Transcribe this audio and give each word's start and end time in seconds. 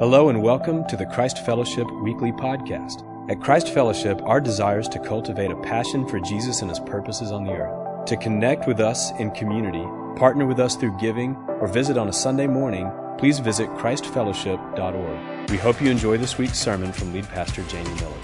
Hello 0.00 0.28
and 0.28 0.42
welcome 0.42 0.84
to 0.88 0.96
the 0.96 1.06
Christ 1.06 1.46
Fellowship 1.46 1.88
Weekly 2.02 2.32
Podcast. 2.32 3.04
At 3.30 3.40
Christ 3.40 3.68
Fellowship, 3.68 4.20
our 4.22 4.40
desire 4.40 4.80
is 4.80 4.88
to 4.88 4.98
cultivate 4.98 5.52
a 5.52 5.56
passion 5.62 6.04
for 6.08 6.18
Jesus 6.18 6.62
and 6.62 6.68
his 6.68 6.80
purposes 6.80 7.30
on 7.30 7.44
the 7.44 7.52
earth. 7.52 8.06
To 8.06 8.16
connect 8.16 8.66
with 8.66 8.80
us 8.80 9.12
in 9.20 9.30
community, 9.30 9.84
partner 10.18 10.46
with 10.46 10.58
us 10.58 10.74
through 10.74 10.98
giving, 10.98 11.36
or 11.60 11.68
visit 11.68 11.96
on 11.96 12.08
a 12.08 12.12
Sunday 12.12 12.48
morning, 12.48 12.90
please 13.18 13.38
visit 13.38 13.68
ChristFellowship.org. 13.68 15.50
We 15.50 15.58
hope 15.58 15.80
you 15.80 15.92
enjoy 15.92 16.18
this 16.18 16.38
week's 16.38 16.58
sermon 16.58 16.90
from 16.90 17.12
lead 17.12 17.28
pastor 17.28 17.62
Jamie 17.68 17.94
Miller. 17.94 18.18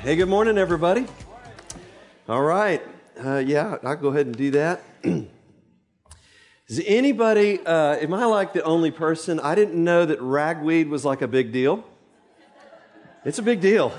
Hey, 0.00 0.16
good 0.16 0.28
morning, 0.28 0.58
everybody. 0.58 1.06
All 2.28 2.42
right. 2.42 2.82
Uh, 3.24 3.38
yeah, 3.38 3.78
I'll 3.82 3.96
go 3.96 4.08
ahead 4.08 4.26
and 4.26 4.36
do 4.36 4.50
that. 4.50 4.82
Is 6.68 6.82
anybody, 6.84 7.64
uh, 7.64 7.94
am 7.94 8.12
I 8.12 8.24
like 8.24 8.52
the 8.52 8.64
only 8.64 8.90
person? 8.90 9.38
I 9.38 9.54
didn't 9.54 9.82
know 9.82 10.04
that 10.04 10.20
ragweed 10.20 10.88
was 10.88 11.04
like 11.04 11.22
a 11.22 11.28
big 11.28 11.52
deal. 11.52 11.84
It's 13.24 13.38
a 13.38 13.42
big 13.42 13.60
deal. 13.60 13.92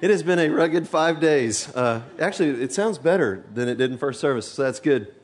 It 0.00 0.10
has 0.10 0.24
been 0.24 0.40
a 0.40 0.48
rugged 0.48 0.88
five 0.88 1.20
days. 1.20 1.72
Uh, 1.72 2.02
actually, 2.18 2.64
it 2.64 2.72
sounds 2.72 2.98
better 2.98 3.44
than 3.54 3.68
it 3.68 3.76
did 3.76 3.92
in 3.92 3.96
first 3.96 4.18
service, 4.18 4.50
so 4.50 4.64
that's 4.64 4.80
good. 4.80 5.14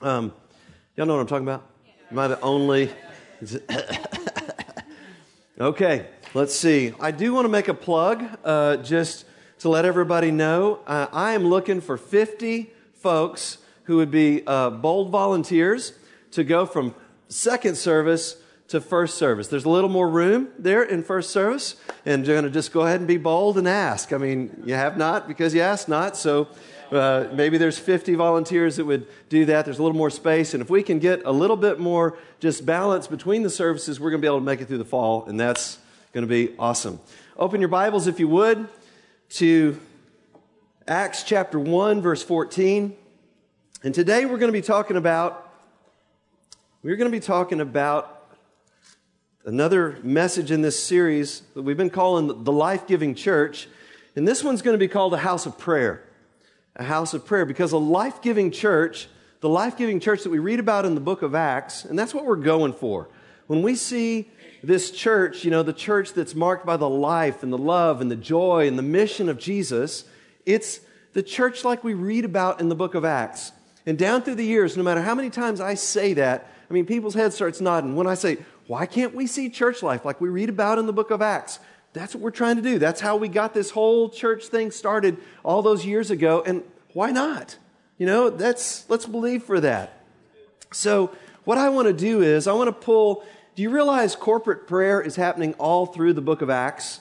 Um, 0.00 0.32
y'all 0.96 1.06
know 1.06 1.14
what 1.14 1.20
I'm 1.20 1.28
talking 1.28 1.46
about? 1.46 1.70
Am 2.10 2.18
I 2.18 2.26
the 2.26 2.40
only? 2.40 2.90
okay, 5.60 6.06
let's 6.34 6.54
see. 6.54 6.94
I 6.98 7.12
do 7.12 7.32
want 7.32 7.44
to 7.44 7.48
make 7.48 7.68
a 7.68 7.74
plug 7.74 8.24
uh, 8.44 8.78
just 8.78 9.24
to 9.60 9.68
let 9.68 9.84
everybody 9.84 10.32
know. 10.32 10.80
Uh, 10.84 11.06
I 11.12 11.34
am 11.34 11.46
looking 11.46 11.80
for 11.80 11.96
50 11.96 12.72
folks 12.94 13.58
who 13.84 13.98
would 13.98 14.10
be 14.10 14.42
uh, 14.48 14.70
bold 14.70 15.10
volunteers 15.10 15.92
to 16.32 16.44
go 16.44 16.66
from 16.66 16.94
second 17.28 17.76
service 17.76 18.36
to 18.68 18.80
first 18.80 19.16
service. 19.16 19.48
There's 19.48 19.64
a 19.64 19.70
little 19.70 19.88
more 19.88 20.08
room 20.08 20.48
there 20.58 20.82
in 20.82 21.02
first 21.02 21.30
service, 21.30 21.76
and 22.04 22.26
you're 22.26 22.36
going 22.36 22.44
to 22.44 22.50
just 22.50 22.72
go 22.72 22.82
ahead 22.82 23.00
and 23.00 23.08
be 23.08 23.16
bold 23.16 23.56
and 23.56 23.66
ask. 23.66 24.12
I 24.12 24.18
mean, 24.18 24.62
you 24.66 24.74
have 24.74 24.98
not 24.98 25.26
because 25.26 25.54
you 25.54 25.62
asked 25.62 25.88
not, 25.88 26.16
so 26.16 26.48
uh, 26.92 27.28
maybe 27.32 27.56
there's 27.56 27.78
50 27.78 28.14
volunteers 28.14 28.76
that 28.76 28.84
would 28.84 29.06
do 29.30 29.46
that. 29.46 29.64
There's 29.64 29.78
a 29.78 29.82
little 29.82 29.96
more 29.96 30.10
space, 30.10 30.52
and 30.52 30.62
if 30.62 30.68
we 30.68 30.82
can 30.82 30.98
get 30.98 31.22
a 31.24 31.32
little 31.32 31.56
bit 31.56 31.78
more 31.80 32.18
just 32.40 32.66
balance 32.66 33.06
between 33.06 33.42
the 33.42 33.50
services, 33.50 33.98
we're 33.98 34.10
going 34.10 34.20
to 34.20 34.24
be 34.24 34.28
able 34.28 34.40
to 34.40 34.44
make 34.44 34.60
it 34.60 34.68
through 34.68 34.78
the 34.78 34.84
fall, 34.84 35.24
and 35.24 35.40
that's 35.40 35.78
going 36.12 36.26
to 36.26 36.28
be 36.28 36.54
awesome. 36.58 37.00
Open 37.38 37.60
your 37.60 37.68
Bibles, 37.68 38.06
if 38.06 38.20
you 38.20 38.28
would, 38.28 38.68
to 39.30 39.80
Acts 40.86 41.22
chapter 41.22 41.58
1, 41.58 42.02
verse 42.02 42.22
14. 42.22 42.96
And 43.82 43.94
today 43.94 44.26
we're 44.26 44.38
going 44.38 44.52
to 44.52 44.58
be 44.58 44.62
talking 44.62 44.96
about 44.96 45.47
we're 46.80 46.94
going 46.94 47.10
to 47.10 47.16
be 47.16 47.20
talking 47.20 47.60
about 47.60 48.30
another 49.44 49.98
message 50.04 50.52
in 50.52 50.62
this 50.62 50.80
series 50.80 51.42
that 51.54 51.62
we've 51.62 51.76
been 51.76 51.90
calling 51.90 52.44
the 52.44 52.52
life 52.52 52.86
giving 52.86 53.16
church. 53.16 53.66
And 54.14 54.28
this 54.28 54.44
one's 54.44 54.62
going 54.62 54.74
to 54.74 54.78
be 54.78 54.86
called 54.86 55.12
a 55.12 55.18
house 55.18 55.44
of 55.44 55.58
prayer. 55.58 56.04
A 56.76 56.84
house 56.84 57.14
of 57.14 57.26
prayer. 57.26 57.44
Because 57.44 57.72
a 57.72 57.78
life 57.78 58.22
giving 58.22 58.52
church, 58.52 59.08
the 59.40 59.48
life 59.48 59.76
giving 59.76 59.98
church 59.98 60.22
that 60.22 60.30
we 60.30 60.38
read 60.38 60.60
about 60.60 60.84
in 60.84 60.94
the 60.94 61.00
book 61.00 61.22
of 61.22 61.34
Acts, 61.34 61.84
and 61.84 61.98
that's 61.98 62.14
what 62.14 62.24
we're 62.24 62.36
going 62.36 62.72
for. 62.72 63.08
When 63.48 63.62
we 63.62 63.74
see 63.74 64.30
this 64.62 64.92
church, 64.92 65.44
you 65.44 65.50
know, 65.50 65.64
the 65.64 65.72
church 65.72 66.12
that's 66.12 66.36
marked 66.36 66.64
by 66.64 66.76
the 66.76 66.88
life 66.88 67.42
and 67.42 67.52
the 67.52 67.58
love 67.58 68.00
and 68.00 68.08
the 68.08 68.16
joy 68.16 68.68
and 68.68 68.78
the 68.78 68.82
mission 68.84 69.28
of 69.28 69.40
Jesus, 69.40 70.04
it's 70.46 70.78
the 71.12 71.24
church 71.24 71.64
like 71.64 71.82
we 71.82 71.94
read 71.94 72.24
about 72.24 72.60
in 72.60 72.68
the 72.68 72.76
book 72.76 72.94
of 72.94 73.04
Acts. 73.04 73.50
And 73.84 73.98
down 73.98 74.22
through 74.22 74.36
the 74.36 74.44
years, 74.44 74.76
no 74.76 74.84
matter 74.84 75.02
how 75.02 75.16
many 75.16 75.30
times 75.30 75.60
I 75.60 75.74
say 75.74 76.12
that, 76.14 76.52
I 76.68 76.74
mean, 76.74 76.86
people's 76.86 77.14
heads 77.14 77.34
starts 77.34 77.60
nodding 77.60 77.96
when 77.96 78.06
I 78.06 78.14
say, 78.14 78.38
why 78.66 78.84
can't 78.86 79.14
we 79.14 79.26
see 79.26 79.48
church 79.48 79.82
life 79.82 80.04
like 80.04 80.20
we 80.20 80.28
read 80.28 80.50
about 80.50 80.78
in 80.78 80.86
the 80.86 80.92
book 80.92 81.10
of 81.10 81.22
Acts? 81.22 81.58
That's 81.94 82.14
what 82.14 82.22
we're 82.22 82.30
trying 82.30 82.56
to 82.56 82.62
do. 82.62 82.78
That's 82.78 83.00
how 83.00 83.16
we 83.16 83.28
got 83.28 83.54
this 83.54 83.70
whole 83.70 84.10
church 84.10 84.46
thing 84.46 84.70
started 84.70 85.16
all 85.42 85.62
those 85.62 85.86
years 85.86 86.10
ago. 86.10 86.42
And 86.44 86.62
why 86.92 87.10
not? 87.10 87.56
You 87.96 88.06
know, 88.06 88.30
that's, 88.30 88.88
let's 88.90 89.06
believe 89.06 89.42
for 89.42 89.60
that. 89.60 90.04
So, 90.70 91.10
what 91.44 91.56
I 91.56 91.70
want 91.70 91.88
to 91.88 91.94
do 91.94 92.20
is, 92.20 92.46
I 92.46 92.52
want 92.52 92.68
to 92.68 92.72
pull. 92.72 93.24
Do 93.54 93.62
you 93.62 93.70
realize 93.70 94.14
corporate 94.14 94.68
prayer 94.68 95.00
is 95.00 95.16
happening 95.16 95.54
all 95.54 95.86
through 95.86 96.12
the 96.12 96.20
book 96.20 96.42
of 96.42 96.50
Acts? 96.50 97.00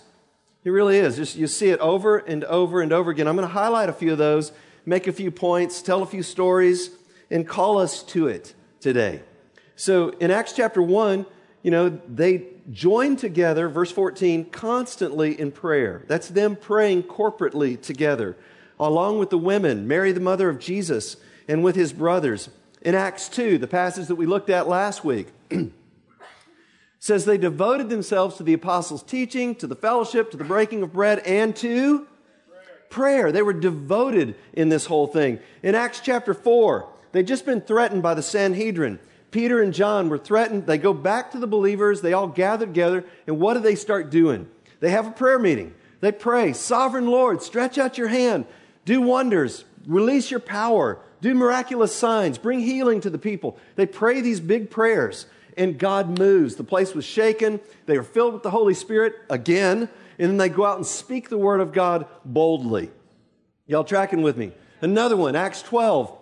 It 0.64 0.70
really 0.70 0.98
is. 0.98 1.18
Just, 1.18 1.36
you 1.36 1.48
see 1.48 1.70
it 1.70 1.80
over 1.80 2.18
and 2.18 2.46
over 2.46 2.82
and 2.82 2.94
over 2.94 3.12
again. 3.12 3.28
I'm 3.28 3.36
going 3.36 3.48
to 3.48 3.54
highlight 3.54 3.90
a 3.90 3.94
few 3.94 4.14
of 4.14 4.18
those, 4.18 4.54
make 4.86 5.06
a 5.06 5.12
few 5.12 5.32
points, 5.32 5.82
tell 5.82 6.02
a 6.02 6.06
few 6.06 6.24
stories, 6.24 6.92
and 7.30 7.46
call 7.46 7.78
us 7.78 8.04
to 8.04 8.28
it 8.28 8.54
today. 8.80 9.22
So 9.78 10.10
in 10.10 10.32
Acts 10.32 10.54
chapter 10.54 10.82
1, 10.82 11.26
you 11.62 11.70
know, 11.70 12.02
they 12.08 12.48
join 12.72 13.16
together, 13.16 13.70
verse 13.70 13.92
14, 13.92 14.46
constantly 14.46 15.40
in 15.40 15.52
prayer. 15.52 16.04
That's 16.08 16.30
them 16.30 16.56
praying 16.56 17.04
corporately 17.04 17.80
together, 17.80 18.36
along 18.80 19.20
with 19.20 19.30
the 19.30 19.38
women, 19.38 19.88
Mary, 19.88 20.12
the 20.12 20.20
mother 20.20 20.50
of 20.50 20.60
Jesus, 20.60 21.18
and 21.48 21.64
with 21.64 21.76
his 21.76 21.94
brothers. 21.94 22.50
In 22.82 22.96
Acts 22.96 23.30
2, 23.30 23.60
the 23.60 23.68
passage 23.68 24.08
that 24.08 24.16
we 24.16 24.26
looked 24.26 24.50
at 24.50 24.68
last 24.68 25.06
week, 25.06 25.28
says 27.00 27.26
they 27.26 27.38
devoted 27.38 27.90
themselves 27.90 28.36
to 28.38 28.44
the 28.44 28.54
apostles' 28.54 29.04
teaching, 29.04 29.54
to 29.56 29.68
the 29.68 29.76
fellowship, 29.76 30.32
to 30.32 30.38
the 30.38 30.44
breaking 30.44 30.82
of 30.82 30.92
bread, 30.92 31.20
and 31.20 31.56
to 31.58 32.08
prayer. 32.90 33.32
They 33.32 33.44
were 33.44 33.54
devoted 33.54 34.34
in 34.54 34.70
this 34.70 34.88
whole 34.88 35.06
thing. 35.06 35.38
In 35.62 35.76
Acts 35.76 36.00
chapter 36.00 36.34
4, 36.34 36.90
they'd 37.12 37.28
just 37.28 37.46
been 37.46 37.62
threatened 37.62 38.02
by 38.02 38.16
the 38.16 38.24
Sanhedrin. 38.24 39.00
Peter 39.32 39.62
and 39.62 39.74
John 39.74 40.10
were 40.10 40.18
threatened. 40.18 40.66
They 40.66 40.78
go 40.78 40.94
back 40.94 41.32
to 41.32 41.40
the 41.40 41.48
believers. 41.48 42.02
They 42.02 42.14
all 42.14 42.28
gather 42.28 42.66
together. 42.66 43.06
And 43.26 43.40
what 43.40 43.56
do 43.56 43.60
they 43.60 43.76
start 43.76 44.10
doing? 44.10 44.48
They 44.80 44.92
have 44.92 45.08
a 45.08 45.12
prayer 45.12 45.40
meeting. 45.40 45.74
They 46.00 46.12
pray, 46.12 46.54
Sovereign 46.54 47.08
Lord, 47.08 47.42
stretch 47.42 47.78
out 47.78 47.98
your 47.98 48.08
hand, 48.08 48.46
do 48.86 49.02
wonders, 49.02 49.66
release 49.88 50.30
your 50.30 50.40
power, 50.40 51.00
do 51.22 51.34
miraculous 51.34 51.96
signs, 51.96 52.38
bring 52.38 52.60
healing 52.60 53.02
to 53.02 53.10
the 53.10 53.18
people. 53.18 53.58
They 53.76 53.88
pray 53.88 54.22
these 54.22 54.40
big 54.40 54.70
prayers, 54.70 55.26
and 55.58 55.80
God 55.80 56.20
moves. 56.20 56.56
The 56.56 56.64
place 56.64 56.94
was 56.94 57.06
shaken. 57.06 57.60
They 57.88 57.98
were 57.98 58.04
filled 58.04 58.34
with 58.34 58.44
the 58.44 58.52
Holy 58.52 58.76
Spirit 58.76 59.16
again, 59.30 59.90
and 60.20 60.30
then 60.30 60.38
they 60.38 60.50
go 60.50 60.66
out 60.66 60.78
and 60.78 60.86
speak 60.86 61.30
the 61.30 61.38
word 61.38 61.62
of 61.62 61.74
God 61.74 62.06
boldly. 62.24 62.92
Y'all 63.66 63.84
tracking 63.84 64.22
with 64.22 64.38
me? 64.38 64.52
Another 64.82 65.18
one, 65.18 65.36
Acts 65.36 65.64
12. 65.64 66.16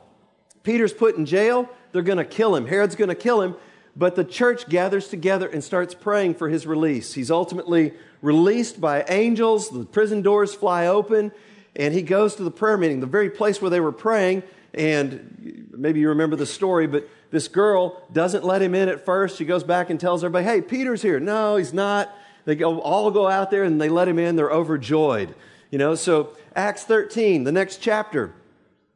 Peter's 0.64 0.94
put 0.94 1.16
in 1.16 1.26
jail. 1.26 1.70
They're 1.96 2.04
going 2.04 2.18
to 2.18 2.26
kill 2.26 2.58
him. 2.58 2.68
Herod's 2.68 2.98
going 2.98 3.08
to 3.08 3.16
kill 3.16 3.42
him. 3.42 3.56
But 3.96 4.18
the 4.18 4.26
church 4.26 4.68
gathers 4.68 5.08
together 5.08 5.48
and 5.48 5.64
starts 5.64 5.94
praying 5.96 6.36
for 6.36 6.50
his 6.50 6.68
release. 6.68 7.14
He's 7.14 7.32
ultimately 7.32 7.94
released 8.22 8.82
by 8.82 9.06
angels. 9.08 9.70
The 9.70 9.86
prison 9.86 10.22
doors 10.22 10.54
fly 10.54 10.88
open, 10.88 11.32
and 11.74 11.94
he 11.94 12.02
goes 12.02 12.36
to 12.36 12.44
the 12.44 12.52
prayer 12.52 12.76
meeting, 12.76 13.00
the 13.00 13.06
very 13.06 13.30
place 13.30 13.62
where 13.62 13.70
they 13.70 13.80
were 13.80 13.94
praying. 13.94 14.44
And 14.74 15.70
maybe 15.72 16.02
you 16.02 16.10
remember 16.10 16.36
the 16.36 16.46
story, 16.46 16.86
but 16.86 17.08
this 17.32 17.48
girl 17.48 18.04
doesn't 18.12 18.44
let 18.44 18.62
him 18.62 18.76
in 18.76 18.90
at 18.90 19.06
first. 19.06 19.38
She 19.38 19.46
goes 19.46 19.64
back 19.64 19.90
and 19.90 19.98
tells 19.98 20.22
everybody, 20.22 20.44
hey, 20.44 20.62
Peter's 20.62 21.02
here. 21.02 21.22
No, 21.22 21.56
he's 21.56 21.74
not. 21.74 22.14
They 22.44 22.56
go, 22.56 22.82
all 22.82 23.10
go 23.10 23.30
out 23.30 23.52
there 23.52 23.64
and 23.64 23.80
they 23.80 23.88
let 23.88 24.10
him 24.10 24.20
in. 24.20 24.36
They're 24.36 24.52
overjoyed. 24.52 25.34
You 25.72 25.78
know, 25.78 25.96
so 25.96 26.36
Acts 26.58 26.84
13, 26.84 27.46
the 27.46 27.54
next 27.54 27.78
chapter, 27.78 28.34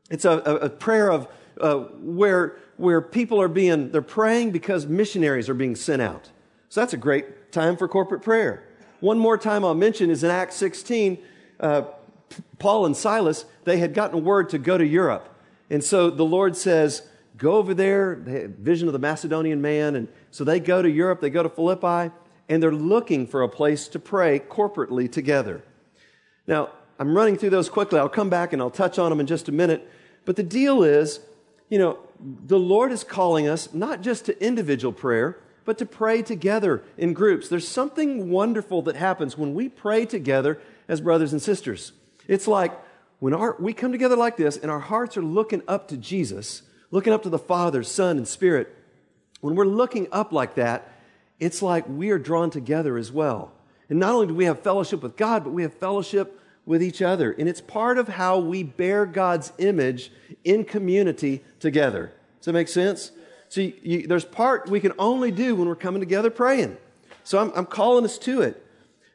it's 0.09 0.25
a, 0.25 0.31
a, 0.31 0.55
a 0.55 0.69
prayer 0.69 1.09
of 1.09 1.29
uh, 1.61 1.77
where 2.01 2.57
where 2.79 3.01
people 3.01 3.41
are 3.41 3.49
being, 3.49 3.91
they're 3.91 4.01
praying 4.01 4.51
because 4.51 4.85
missionaries 4.87 5.49
are 5.49 5.53
being 5.53 5.75
sent 5.75 6.01
out. 6.01 6.29
So 6.69 6.79
that's 6.79 6.93
a 6.93 6.97
great 6.97 7.51
time 7.51 7.75
for 7.75 7.87
corporate 7.87 8.21
prayer. 8.21 8.63
One 9.01 9.19
more 9.19 9.37
time 9.37 9.65
I'll 9.65 9.73
mention 9.73 10.09
is 10.09 10.23
in 10.23 10.31
Acts 10.31 10.55
16, 10.55 11.17
uh, 11.59 11.83
Paul 12.57 12.85
and 12.85 12.95
Silas, 12.95 13.45
they 13.65 13.77
had 13.77 13.93
gotten 13.93 14.17
a 14.17 14.21
word 14.21 14.49
to 14.49 14.57
go 14.57 14.77
to 14.77 14.85
Europe. 14.85 15.29
And 15.69 15.83
so 15.83 16.09
the 16.09 16.23
Lord 16.23 16.55
says, 16.55 17.03
go 17.37 17.53
over 17.53 17.73
there, 17.73 18.15
vision 18.15 18.87
of 18.87 18.93
the 18.93 18.99
Macedonian 18.99 19.61
man. 19.61 19.95
And 19.95 20.07
so 20.31 20.43
they 20.43 20.59
go 20.59 20.81
to 20.81 20.89
Europe, 20.89 21.21
they 21.21 21.29
go 21.29 21.43
to 21.43 21.49
Philippi, 21.49 22.13
and 22.47 22.63
they're 22.63 22.71
looking 22.71 23.27
for 23.27 23.41
a 23.41 23.49
place 23.49 23.87
to 23.89 23.99
pray 23.99 24.39
corporately 24.39 25.11
together. 25.11 25.63
Now, 26.47 26.69
I'm 26.97 27.15
running 27.15 27.37
through 27.37 27.51
those 27.51 27.69
quickly. 27.69 27.99
I'll 27.99 28.09
come 28.09 28.29
back 28.29 28.53
and 28.53 28.61
I'll 28.61 28.69
touch 28.69 28.99
on 28.99 29.09
them 29.09 29.19
in 29.19 29.27
just 29.27 29.47
a 29.49 29.51
minute. 29.51 29.89
But 30.25 30.35
the 30.35 30.43
deal 30.43 30.83
is, 30.83 31.21
you 31.69 31.77
know, 31.77 31.99
the 32.19 32.59
Lord 32.59 32.91
is 32.91 33.03
calling 33.03 33.47
us 33.47 33.73
not 33.73 34.01
just 34.01 34.25
to 34.25 34.43
individual 34.43 34.93
prayer, 34.93 35.37
but 35.65 35.77
to 35.77 35.85
pray 35.85 36.21
together 36.21 36.83
in 36.97 37.13
groups. 37.13 37.47
There's 37.47 37.67
something 37.67 38.29
wonderful 38.29 38.81
that 38.83 38.95
happens 38.95 39.37
when 39.37 39.53
we 39.53 39.69
pray 39.69 40.05
together 40.05 40.59
as 40.87 41.01
brothers 41.01 41.31
and 41.31 41.41
sisters. 41.41 41.91
It's 42.27 42.47
like 42.47 42.71
when 43.19 43.33
our, 43.33 43.55
we 43.59 43.73
come 43.73 43.91
together 43.91 44.15
like 44.15 44.37
this 44.37 44.57
and 44.57 44.71
our 44.71 44.79
hearts 44.79 45.15
are 45.17 45.21
looking 45.21 45.61
up 45.67 45.87
to 45.89 45.97
Jesus, 45.97 46.63
looking 46.91 47.13
up 47.13 47.23
to 47.23 47.29
the 47.29 47.37
Father, 47.39 47.83
Son, 47.83 48.17
and 48.17 48.27
Spirit. 48.27 48.75
When 49.41 49.55
we're 49.55 49.65
looking 49.65 50.07
up 50.11 50.31
like 50.31 50.55
that, 50.55 50.91
it's 51.39 51.61
like 51.61 51.87
we 51.87 52.09
are 52.09 52.19
drawn 52.19 52.49
together 52.49 52.97
as 52.97 53.11
well. 53.11 53.51
And 53.89 53.99
not 53.99 54.13
only 54.13 54.27
do 54.27 54.35
we 54.35 54.45
have 54.45 54.61
fellowship 54.61 55.01
with 55.01 55.15
God, 55.17 55.43
but 55.43 55.51
we 55.51 55.63
have 55.63 55.73
fellowship 55.73 56.39
with 56.65 56.83
each 56.83 57.01
other. 57.01 57.31
And 57.31 57.49
it's 57.49 57.61
part 57.61 57.97
of 57.97 58.07
how 58.07 58.37
we 58.39 58.63
bear 58.63 59.05
God's 59.05 59.51
image 59.57 60.11
in 60.43 60.63
community 60.65 61.43
together. 61.59 62.11
Does 62.39 62.45
that 62.45 62.53
make 62.53 62.67
sense? 62.67 63.11
So 63.49 63.61
you, 63.61 64.07
there's 64.07 64.25
part 64.25 64.69
we 64.69 64.79
can 64.79 64.93
only 64.99 65.31
do 65.31 65.55
when 65.55 65.67
we're 65.67 65.75
coming 65.75 65.99
together 65.99 66.29
praying. 66.29 66.77
So 67.23 67.39
I'm, 67.39 67.51
I'm 67.55 67.65
calling 67.65 68.05
us 68.05 68.17
to 68.19 68.41
it. 68.41 68.65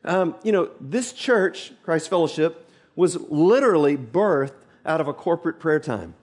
Um, 0.04 0.34
you 0.42 0.52
know, 0.52 0.70
this 0.80 1.12
church, 1.12 1.72
Christ 1.82 2.10
Fellowship, 2.10 2.68
was 2.96 3.16
literally 3.28 3.96
birthed 3.96 4.52
out 4.84 5.00
of 5.00 5.08
a 5.08 5.14
corporate 5.14 5.58
prayer 5.58 5.80
time. 5.80 6.14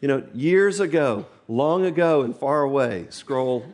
You 0.00 0.08
know, 0.08 0.22
years 0.32 0.78
ago, 0.78 1.26
long 1.48 1.84
ago 1.84 2.22
and 2.22 2.36
far 2.36 2.62
away, 2.62 3.06
scroll, 3.10 3.66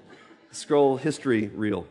scroll 0.50 0.96
history 0.96 1.48
reel. 1.48 1.86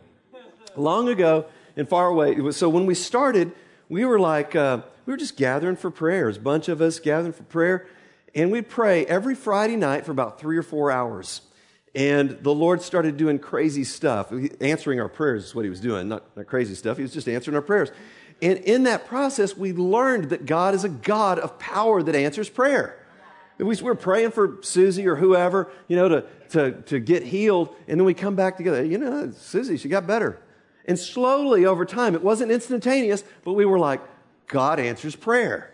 Long 0.76 1.08
ago 1.08 1.46
and 1.76 1.88
far 1.88 2.08
away. 2.08 2.34
Was, 2.36 2.58
so 2.58 2.68
when 2.70 2.86
we 2.86 2.96
started, 2.96 3.52
we 3.90 4.06
were 4.06 4.20
like, 4.20 4.56
uh, 4.56 4.82
we 5.06 5.14
were 5.14 5.18
just 5.18 5.38
gathering 5.38 5.76
for 5.76 5.92
prayers, 5.92 6.38
bunch 6.38 6.68
of 6.70 6.82
us 6.82 7.00
gathering 7.00 7.34
for 7.34 7.44
prayer. 7.44 7.88
And 8.36 8.52
we'd 8.52 8.70
pray 8.70 9.06
every 9.06 9.36
Friday 9.36 9.76
night 9.76 10.06
for 10.06 10.12
about 10.12 10.40
three 10.40 10.58
or 10.58 10.64
four 10.64 10.92
hours. 10.92 11.42
And 11.96 12.32
the 12.42 12.54
Lord 12.54 12.82
started 12.82 13.18
doing 13.18 13.38
crazy 13.38 13.84
stuff. 13.84 14.34
Answering 14.60 15.00
our 15.00 15.10
prayers 15.10 15.46
is 15.46 15.56
what 15.56 15.66
He 15.66 15.70
was 15.70 15.80
doing, 15.80 16.08
not, 16.08 16.36
not 16.36 16.48
crazy 16.48 16.74
stuff. 16.74 16.98
He 16.98 17.04
was 17.04 17.14
just 17.14 17.28
answering 17.28 17.56
our 17.56 17.62
prayers. 17.62 17.92
And 18.42 18.58
in 18.60 18.84
that 18.84 19.08
process, 19.08 19.56
we 19.56 19.74
learned 19.74 20.32
that 20.32 20.46
God 20.46 20.74
is 20.74 20.84
a 20.84 20.90
God 20.90 21.40
of 21.40 21.60
power 21.60 22.02
that 22.02 22.16
answers 22.16 22.50
prayer. 22.50 23.00
We 23.60 23.76
were 23.82 23.96
praying 23.96 24.32
for 24.32 24.58
Susie 24.62 25.08
or 25.08 25.16
whoever, 25.16 25.72
you 25.88 25.96
know, 25.96 26.10
to, 26.10 26.26
to, 26.50 26.72
to 26.84 27.00
get 27.00 27.24
healed. 27.24 27.74
And 27.88 28.00
then 28.00 28.06
we 28.06 28.16
come 28.16 28.36
back 28.36 28.58
together. 28.58 28.84
You 28.84 28.98
know, 28.98 29.32
Susie, 29.38 29.78
she 29.78 29.88
got 29.88 30.08
better. 30.08 30.42
And 30.86 30.98
slowly 31.00 31.66
over 31.66 31.86
time, 31.86 32.16
it 32.16 32.24
wasn't 32.24 32.52
instantaneous, 32.52 33.24
but 33.46 33.54
we 33.54 33.66
were 33.66 33.80
like, 33.80 34.02
God 34.48 34.80
answers 34.80 35.16
prayer. 35.16 35.72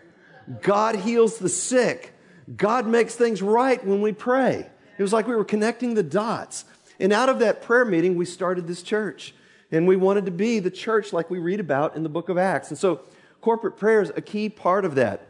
God 0.62 0.96
heals 0.96 1.38
the 1.38 1.48
sick. 1.48 2.14
God 2.56 2.86
makes 2.86 3.14
things 3.14 3.42
right 3.42 3.84
when 3.84 4.00
we 4.00 4.12
pray. 4.12 4.66
It 4.98 5.02
was 5.02 5.12
like 5.12 5.26
we 5.26 5.36
were 5.36 5.44
connecting 5.44 5.94
the 5.94 6.02
dots. 6.02 6.64
And 6.98 7.12
out 7.12 7.28
of 7.28 7.38
that 7.38 7.62
prayer 7.62 7.84
meeting, 7.84 8.16
we 8.16 8.24
started 8.24 8.66
this 8.66 8.82
church. 8.82 9.34
And 9.72 9.86
we 9.86 9.96
wanted 9.96 10.26
to 10.26 10.30
be 10.30 10.58
the 10.58 10.70
church 10.70 11.12
like 11.12 11.30
we 11.30 11.38
read 11.38 11.60
about 11.60 11.96
in 11.96 12.02
the 12.02 12.08
book 12.08 12.28
of 12.28 12.36
Acts. 12.36 12.70
And 12.70 12.78
so 12.78 13.00
corporate 13.40 13.76
prayer 13.76 14.02
is 14.02 14.12
a 14.16 14.20
key 14.20 14.48
part 14.48 14.84
of 14.84 14.96
that. 14.96 15.26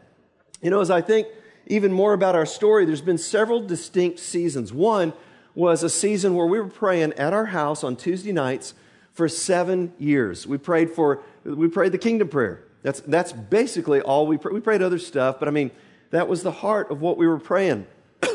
You 0.61 0.69
know, 0.69 0.81
as 0.81 0.91
I 0.91 1.01
think 1.01 1.27
even 1.67 1.93
more 1.93 2.13
about 2.13 2.35
our 2.35 2.45
story, 2.45 2.85
there's 2.85 3.01
been 3.01 3.17
several 3.17 3.61
distinct 3.61 4.19
seasons. 4.19 4.73
One 4.73 5.13
was 5.53 5.83
a 5.83 5.89
season 5.89 6.35
where 6.35 6.45
we 6.45 6.59
were 6.59 6.67
praying 6.67 7.13
at 7.13 7.33
our 7.33 7.45
house 7.45 7.83
on 7.83 7.95
Tuesday 7.95 8.31
nights 8.31 8.73
for 9.13 9.27
seven 9.27 9.93
years. 9.99 10.47
We 10.47 10.57
prayed 10.57 10.89
for, 10.89 11.21
we 11.43 11.67
prayed 11.67 11.91
the 11.91 11.97
kingdom 11.97 12.29
prayer. 12.29 12.63
That's, 12.83 13.01
that's 13.01 13.31
basically 13.31 14.01
all 14.01 14.25
we 14.25 14.37
prayed. 14.37 14.53
We 14.53 14.59
prayed 14.59 14.81
other 14.81 14.97
stuff, 14.97 15.39
but 15.39 15.47
I 15.47 15.51
mean, 15.51 15.71
that 16.11 16.27
was 16.27 16.43
the 16.43 16.51
heart 16.51 16.91
of 16.91 17.01
what 17.01 17.17
we 17.17 17.27
were 17.27 17.39
praying. 17.39 17.87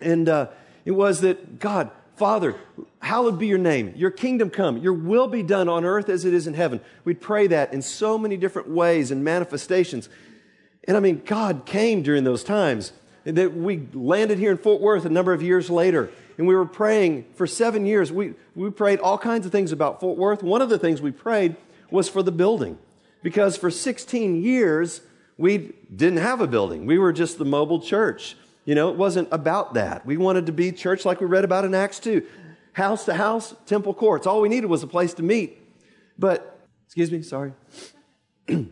and 0.00 0.28
uh, 0.28 0.48
it 0.84 0.90
was 0.90 1.20
that, 1.20 1.60
God, 1.60 1.90
Father, 2.16 2.56
hallowed 3.00 3.38
be 3.38 3.46
your 3.46 3.58
name. 3.58 3.92
Your 3.96 4.10
kingdom 4.10 4.50
come. 4.50 4.78
Your 4.78 4.92
will 4.92 5.28
be 5.28 5.42
done 5.42 5.68
on 5.68 5.84
earth 5.84 6.08
as 6.08 6.24
it 6.24 6.34
is 6.34 6.46
in 6.46 6.54
heaven. 6.54 6.80
We'd 7.04 7.20
pray 7.20 7.46
that 7.48 7.72
in 7.72 7.82
so 7.82 8.18
many 8.18 8.36
different 8.36 8.68
ways 8.68 9.10
and 9.10 9.22
manifestations. 9.24 10.08
And 10.86 10.96
I 10.96 11.00
mean, 11.00 11.22
God 11.24 11.66
came 11.66 12.02
during 12.02 12.24
those 12.24 12.44
times. 12.44 12.92
That 13.24 13.54
we 13.54 13.88
landed 13.94 14.38
here 14.38 14.50
in 14.50 14.58
Fort 14.58 14.82
Worth 14.82 15.06
a 15.06 15.08
number 15.08 15.32
of 15.32 15.40
years 15.40 15.70
later, 15.70 16.10
and 16.36 16.46
we 16.46 16.54
were 16.54 16.66
praying 16.66 17.24
for 17.36 17.46
seven 17.46 17.86
years. 17.86 18.12
We, 18.12 18.34
we 18.54 18.70
prayed 18.70 19.00
all 19.00 19.16
kinds 19.16 19.46
of 19.46 19.52
things 19.52 19.72
about 19.72 19.98
Fort 19.98 20.18
Worth. 20.18 20.42
One 20.42 20.60
of 20.60 20.68
the 20.68 20.78
things 20.78 21.00
we 21.00 21.10
prayed 21.10 21.56
was 21.90 22.06
for 22.06 22.22
the 22.22 22.30
building, 22.30 22.76
because 23.22 23.56
for 23.56 23.70
16 23.70 24.42
years, 24.42 25.00
we 25.36 25.74
didn't 25.94 26.18
have 26.18 26.40
a 26.40 26.46
building. 26.46 26.86
We 26.86 26.98
were 26.98 27.12
just 27.12 27.38
the 27.38 27.44
mobile 27.44 27.80
church. 27.80 28.36
You 28.64 28.74
know, 28.74 28.90
it 28.90 28.96
wasn't 28.96 29.28
about 29.30 29.74
that. 29.74 30.06
We 30.06 30.16
wanted 30.16 30.46
to 30.46 30.52
be 30.52 30.72
church 30.72 31.04
like 31.04 31.20
we 31.20 31.26
read 31.26 31.44
about 31.44 31.64
in 31.64 31.74
Acts 31.74 31.98
2 32.00 32.24
house 32.72 33.04
to 33.04 33.14
house, 33.14 33.54
temple 33.66 33.94
courts. 33.94 34.26
All 34.26 34.40
we 34.40 34.48
needed 34.48 34.66
was 34.66 34.82
a 34.82 34.88
place 34.88 35.14
to 35.14 35.22
meet. 35.22 35.58
But, 36.18 36.66
excuse 36.86 37.10
me, 37.10 37.22
sorry. 37.22 37.52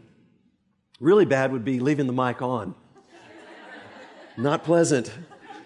Really 1.02 1.24
bad 1.24 1.50
would 1.50 1.64
be 1.64 1.80
leaving 1.80 2.06
the 2.06 2.12
mic 2.12 2.40
on. 2.42 2.76
Not 4.36 4.62
pleasant. 4.62 5.12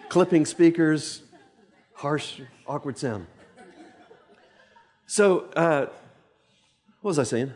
Clipping 0.09 0.47
speakers, 0.47 1.21
harsh, 1.93 2.41
awkward 2.67 2.97
sound. 2.97 3.27
So, 5.07 5.51
uh, 5.55 5.89
what 7.03 7.11
was 7.11 7.19
I 7.19 7.25
saying? 7.25 7.53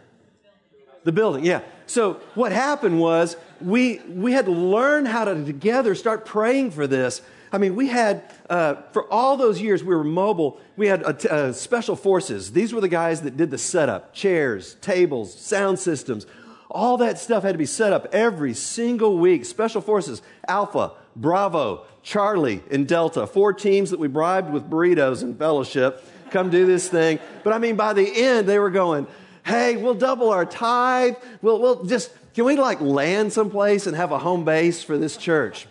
The 1.05 1.13
building, 1.13 1.45
yeah. 1.45 1.63
So, 1.87 2.15
what 2.35 2.53
happened 2.53 3.01
was 3.01 3.37
we, 3.61 4.01
we 4.09 4.33
had 4.33 4.45
to 4.45 4.53
learn 4.53 5.07
how 5.07 5.25
to 5.25 5.45
together 5.45 5.95
start 5.95 6.25
praying 6.25 6.73
for 6.73 6.87
this. 6.87 7.23
I 7.53 7.59
mean, 7.59 7.75
we 7.75 7.89
had, 7.89 8.23
uh, 8.49 8.77
for 8.93 9.11
all 9.13 9.37
those 9.37 9.61
years 9.61 9.83
we 9.83 9.95
were 9.95 10.05
mobile, 10.05 10.61
we 10.77 10.87
had 10.87 11.03
uh, 11.03 11.53
special 11.53 11.97
forces. 11.97 12.53
These 12.53 12.73
were 12.73 12.81
the 12.81 12.89
guys 12.89 13.23
that 13.23 13.37
did 13.37 13.51
the 13.51 13.59
setup 13.59 14.15
chairs, 14.15 14.75
tables, 14.81 15.35
sound 15.35 15.79
systems, 15.79 16.27
all 16.71 16.99
that 16.99 17.19
stuff 17.19 17.43
had 17.43 17.53
to 17.53 17.59
be 17.59 17.67
set 17.67 17.93
up 17.93 18.07
every 18.13 18.55
single 18.55 19.19
week. 19.19 19.45
Special 19.45 19.81
Forces, 19.81 20.23
Alpha, 20.47 20.93
Bravo, 21.17 21.85
Charlie, 22.03 22.63
and 22.71 22.87
Delta. 22.87 23.27
Four 23.27 23.53
teams 23.53 23.91
that 23.91 23.99
we 23.99 24.07
bribed 24.07 24.53
with 24.53 24.71
burritos 24.71 25.23
and 25.23 25.37
fellowship. 25.37 26.05
Come 26.31 26.49
do 26.49 26.67
this 26.67 26.89
thing. 26.89 27.19
But 27.43 27.53
I 27.53 27.59
mean, 27.59 27.75
by 27.75 27.93
the 27.93 28.09
end, 28.09 28.49
they 28.49 28.61
were 28.61 28.71
going, 28.71 29.09
hey, 29.51 29.77
we'll 29.77 29.95
double 29.95 30.31
our 30.31 30.47
tithe. 30.47 31.17
We'll, 31.43 31.61
we'll 31.61 31.85
just, 31.85 32.11
can 32.35 32.45
we 32.45 32.57
like 32.57 32.81
land 32.81 33.33
someplace 33.33 33.87
and 33.87 33.97
have 33.97 34.13
a 34.13 34.19
home 34.19 34.45
base 34.45 34.83
for 34.83 34.97
this 34.97 35.17
church? 35.17 35.67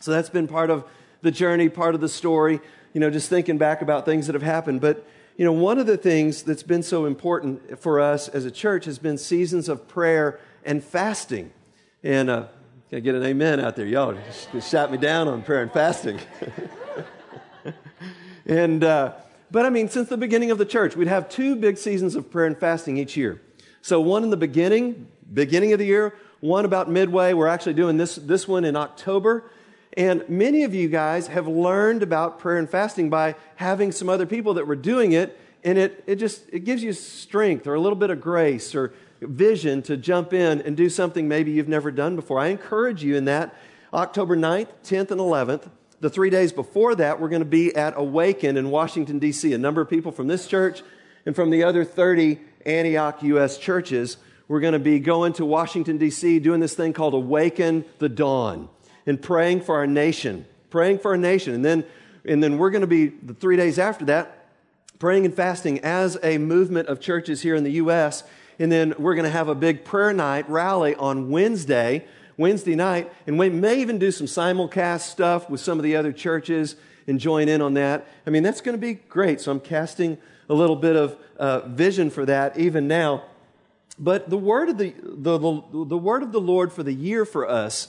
So 0.00 0.10
that's 0.10 0.30
been 0.30 0.48
part 0.48 0.70
of 0.70 0.84
the 1.22 1.30
journey, 1.30 1.68
part 1.68 1.94
of 1.94 2.00
the 2.00 2.08
story, 2.08 2.60
you 2.92 3.00
know, 3.00 3.10
just 3.10 3.28
thinking 3.28 3.58
back 3.58 3.82
about 3.82 4.04
things 4.04 4.26
that 4.26 4.34
have 4.34 4.42
happened. 4.42 4.80
But 4.80 5.06
you 5.36 5.44
know, 5.44 5.52
one 5.52 5.78
of 5.78 5.86
the 5.86 5.98
things 5.98 6.42
that's 6.42 6.62
been 6.62 6.82
so 6.82 7.04
important 7.04 7.78
for 7.78 8.00
us 8.00 8.28
as 8.28 8.46
a 8.46 8.50
church 8.50 8.86
has 8.86 8.98
been 8.98 9.18
seasons 9.18 9.68
of 9.68 9.86
prayer 9.86 10.40
and 10.64 10.82
fasting. 10.82 11.52
And 12.02 12.30
uh, 12.30 12.46
can 12.88 12.98
I 12.98 13.00
get 13.00 13.14
an 13.14 13.22
amen 13.22 13.60
out 13.60 13.76
there? 13.76 13.84
Y'all 13.84 14.14
just, 14.14 14.50
just 14.52 14.70
shot 14.70 14.90
me 14.90 14.96
down 14.96 15.28
on 15.28 15.42
prayer 15.42 15.62
and 15.62 15.70
fasting. 15.70 16.18
and, 18.46 18.82
uh, 18.82 19.12
but 19.56 19.64
I 19.64 19.70
mean, 19.70 19.88
since 19.88 20.10
the 20.10 20.18
beginning 20.18 20.50
of 20.50 20.58
the 20.58 20.66
church, 20.66 20.96
we'd 20.96 21.08
have 21.08 21.30
two 21.30 21.56
big 21.56 21.78
seasons 21.78 22.14
of 22.14 22.30
prayer 22.30 22.44
and 22.44 22.58
fasting 22.58 22.98
each 22.98 23.16
year. 23.16 23.40
So 23.80 24.02
one 24.02 24.22
in 24.22 24.28
the 24.28 24.36
beginning, 24.36 25.08
beginning 25.32 25.72
of 25.72 25.78
the 25.78 25.86
year, 25.86 26.14
one 26.40 26.66
about 26.66 26.90
midway. 26.90 27.32
We're 27.32 27.46
actually 27.46 27.72
doing 27.72 27.96
this, 27.96 28.16
this 28.16 28.46
one 28.46 28.66
in 28.66 28.76
October. 28.76 29.50
And 29.96 30.28
many 30.28 30.64
of 30.64 30.74
you 30.74 30.90
guys 30.90 31.28
have 31.28 31.48
learned 31.48 32.02
about 32.02 32.38
prayer 32.38 32.58
and 32.58 32.68
fasting 32.68 33.08
by 33.08 33.34
having 33.54 33.92
some 33.92 34.10
other 34.10 34.26
people 34.26 34.52
that 34.52 34.66
were 34.66 34.76
doing 34.76 35.12
it. 35.12 35.40
And 35.64 35.78
it, 35.78 36.04
it 36.06 36.16
just 36.16 36.42
it 36.52 36.66
gives 36.66 36.82
you 36.82 36.92
strength 36.92 37.66
or 37.66 37.72
a 37.72 37.80
little 37.80 37.96
bit 37.96 38.10
of 38.10 38.20
grace 38.20 38.74
or 38.74 38.92
vision 39.22 39.80
to 39.84 39.96
jump 39.96 40.34
in 40.34 40.60
and 40.60 40.76
do 40.76 40.90
something 40.90 41.28
maybe 41.28 41.50
you've 41.50 41.66
never 41.66 41.90
done 41.90 42.14
before. 42.14 42.38
I 42.38 42.48
encourage 42.48 43.02
you 43.02 43.16
in 43.16 43.24
that. 43.24 43.54
October 43.94 44.36
9th, 44.36 44.68
10th, 44.84 45.12
and 45.12 45.18
11th. 45.18 45.70
The 46.00 46.10
three 46.10 46.28
days 46.28 46.52
before 46.52 46.94
that, 46.96 47.20
we're 47.20 47.30
going 47.30 47.40
to 47.40 47.46
be 47.46 47.74
at 47.74 47.94
Awaken 47.96 48.58
in 48.58 48.70
Washington, 48.70 49.18
D.C. 49.18 49.54
A 49.54 49.58
number 49.58 49.80
of 49.80 49.88
people 49.88 50.12
from 50.12 50.26
this 50.26 50.46
church 50.46 50.82
and 51.24 51.34
from 51.34 51.48
the 51.48 51.64
other 51.64 51.84
30 51.84 52.38
Antioch 52.66 53.22
U.S. 53.22 53.56
churches. 53.56 54.18
We're 54.46 54.60
going 54.60 54.74
to 54.74 54.78
be 54.78 54.98
going 55.00 55.32
to 55.34 55.46
Washington, 55.46 55.96
D.C., 55.96 56.38
doing 56.40 56.60
this 56.60 56.74
thing 56.74 56.92
called 56.92 57.14
Awaken 57.14 57.84
the 57.98 58.10
Dawn 58.10 58.68
and 59.06 59.20
praying 59.20 59.62
for 59.62 59.76
our 59.76 59.86
nation, 59.86 60.44
praying 60.68 60.98
for 60.98 61.12
our 61.12 61.16
nation. 61.16 61.54
And 61.54 61.64
then, 61.64 61.84
and 62.26 62.42
then 62.42 62.58
we're 62.58 62.70
going 62.70 62.82
to 62.82 62.86
be 62.86 63.06
the 63.06 63.34
three 63.34 63.56
days 63.56 63.78
after 63.78 64.04
that, 64.06 64.48
praying 64.98 65.24
and 65.24 65.34
fasting 65.34 65.80
as 65.80 66.18
a 66.22 66.36
movement 66.36 66.88
of 66.88 67.00
churches 67.00 67.40
here 67.40 67.54
in 67.54 67.64
the 67.64 67.72
U.S. 67.72 68.22
And 68.58 68.70
then 68.70 68.94
we're 68.98 69.14
going 69.14 69.24
to 69.24 69.30
have 69.30 69.48
a 69.48 69.54
big 69.54 69.84
prayer 69.84 70.12
night 70.12 70.48
rally 70.50 70.94
on 70.94 71.30
Wednesday, 71.30 72.06
Wednesday 72.36 72.74
night. 72.74 73.12
And 73.26 73.38
we 73.38 73.48
may 73.48 73.80
even 73.80 73.98
do 73.98 74.10
some 74.10 74.26
simulcast 74.26 75.02
stuff 75.02 75.48
with 75.48 75.60
some 75.60 75.78
of 75.78 75.82
the 75.82 75.96
other 75.96 76.12
churches 76.12 76.76
and 77.06 77.20
join 77.20 77.48
in 77.48 77.60
on 77.62 77.74
that. 77.74 78.06
I 78.26 78.30
mean, 78.30 78.42
that's 78.42 78.60
going 78.60 78.74
to 78.74 78.80
be 78.80 78.94
great. 78.94 79.40
So 79.40 79.50
I'm 79.52 79.60
casting 79.60 80.18
a 80.48 80.54
little 80.54 80.76
bit 80.76 80.96
of 80.96 81.16
uh, 81.38 81.60
vision 81.68 82.10
for 82.10 82.24
that 82.26 82.58
even 82.58 82.88
now. 82.88 83.24
But 83.98 84.28
the 84.28 84.36
word 84.36 84.68
of 84.68 84.78
the, 84.78 84.94
the, 85.02 85.38
the, 85.38 85.84
the 85.86 85.98
word 85.98 86.22
of 86.22 86.32
the 86.32 86.40
Lord 86.40 86.72
for 86.72 86.82
the 86.82 86.92
year 86.92 87.24
for 87.24 87.48
us 87.48 87.88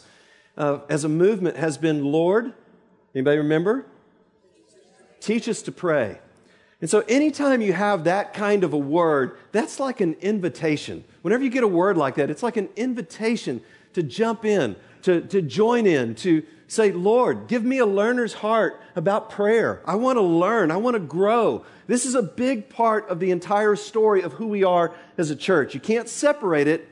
uh, 0.57 0.79
as 0.89 1.03
a 1.03 1.09
movement 1.09 1.57
has 1.57 1.77
been 1.77 2.03
Lord, 2.03 2.53
anybody 3.13 3.37
remember? 3.37 3.85
Teach 5.19 5.49
us 5.49 5.61
to 5.63 5.71
pray. 5.71 6.19
And 6.79 6.89
so, 6.89 7.03
anytime 7.07 7.61
you 7.61 7.73
have 7.73 8.03
that 8.03 8.33
kind 8.33 8.63
of 8.63 8.71
a 8.71 8.77
word, 8.77 9.37
that's 9.51 9.79
like 9.79 9.99
an 9.99 10.13
invitation. 10.21 11.03
Whenever 11.23 11.43
you 11.43 11.49
get 11.49 11.63
a 11.63 11.67
word 11.67 11.97
like 11.97 12.15
that, 12.15 12.29
it's 12.29 12.43
like 12.43 12.55
an 12.55 12.69
invitation 12.75 13.61
to 13.97 14.03
jump 14.03 14.45
in, 14.45 14.75
to, 15.01 15.21
to 15.21 15.41
join 15.41 15.87
in, 15.87 16.13
to 16.13 16.43
say, 16.67 16.91
Lord, 16.91 17.47
give 17.47 17.63
me 17.63 17.79
a 17.79 17.85
learner's 17.87 18.33
heart 18.33 18.79
about 18.95 19.31
prayer. 19.31 19.81
I 19.87 19.95
want 19.95 20.17
to 20.17 20.21
learn, 20.21 20.69
I 20.69 20.77
want 20.77 20.93
to 20.93 20.99
grow. 20.99 21.65
This 21.87 22.05
is 22.05 22.13
a 22.13 22.21
big 22.21 22.69
part 22.69 23.09
of 23.09 23.19
the 23.19 23.31
entire 23.31 23.75
story 23.75 24.21
of 24.21 24.33
who 24.33 24.45
we 24.45 24.63
are 24.63 24.93
as 25.17 25.31
a 25.31 25.35
church. 25.35 25.73
You 25.73 25.79
can't 25.79 26.07
separate 26.07 26.67
it 26.67 26.87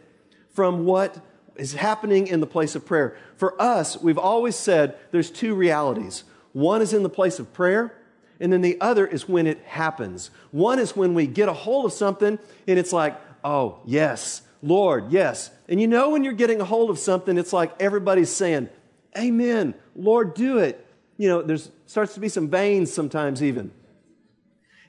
from 0.49 0.85
what 0.85 1.23
is 1.57 1.75
happening 1.75 2.25
in 2.25 2.39
the 2.39 2.47
place 2.47 2.73
of 2.73 2.87
prayer. 2.87 3.15
For 3.37 3.61
us, 3.61 4.01
we've 4.01 4.17
always 4.17 4.55
said 4.55 4.97
there's 5.11 5.29
two 5.29 5.53
realities. 5.53 6.23
One 6.53 6.81
is 6.81 6.91
in 6.91 7.03
the 7.03 7.09
place 7.09 7.37
of 7.37 7.53
prayer, 7.53 7.93
And 8.39 8.51
then 8.51 8.61
the 8.61 8.81
other 8.81 9.05
is 9.05 9.29
when 9.29 9.45
it 9.45 9.61
happens. 9.65 10.31
One 10.49 10.79
is 10.79 10.95
when 10.95 11.13
we 11.13 11.27
get 11.27 11.49
a 11.49 11.53
hold 11.53 11.85
of 11.85 11.93
something 11.93 12.39
and 12.67 12.79
it's 12.79 12.91
like, 12.91 13.15
oh, 13.43 13.79
yes, 13.85 14.41
Lord, 14.65 15.11
yes. 15.11 15.51
And 15.69 15.79
you 15.79 15.87
know 15.87 16.09
when 16.09 16.23
you're 16.23 16.33
getting 16.33 16.59
a 16.59 16.65
hold 16.65 16.89
of 16.89 16.97
something, 16.97 17.37
it's 17.37 17.53
like 17.53 17.71
everybody's 17.79 18.31
saying, 18.31 18.69
Amen, 19.15 19.75
Lord, 19.95 20.33
do 20.33 20.57
it. 20.57 20.85
You 21.17 21.29
know, 21.29 21.41
there 21.41 21.57
starts 21.85 22.15
to 22.15 22.19
be 22.19 22.27
some 22.27 22.49
veins 22.49 22.91
sometimes 22.91 23.43
even. 23.43 23.71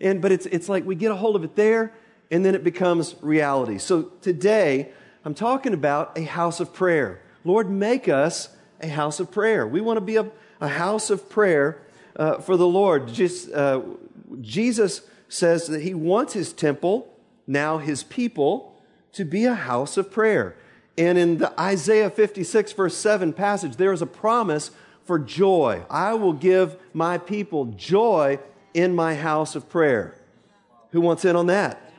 And 0.01 0.23
but 0.23 0.33
it's 0.33 0.47
it's 0.47 0.69
like 0.69 0.85
we 0.85 0.95
get 0.95 1.13
a 1.13 1.15
hold 1.15 1.37
of 1.37 1.45
it 1.45 1.55
there 1.57 1.93
and 2.31 2.45
then 2.45 2.55
it 2.55 2.65
becomes 2.65 3.15
reality. 3.21 3.79
So 3.79 4.05
today, 4.21 4.93
I'm 5.25 5.35
talking 5.35 5.75
about 5.75 6.17
a 6.19 6.23
house 6.23 6.59
of 6.59 6.73
prayer. 6.73 7.23
Lord, 7.45 7.71
make 7.71 8.09
us 8.09 8.49
a 8.81 8.89
house 8.89 9.21
of 9.21 9.31
prayer. 9.31 9.67
We 9.67 9.81
want 9.81 9.99
to 9.99 10.01
be 10.01 10.17
a, 10.17 10.31
a 10.61 10.69
house 10.69 11.11
of 11.11 11.29
prayer 11.29 11.83
uh, 12.17 12.39
for 12.39 12.57
the 12.57 12.67
Lord. 12.67 13.09
Just, 13.09 13.53
uh, 13.53 13.83
Jesus 14.41 15.03
says 15.29 15.67
that 15.69 15.83
he 15.83 15.95
wants 15.95 16.33
his 16.33 16.53
temple, 16.53 17.13
now 17.47 17.79
his 17.79 18.03
people, 18.03 18.76
to 19.17 19.25
be 19.25 19.45
a 19.45 19.55
house 19.55 19.97
of 19.97 20.11
prayer. 20.11 20.57
And 20.99 21.19
in 21.19 21.39
the 21.39 21.59
Isaiah 21.61 22.11
56, 22.11 22.73
verse 22.73 22.97
7 22.97 23.33
passage, 23.33 23.77
there 23.77 23.93
is 23.93 24.03
a 24.03 24.07
promise 24.07 24.71
for 25.05 25.19
joy. 25.19 25.85
I 25.91 26.15
will 26.15 26.33
give 26.33 26.77
my 26.93 27.19
people 27.19 27.67
joy 27.67 28.39
in 28.75 28.95
my 28.95 29.15
house 29.15 29.55
of 29.55 29.69
prayer. 29.69 30.15
Who 30.91 31.01
wants 31.01 31.25
in 31.25 31.37
on 31.37 31.47
that? 31.47 31.93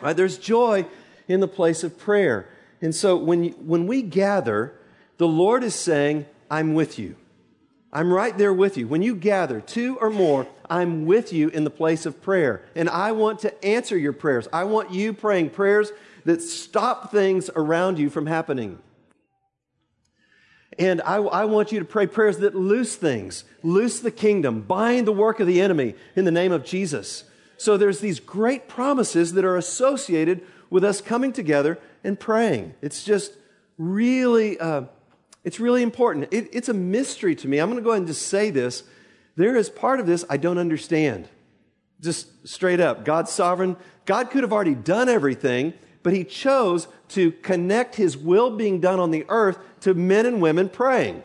Right? 0.00 0.16
There's 0.16 0.38
joy 0.38 0.86
in 1.28 1.40
the 1.40 1.48
place 1.48 1.84
of 1.84 1.98
prayer. 1.98 2.48
And 2.80 2.94
so 2.94 3.16
when, 3.16 3.50
when 3.66 3.86
we 3.86 4.02
gather, 4.02 4.78
the 5.18 5.28
Lord 5.28 5.62
is 5.62 5.74
saying, 5.74 6.26
I'm 6.50 6.74
with 6.74 6.98
you. 6.98 7.16
I'm 7.92 8.12
right 8.12 8.36
there 8.36 8.52
with 8.52 8.76
you. 8.76 8.86
When 8.86 9.02
you 9.02 9.14
gather, 9.14 9.60
two 9.60 9.96
or 10.00 10.10
more, 10.10 10.46
I'm 10.68 11.06
with 11.06 11.32
you 11.32 11.48
in 11.48 11.64
the 11.64 11.70
place 11.70 12.04
of 12.04 12.20
prayer. 12.20 12.62
And 12.74 12.90
I 12.90 13.12
want 13.12 13.40
to 13.40 13.64
answer 13.64 13.96
your 13.96 14.12
prayers. 14.12 14.48
I 14.52 14.64
want 14.64 14.90
you 14.92 15.12
praying 15.12 15.50
prayers 15.50 15.92
that 16.26 16.42
stop 16.42 17.10
things 17.10 17.48
around 17.56 17.98
you 17.98 18.10
from 18.10 18.26
happening. 18.26 18.78
And 20.78 21.00
I, 21.02 21.16
I, 21.16 21.44
want 21.46 21.72
you 21.72 21.78
to 21.78 21.84
pray 21.84 22.06
prayers 22.06 22.38
that 22.38 22.54
loose 22.54 22.96
things, 22.96 23.44
loose 23.62 24.00
the 24.00 24.10
kingdom, 24.10 24.60
bind 24.60 25.06
the 25.06 25.12
work 25.12 25.40
of 25.40 25.46
the 25.46 25.60
enemy 25.60 25.94
in 26.16 26.24
the 26.24 26.30
name 26.30 26.52
of 26.52 26.64
Jesus. 26.64 27.24
So 27.56 27.76
there's 27.76 28.00
these 28.00 28.20
great 28.20 28.68
promises 28.68 29.32
that 29.34 29.44
are 29.44 29.56
associated 29.56 30.44
with 30.68 30.84
us 30.84 31.00
coming 31.00 31.32
together 31.32 31.78
and 32.04 32.18
praying. 32.18 32.74
It's 32.82 33.04
just 33.04 33.32
really, 33.78 34.58
uh, 34.58 34.82
it's 35.44 35.60
really 35.60 35.82
important. 35.82 36.28
It, 36.32 36.50
it's 36.52 36.68
a 36.68 36.74
mystery 36.74 37.36
to 37.36 37.48
me. 37.48 37.58
I'm 37.58 37.70
going 37.70 37.78
to 37.78 37.84
go 37.84 37.90
ahead 37.90 38.00
and 38.00 38.08
just 38.08 38.26
say 38.26 38.50
this. 38.50 38.82
There 39.36 39.56
is 39.56 39.70
part 39.70 40.00
of 40.00 40.06
this 40.06 40.24
I 40.28 40.38
don't 40.38 40.58
understand. 40.58 41.28
Just 42.00 42.46
straight 42.46 42.80
up. 42.80 43.04
God's 43.04 43.30
sovereign. 43.30 43.76
God 44.04 44.30
could 44.30 44.42
have 44.42 44.52
already 44.52 44.74
done 44.74 45.08
everything, 45.08 45.72
but 46.06 46.12
He 46.12 46.22
chose 46.22 46.86
to 47.08 47.32
connect 47.32 47.96
His 47.96 48.16
will 48.16 48.56
being 48.56 48.78
done 48.78 49.00
on 49.00 49.10
the 49.10 49.24
earth 49.28 49.58
to 49.80 49.92
men 49.92 50.24
and 50.24 50.40
women 50.40 50.68
praying. 50.68 51.20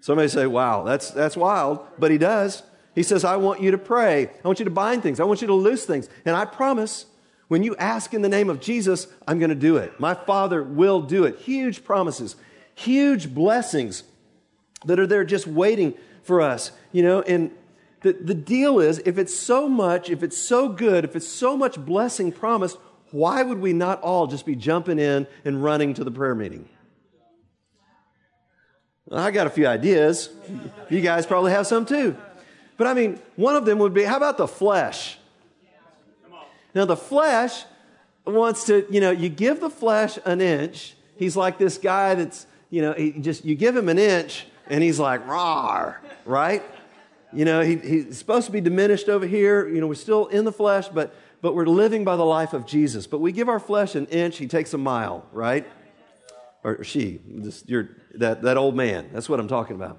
Somebody 0.00 0.28
say, 0.28 0.46
wow, 0.46 0.84
that's, 0.84 1.10
that's 1.10 1.36
wild, 1.36 1.84
but 1.98 2.12
He 2.12 2.16
does. 2.16 2.62
He 2.94 3.02
says, 3.02 3.24
I 3.24 3.38
want 3.38 3.60
you 3.60 3.72
to 3.72 3.78
pray. 3.78 4.26
I 4.26 4.46
want 4.46 4.60
you 4.60 4.66
to 4.66 4.70
bind 4.70 5.02
things. 5.02 5.18
I 5.18 5.24
want 5.24 5.40
you 5.40 5.48
to 5.48 5.54
loose 5.54 5.84
things. 5.84 6.08
And 6.24 6.36
I 6.36 6.44
promise, 6.44 7.06
when 7.48 7.64
you 7.64 7.74
ask 7.74 8.14
in 8.14 8.22
the 8.22 8.28
name 8.28 8.48
of 8.48 8.60
Jesus, 8.60 9.08
I'm 9.26 9.40
going 9.40 9.48
to 9.48 9.56
do 9.56 9.76
it. 9.76 9.98
My 9.98 10.14
Father 10.14 10.62
will 10.62 11.00
do 11.00 11.24
it. 11.24 11.40
Huge 11.40 11.82
promises, 11.82 12.36
huge 12.76 13.34
blessings 13.34 14.04
that 14.84 15.00
are 15.00 15.08
there 15.08 15.24
just 15.24 15.48
waiting 15.48 15.94
for 16.22 16.40
us. 16.40 16.70
You 16.92 17.02
know, 17.02 17.20
and 17.22 17.50
the, 18.02 18.12
the 18.14 18.34
deal 18.34 18.80
is 18.80 18.98
if 19.04 19.18
it's 19.18 19.34
so 19.34 19.68
much, 19.68 20.10
if 20.10 20.22
it's 20.22 20.38
so 20.38 20.68
good, 20.68 21.04
if 21.04 21.14
it's 21.14 21.28
so 21.28 21.56
much 21.56 21.78
blessing 21.78 22.32
promised, 22.32 22.78
why 23.10 23.42
would 23.42 23.58
we 23.58 23.72
not 23.72 24.00
all 24.02 24.26
just 24.26 24.46
be 24.46 24.54
jumping 24.56 24.98
in 24.98 25.26
and 25.44 25.62
running 25.62 25.94
to 25.94 26.04
the 26.04 26.10
prayer 26.10 26.34
meeting? 26.34 26.68
I 29.12 29.30
got 29.32 29.46
a 29.46 29.50
few 29.50 29.66
ideas. 29.66 30.30
You 30.88 31.00
guys 31.00 31.26
probably 31.26 31.52
have 31.52 31.66
some 31.66 31.84
too. 31.84 32.16
But 32.76 32.86
I 32.86 32.94
mean, 32.94 33.18
one 33.36 33.56
of 33.56 33.64
them 33.64 33.78
would 33.80 33.92
be 33.92 34.04
how 34.04 34.16
about 34.16 34.38
the 34.38 34.48
flesh? 34.48 35.18
Now, 36.74 36.84
the 36.84 36.96
flesh 36.96 37.64
wants 38.24 38.64
to, 38.66 38.86
you 38.90 39.00
know, 39.00 39.10
you 39.10 39.28
give 39.28 39.60
the 39.60 39.70
flesh 39.70 40.18
an 40.24 40.40
inch. 40.40 40.94
He's 41.16 41.36
like 41.36 41.58
this 41.58 41.78
guy 41.78 42.14
that's, 42.14 42.46
you 42.70 42.80
know, 42.80 42.92
he 42.92 43.12
just, 43.12 43.44
you 43.44 43.56
give 43.56 43.76
him 43.76 43.88
an 43.88 43.98
inch 43.98 44.46
and 44.68 44.82
he's 44.82 45.00
like, 45.00 45.26
raw, 45.26 45.94
right? 46.24 46.62
You 47.32 47.44
know, 47.44 47.60
he, 47.60 47.76
he's 47.76 48.18
supposed 48.18 48.46
to 48.46 48.52
be 48.52 48.60
diminished 48.60 49.08
over 49.08 49.26
here. 49.26 49.68
You 49.68 49.80
know, 49.80 49.86
we're 49.86 49.94
still 49.94 50.26
in 50.26 50.44
the 50.44 50.52
flesh, 50.52 50.88
but, 50.88 51.14
but 51.40 51.54
we're 51.54 51.66
living 51.66 52.04
by 52.04 52.16
the 52.16 52.24
life 52.24 52.52
of 52.52 52.66
Jesus. 52.66 53.06
But 53.06 53.20
we 53.20 53.32
give 53.32 53.48
our 53.48 53.60
flesh 53.60 53.94
an 53.94 54.06
inch, 54.06 54.38
he 54.38 54.46
takes 54.46 54.74
a 54.74 54.78
mile, 54.78 55.26
right? 55.32 55.66
Or 56.64 56.84
she, 56.84 57.20
this, 57.26 57.64
you're, 57.66 57.90
that, 58.14 58.42
that 58.42 58.56
old 58.56 58.74
man. 58.74 59.10
That's 59.12 59.28
what 59.28 59.40
I'm 59.40 59.48
talking 59.48 59.76
about. 59.76 59.98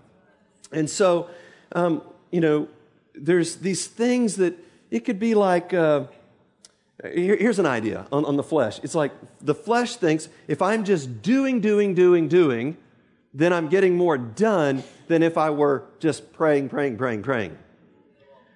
And 0.71 0.89
so, 0.89 1.29
um, 1.71 2.01
you 2.31 2.41
know, 2.41 2.67
there's 3.13 3.57
these 3.57 3.87
things 3.87 4.35
that 4.37 4.57
it 4.89 5.01
could 5.01 5.19
be 5.19 5.33
like, 5.33 5.73
uh, 5.73 6.05
here, 7.03 7.35
here's 7.35 7.59
an 7.59 7.65
idea 7.65 8.05
on, 8.11 8.25
on 8.25 8.37
the 8.37 8.43
flesh. 8.43 8.79
It's 8.83 8.95
like 8.95 9.11
the 9.41 9.55
flesh 9.55 9.95
thinks 9.95 10.29
if 10.47 10.61
I'm 10.61 10.83
just 10.83 11.21
doing, 11.21 11.61
doing, 11.61 11.95
doing, 11.95 12.27
doing, 12.27 12.77
then 13.33 13.53
I'm 13.53 13.69
getting 13.69 13.95
more 13.95 14.17
done 14.17 14.83
than 15.11 15.21
if 15.21 15.37
I 15.37 15.49
were 15.51 15.83
just 15.99 16.33
praying, 16.33 16.69
praying, 16.69 16.97
praying, 16.97 17.21
praying. 17.21 17.57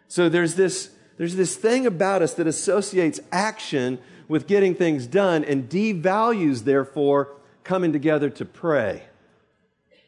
So 0.07 0.29
there's 0.29 0.55
this, 0.55 0.89
there's 1.17 1.35
this 1.35 1.55
thing 1.55 1.85
about 1.85 2.21
us 2.21 2.33
that 2.35 2.47
associates 2.47 3.19
action 3.31 3.99
with 4.27 4.47
getting 4.47 4.73
things 4.73 5.05
done 5.05 5.43
and 5.43 5.69
devalues, 5.69 6.63
therefore, 6.63 7.35
coming 7.63 7.91
together 7.91 8.29
to 8.29 8.45
pray. 8.45 9.03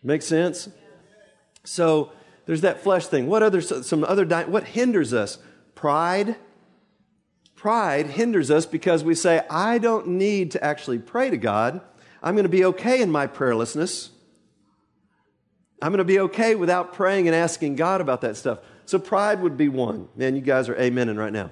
Make 0.01 0.21
sense? 0.21 0.69
So 1.63 2.11
there's 2.45 2.61
that 2.61 2.81
flesh 2.81 3.07
thing. 3.07 3.27
What 3.27 3.43
other, 3.43 3.61
some 3.61 4.03
other, 4.03 4.25
what 4.45 4.63
hinders 4.63 5.13
us? 5.13 5.39
Pride. 5.75 6.37
Pride 7.55 8.07
hinders 8.07 8.49
us 8.49 8.65
because 8.65 9.03
we 9.03 9.15
say, 9.15 9.41
I 9.49 9.79
don't 9.79 10.07
need 10.07 10.51
to 10.51 10.63
actually 10.63 10.99
pray 10.99 11.29
to 11.29 11.37
God. 11.37 11.81
I'm 12.23 12.35
going 12.35 12.43
to 12.43 12.49
be 12.49 12.65
okay 12.65 13.01
in 13.01 13.11
my 13.11 13.27
prayerlessness. 13.27 14.09
I'm 15.81 15.91
going 15.91 16.00
to 16.00 16.03
be 16.03 16.19
okay 16.22 16.55
without 16.55 16.93
praying 16.93 17.27
and 17.27 17.36
asking 17.36 17.75
God 17.75 18.01
about 18.01 18.22
that 18.22 18.36
stuff. 18.38 18.60
So 18.86 18.98
pride 19.00 19.41
would 19.41 19.57
be 19.57 19.69
one. 19.69 20.07
Man, 20.15 20.36
you 20.36 20.41
guys 20.41 20.69
are 20.69 20.75
amening 20.75 21.17
right 21.17 21.34
now. 21.34 21.51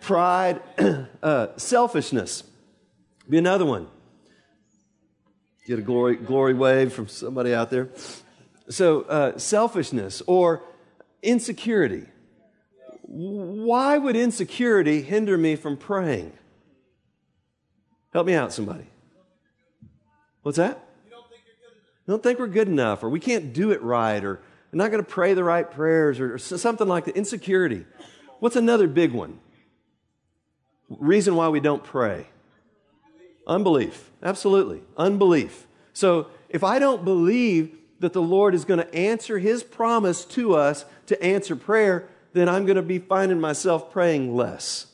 Pride, 0.00 0.62
uh, 1.22 1.48
selfishness 1.56 2.44
be 3.28 3.36
another 3.36 3.66
one. 3.66 3.88
Get 5.66 5.78
a 5.78 5.82
glory, 5.82 6.16
glory 6.16 6.54
wave 6.54 6.92
from 6.92 7.08
somebody 7.08 7.54
out 7.54 7.68
there. 7.70 7.90
So, 8.70 9.02
uh, 9.02 9.38
selfishness 9.38 10.22
or 10.26 10.62
insecurity. 11.22 12.06
Why 13.02 13.98
would 13.98 14.16
insecurity 14.16 15.02
hinder 15.02 15.36
me 15.36 15.56
from 15.56 15.76
praying? 15.76 16.32
Help 18.12 18.26
me 18.26 18.34
out, 18.34 18.52
somebody. 18.52 18.86
What's 20.42 20.56
that? 20.56 20.87
Don't 22.08 22.22
think, 22.22 22.38
we're 22.38 22.46
good 22.46 22.68
enough, 22.68 23.04
or 23.04 23.10
we 23.10 23.20
can't 23.20 23.52
do 23.52 23.70
it 23.70 23.82
right, 23.82 24.24
or 24.24 24.40
we're 24.72 24.78
not 24.78 24.90
going 24.90 25.04
to 25.04 25.08
pray 25.08 25.34
the 25.34 25.44
right 25.44 25.70
prayers, 25.70 26.18
or 26.18 26.38
something 26.38 26.88
like 26.88 27.04
that. 27.04 27.16
Insecurity. 27.16 27.84
What's 28.40 28.56
another 28.56 28.88
big 28.88 29.12
one? 29.12 29.38
Reason 30.88 31.36
why 31.36 31.48
we 31.48 31.60
don't 31.60 31.84
pray? 31.84 32.28
Unbelief. 33.46 34.10
Absolutely. 34.22 34.80
Unbelief. 34.96 35.66
So 35.92 36.28
if 36.48 36.64
I 36.64 36.78
don't 36.78 37.04
believe 37.04 37.76
that 38.00 38.14
the 38.14 38.22
Lord 38.22 38.54
is 38.54 38.64
going 38.64 38.80
to 38.80 38.94
answer 38.94 39.38
his 39.38 39.62
promise 39.62 40.24
to 40.26 40.54
us 40.54 40.86
to 41.06 41.22
answer 41.22 41.56
prayer, 41.56 42.08
then 42.32 42.48
I'm 42.48 42.64
going 42.64 42.76
to 42.76 42.82
be 42.82 42.98
finding 42.98 43.40
myself 43.40 43.92
praying 43.92 44.34
less 44.34 44.86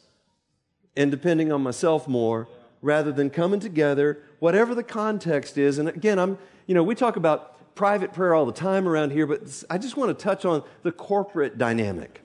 and 0.97 1.11
depending 1.11 1.53
on 1.53 1.63
myself 1.63 2.09
more 2.09 2.49
rather 2.81 3.13
than 3.13 3.31
coming 3.31 3.61
together, 3.61 4.21
whatever 4.41 4.75
the 4.75 4.83
context 4.83 5.59
is. 5.59 5.79
And 5.79 5.89
again, 5.89 6.19
I'm, 6.19 6.39
you 6.67 6.75
know, 6.75 6.83
we 6.83 6.95
talk 6.95 7.17
about 7.17 7.75
private 7.75 8.13
prayer 8.13 8.35
all 8.35 8.47
the 8.47 8.53
time 8.53 8.89
around 8.89 9.11
here, 9.11 9.27
but 9.27 9.65
I 9.69 9.79
just 9.79 9.97
want 9.97 10.17
to 10.17 10.23
touch 10.23 10.45
on 10.45 10.63
the 10.83 10.93
corporate 10.93 11.59
dynamic. 11.59 12.21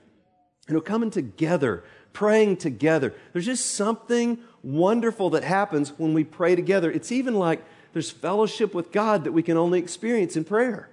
You 0.68 0.74
know, 0.74 0.80
coming 0.80 1.10
together, 1.10 1.84
praying 2.12 2.58
together. 2.58 3.14
There's 3.32 3.46
just 3.46 3.74
something 3.74 4.38
wonderful 4.62 5.30
that 5.30 5.42
happens 5.42 5.90
when 5.98 6.14
we 6.14 6.24
pray 6.24 6.54
together. 6.54 6.90
It's 6.90 7.10
even 7.10 7.34
like 7.34 7.64
there's 7.92 8.10
fellowship 8.10 8.74
with 8.74 8.92
God 8.92 9.24
that 9.24 9.32
we 9.32 9.42
can 9.42 9.56
only 9.56 9.78
experience 9.78 10.36
in 10.36 10.44
prayer. 10.44 10.88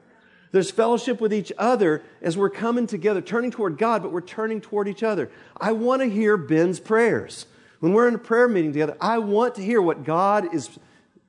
There's 0.51 0.71
fellowship 0.71 1.21
with 1.21 1.33
each 1.33 1.51
other 1.57 2.01
as 2.21 2.37
we're 2.37 2.49
coming 2.49 2.87
together, 2.87 3.21
turning 3.21 3.51
toward 3.51 3.77
God, 3.77 4.01
but 4.01 4.11
we're 4.11 4.21
turning 4.21 4.61
toward 4.61 4.87
each 4.87 5.03
other. 5.03 5.29
I 5.59 5.73
want 5.73 6.01
to 6.01 6.09
hear 6.09 6.37
Ben's 6.37 6.79
prayers. 6.79 7.45
When 7.79 7.93
we're 7.93 8.07
in 8.07 8.15
a 8.15 8.19
prayer 8.19 8.47
meeting 8.47 8.71
together, 8.71 8.97
I 8.99 9.19
want 9.19 9.55
to 9.55 9.61
hear 9.61 9.81
what 9.81 10.03
God 10.03 10.55
is 10.55 10.79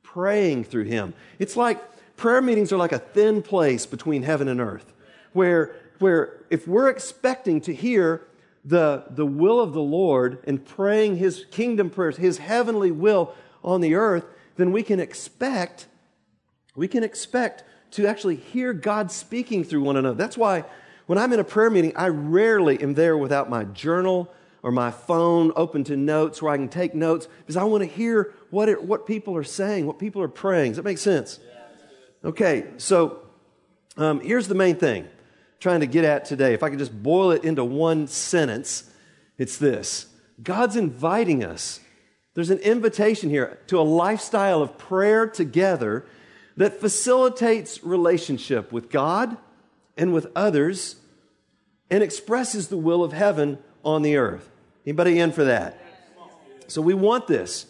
praying 0.03 0.65
through 0.65 0.85
him. 0.85 1.13
It's 1.39 1.57
like 1.57 1.83
prayer 2.19 2.43
meetings 2.43 2.71
are 2.73 2.77
like 2.77 2.93
a 2.93 2.99
thin 2.99 3.41
place 3.43 3.87
between 3.87 4.23
heaven 4.25 4.49
and 4.49 4.61
earth, 4.61 4.93
where 5.33 5.75
where 5.99 6.45
if 6.51 6.67
we're 6.69 6.89
expecting 6.89 7.61
to 7.63 7.75
hear 7.75 8.27
the, 8.65 9.05
the 9.11 9.27
will 9.27 9.61
of 9.61 9.73
the 9.73 9.83
Lord 9.83 10.39
and 10.47 10.65
praying 10.65 11.17
his 11.17 11.47
kingdom 11.51 11.91
prayers, 11.91 12.17
his 12.17 12.39
heavenly 12.39 12.91
will 12.91 13.35
on 13.65 13.81
the 13.81 13.95
earth, 13.95 14.25
then 14.57 14.73
we 14.73 14.83
can 14.83 15.01
expect, 15.01 15.87
we 16.75 16.89
can 16.89 17.03
expect 17.03 17.65
to 17.93 18.07
actually 18.07 18.37
hear 18.37 18.73
God 18.73 19.11
speaking 19.11 19.65
through 19.65 19.83
one 19.83 19.97
another. 19.97 20.17
That's 20.17 20.37
why 20.37 20.65
when 21.07 21.19
I'm 21.19 21.33
in 21.33 21.41
a 21.41 21.45
prayer 21.45 21.71
meeting, 21.71 21.97
I 21.97 22.09
rarely 22.09 22.81
am 22.83 22.95
there 22.95 23.17
without 23.17 23.49
my 23.49 23.65
journal 23.65 24.33
or 24.63 24.71
my 24.73 24.91
phone 24.91 25.53
open 25.57 25.85
to 25.85 25.97
notes 25.97 26.43
where 26.43 26.53
I 26.53 26.57
can 26.57 26.69
take 26.69 26.95
notes 26.95 27.29
because 27.41 27.57
I 27.57 27.65
want 27.65 27.83
to 27.83 27.89
hear 27.89 28.35
what, 28.51 28.69
it, 28.69 28.83
what 28.83 29.07
people 29.07 29.37
are 29.37 29.45
saying, 29.45 29.87
what 29.87 29.99
people 29.99 30.21
are 30.21 30.29
praying. 30.29 30.73
Does 30.73 30.77
that 30.77 30.85
make 30.85 30.99
sense? 30.99 31.41
Okay, 32.25 32.67
so 32.79 33.21
um, 33.97 34.21
here's 34.21 34.49
the 34.49 34.55
main 34.55 34.77
thing 34.77 35.05
I'm 35.05 35.11
trying 35.61 35.81
to 35.81 35.87
get 35.87 36.05
at 36.05 36.25
today. 36.25 36.53
If 36.53 36.63
I 36.63 36.71
could 36.71 36.79
just 36.79 37.03
boil 37.03 37.31
it 37.31 37.45
into 37.45 37.65
one 37.65 38.07
sentence, 38.09 38.91
it's 39.37 39.57
this 39.57 40.07
God's 40.43 40.77
inviting 40.77 41.45
us. 41.45 41.81
There's 42.35 42.51
an 42.51 42.59
invitation 42.59 43.31
here 43.31 43.59
to 43.67 43.81
a 43.81 43.83
lifestyle 43.83 44.63
of 44.63 44.79
prayer 44.79 45.27
together 45.27 46.07
that 46.57 46.81
facilitates 46.81 47.83
relationship 47.83 48.73
with 48.73 48.91
God 48.91 49.37
and 49.97 50.13
with 50.13 50.29
others 50.37 50.97
and 51.91 52.03
expresses 52.03 52.69
the 52.69 52.77
will 52.77 53.03
of 53.03 53.13
heaven 53.13 53.59
on 53.85 54.03
the 54.03 54.17
earth. 54.17 54.51
Anybody 54.85 55.19
in 55.19 55.33
for 55.33 55.45
that? 55.45 55.81
So 56.67 56.83
we 56.83 56.95
want 56.95 57.27
this. 57.27 57.67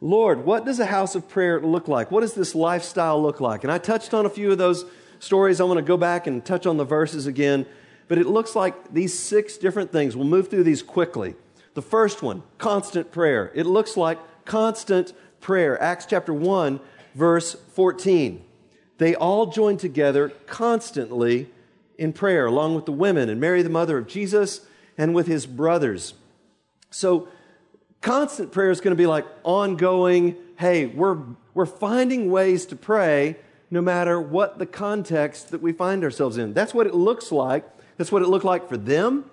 Lord, 0.00 0.44
what 0.46 0.64
does 0.64 0.80
a 0.80 0.86
house 0.86 1.14
of 1.14 1.28
prayer 1.28 1.60
look 1.60 1.86
like? 1.86 2.10
What 2.10 2.20
does 2.20 2.34
this 2.34 2.54
lifestyle 2.54 3.22
look 3.22 3.40
like? 3.40 3.64
And 3.64 3.72
I 3.72 3.78
touched 3.78 4.14
on 4.14 4.24
a 4.24 4.30
few 4.30 4.50
of 4.50 4.58
those 4.58 4.86
stories. 5.18 5.60
I 5.60 5.64
want 5.64 5.78
to 5.78 5.84
go 5.84 5.98
back 5.98 6.26
and 6.26 6.44
touch 6.44 6.66
on 6.66 6.78
the 6.78 6.84
verses 6.84 7.26
again. 7.26 7.66
But 8.08 8.18
it 8.18 8.26
looks 8.26 8.56
like 8.56 8.92
these 8.92 9.16
six 9.16 9.58
different 9.58 9.92
things. 9.92 10.16
We'll 10.16 10.26
move 10.26 10.48
through 10.48 10.64
these 10.64 10.82
quickly. 10.82 11.34
The 11.74 11.82
first 11.82 12.22
one, 12.22 12.42
constant 12.58 13.12
prayer. 13.12 13.52
It 13.54 13.66
looks 13.66 13.96
like 13.96 14.18
constant 14.44 15.12
prayer. 15.40 15.80
Acts 15.80 16.06
chapter 16.06 16.32
1, 16.32 16.80
verse 17.14 17.54
14. 17.74 18.44
They 18.98 19.14
all 19.14 19.46
joined 19.46 19.80
together 19.80 20.30
constantly 20.46 21.50
in 21.98 22.12
prayer, 22.12 22.46
along 22.46 22.74
with 22.74 22.86
the 22.86 22.92
women 22.92 23.28
and 23.28 23.40
Mary, 23.40 23.62
the 23.62 23.68
mother 23.68 23.98
of 23.98 24.06
Jesus, 24.06 24.62
and 24.96 25.14
with 25.14 25.26
his 25.26 25.46
brothers. 25.46 26.14
So, 26.90 27.28
constant 28.00 28.52
prayer 28.52 28.70
is 28.70 28.80
going 28.80 28.96
to 28.96 29.00
be 29.00 29.06
like 29.06 29.26
ongoing, 29.44 30.36
hey, 30.56 30.86
we're, 30.86 31.18
we're 31.54 31.66
finding 31.66 32.30
ways 32.30 32.66
to 32.66 32.76
pray 32.76 33.36
no 33.70 33.80
matter 33.80 34.20
what 34.20 34.58
the 34.58 34.66
context 34.66 35.50
that 35.50 35.62
we 35.62 35.72
find 35.72 36.02
ourselves 36.02 36.38
in. 36.38 36.52
That's 36.52 36.74
what 36.74 36.86
it 36.86 36.94
looks 36.94 37.30
like. 37.30 37.64
That's 37.96 38.10
what 38.10 38.22
it 38.22 38.28
looked 38.28 38.44
like 38.44 38.68
for 38.68 38.76
them. 38.76 39.30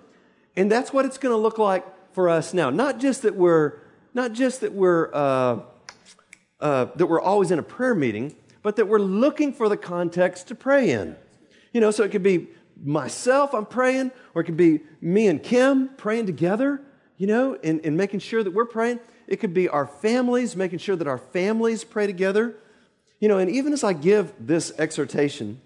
And 0.56 0.70
that's 0.70 0.92
what 0.92 1.04
it's 1.04 1.18
going 1.18 1.32
to 1.32 1.38
look 1.38 1.58
like 1.58 1.84
for 2.12 2.28
us 2.28 2.52
now. 2.52 2.70
Not 2.70 3.00
just 3.00 3.22
that 3.22 3.34
we're, 3.34 3.74
not 4.14 4.32
just 4.32 4.60
that 4.60 4.72
we're, 4.72 5.10
uh, 5.12 5.60
uh, 6.60 6.86
that 6.96 7.06
we're 7.06 7.20
always 7.20 7.50
in 7.50 7.58
a 7.58 7.62
prayer 7.62 7.94
meeting, 7.94 8.34
but 8.62 8.76
that 8.76 8.86
we're 8.86 8.98
looking 8.98 9.52
for 9.52 9.68
the 9.68 9.76
context 9.76 10.48
to 10.48 10.54
pray 10.54 10.90
in. 10.90 11.16
You 11.72 11.80
know, 11.80 11.90
so 11.90 12.02
it 12.04 12.10
could 12.10 12.22
be 12.22 12.48
myself, 12.84 13.54
I'm 13.54 13.66
praying, 13.66 14.12
or 14.34 14.42
it 14.42 14.44
could 14.44 14.56
be 14.56 14.80
me 15.00 15.28
and 15.28 15.42
Kim 15.42 15.90
praying 15.96 16.26
together, 16.26 16.80
you 17.18 17.26
know, 17.26 17.54
in, 17.54 17.80
and 17.84 17.96
making 17.96 18.20
sure 18.20 18.42
that 18.42 18.52
we're 18.52 18.64
praying. 18.64 19.00
It 19.26 19.36
could 19.36 19.52
be 19.52 19.68
our 19.68 19.86
families, 19.86 20.56
making 20.56 20.78
sure 20.78 20.96
that 20.96 21.06
our 21.06 21.18
families 21.18 21.84
pray 21.84 22.06
together. 22.06 22.56
You 23.20 23.28
know, 23.28 23.36
and 23.36 23.50
even 23.50 23.72
as 23.74 23.84
I 23.84 23.92
give 23.92 24.32
this 24.40 24.72
exhortation 24.78 25.60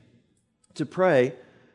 to 0.74 0.84
pray 0.84 1.34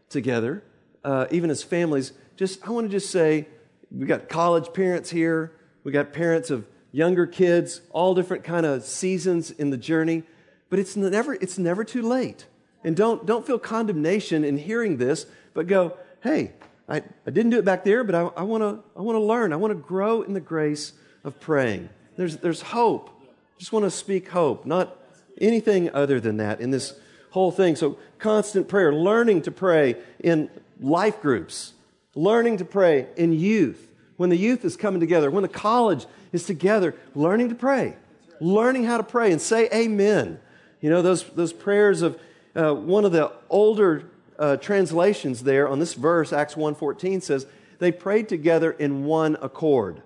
together, 0.09 0.63
uh, 1.05 1.27
even 1.31 1.49
as 1.49 1.63
families, 1.63 2.11
just 2.35 2.67
I 2.67 2.71
want 2.71 2.87
to 2.87 2.91
just 2.91 3.09
say 3.09 3.47
we 3.89 4.05
got 4.05 4.27
college 4.27 4.73
parents 4.73 5.09
here, 5.09 5.53
we 5.85 5.93
got 5.93 6.11
parents 6.11 6.49
of 6.49 6.65
younger 6.91 7.25
kids, 7.25 7.79
all 7.91 8.13
different 8.13 8.43
kind 8.43 8.65
of 8.65 8.83
seasons 8.83 9.51
in 9.51 9.69
the 9.69 9.77
journey, 9.77 10.23
but 10.69 10.79
it's 10.79 10.97
never 10.97 11.35
it's 11.35 11.57
never 11.57 11.85
too 11.85 12.01
late 12.01 12.45
and 12.83 12.95
don't, 12.95 13.25
don't 13.25 13.45
feel 13.45 13.59
condemnation 13.59 14.43
in 14.43 14.57
hearing 14.57 14.95
this, 14.97 15.25
but 15.53 15.67
go, 15.67 15.97
hey, 16.23 16.53
I, 16.89 16.97
I 16.97 17.31
didn't 17.31 17.49
do 17.49 17.59
it 17.59 17.65
back 17.65 17.83
there, 17.83 18.03
but 18.03 18.15
I, 18.15 18.21
I 18.37 18.43
want 18.43 18.63
to 18.63 18.83
I 18.97 19.01
wanna 19.01 19.19
learn. 19.19 19.51
I 19.51 19.57
want 19.57 19.71
to 19.71 19.79
grow 19.79 20.21
in 20.21 20.33
the 20.33 20.39
grace 20.39 20.93
of 21.23 21.39
praying. 21.39 21.89
There's, 22.15 22.37
there's 22.37 22.61
hope. 22.61 23.09
Just 23.57 23.71
want 23.71 23.85
to 23.85 23.91
speak 23.91 24.29
hope, 24.29 24.65
not 24.65 24.97
anything 25.39 25.89
other 25.93 26.19
than 26.19 26.37
that 26.37 26.61
in 26.61 26.71
this 26.71 26.99
whole 27.31 27.51
thing. 27.51 27.75
So, 27.75 27.97
constant 28.19 28.67
prayer, 28.67 28.93
learning 28.93 29.43
to 29.43 29.51
pray 29.51 29.95
in 30.19 30.49
life 30.79 31.21
groups, 31.21 31.73
learning 32.15 32.57
to 32.57 32.65
pray 32.65 33.07
in 33.15 33.33
youth, 33.33 33.89
when 34.17 34.29
the 34.29 34.37
youth 34.37 34.65
is 34.65 34.75
coming 34.75 34.99
together, 34.99 35.29
when 35.29 35.43
the 35.43 35.49
college 35.49 36.05
is 36.31 36.43
together, 36.45 36.95
learning 37.13 37.49
to 37.49 37.55
pray, 37.55 37.95
learning 38.39 38.83
how 38.83 38.97
to 38.97 39.03
pray 39.03 39.31
and 39.31 39.41
say 39.41 39.69
amen. 39.73 40.39
You 40.81 40.89
know, 40.89 41.01
those, 41.01 41.23
those 41.23 41.53
prayers 41.53 42.01
of 42.01 42.19
uh, 42.55 42.73
one 42.73 43.05
of 43.05 43.11
the 43.11 43.31
older 43.49 44.03
uh, 44.39 44.57
translations 44.57 45.43
there 45.43 45.67
on 45.67 45.79
this 45.79 45.93
verse, 45.93 46.31
Acts 46.31 46.55
1.14, 46.55 47.21
says, 47.21 47.45
they 47.79 47.91
prayed 47.91 48.29
together 48.29 48.71
in 48.71 49.05
one 49.05 49.37
accord. 49.41 50.01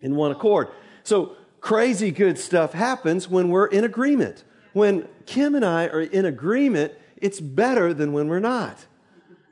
In 0.00 0.16
one 0.16 0.30
accord. 0.30 0.68
So 1.02 1.36
crazy 1.60 2.10
good 2.10 2.38
stuff 2.38 2.72
happens 2.72 3.28
when 3.28 3.48
we're 3.48 3.66
in 3.66 3.84
agreement. 3.84 4.44
When 4.72 5.08
Kim 5.26 5.54
and 5.54 5.64
I 5.64 5.86
are 5.86 6.02
in 6.02 6.24
agreement, 6.24 6.92
it's 7.16 7.40
better 7.40 7.92
than 7.92 8.12
when 8.12 8.28
we're 8.28 8.38
not. 8.38 8.86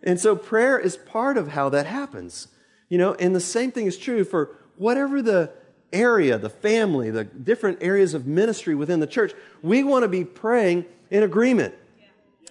And 0.02 0.20
so 0.20 0.36
prayer 0.36 0.78
is 0.78 0.96
part 0.96 1.36
of 1.36 1.48
how 1.48 1.68
that 1.70 1.86
happens. 1.86 2.48
You 2.88 2.98
know, 2.98 3.14
and 3.14 3.34
the 3.34 3.40
same 3.40 3.72
thing 3.72 3.86
is 3.86 3.98
true 3.98 4.24
for 4.24 4.56
whatever 4.76 5.20
the 5.20 5.52
area, 5.92 6.38
the 6.38 6.50
family, 6.50 7.10
the 7.10 7.24
different 7.24 7.78
areas 7.80 8.14
of 8.14 8.26
ministry 8.26 8.74
within 8.74 9.00
the 9.00 9.06
church. 9.06 9.32
We 9.62 9.82
want 9.82 10.04
to 10.04 10.08
be 10.08 10.24
praying 10.24 10.84
in 11.10 11.22
agreement. 11.22 11.74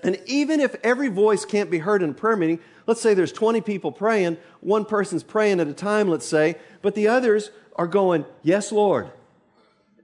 And 0.03 0.19
even 0.25 0.59
if 0.59 0.75
every 0.83 1.07
voice 1.07 1.45
can't 1.45 1.71
be 1.71 1.79
heard 1.79 2.03
in 2.03 2.11
a 2.11 2.13
prayer 2.13 2.35
meeting, 2.35 2.59
let's 2.85 3.01
say 3.01 3.13
there's 3.13 3.31
20 3.31 3.61
people 3.61 3.91
praying, 3.91 4.37
one 4.61 4.85
person's 4.85 5.23
praying 5.23 5.59
at 5.59 5.67
a 5.67 5.73
time, 5.73 6.09
let's 6.09 6.27
say, 6.27 6.55
but 6.81 6.95
the 6.95 7.07
others 7.07 7.51
are 7.75 7.87
going, 7.87 8.25
Yes, 8.43 8.71
Lord, 8.71 9.09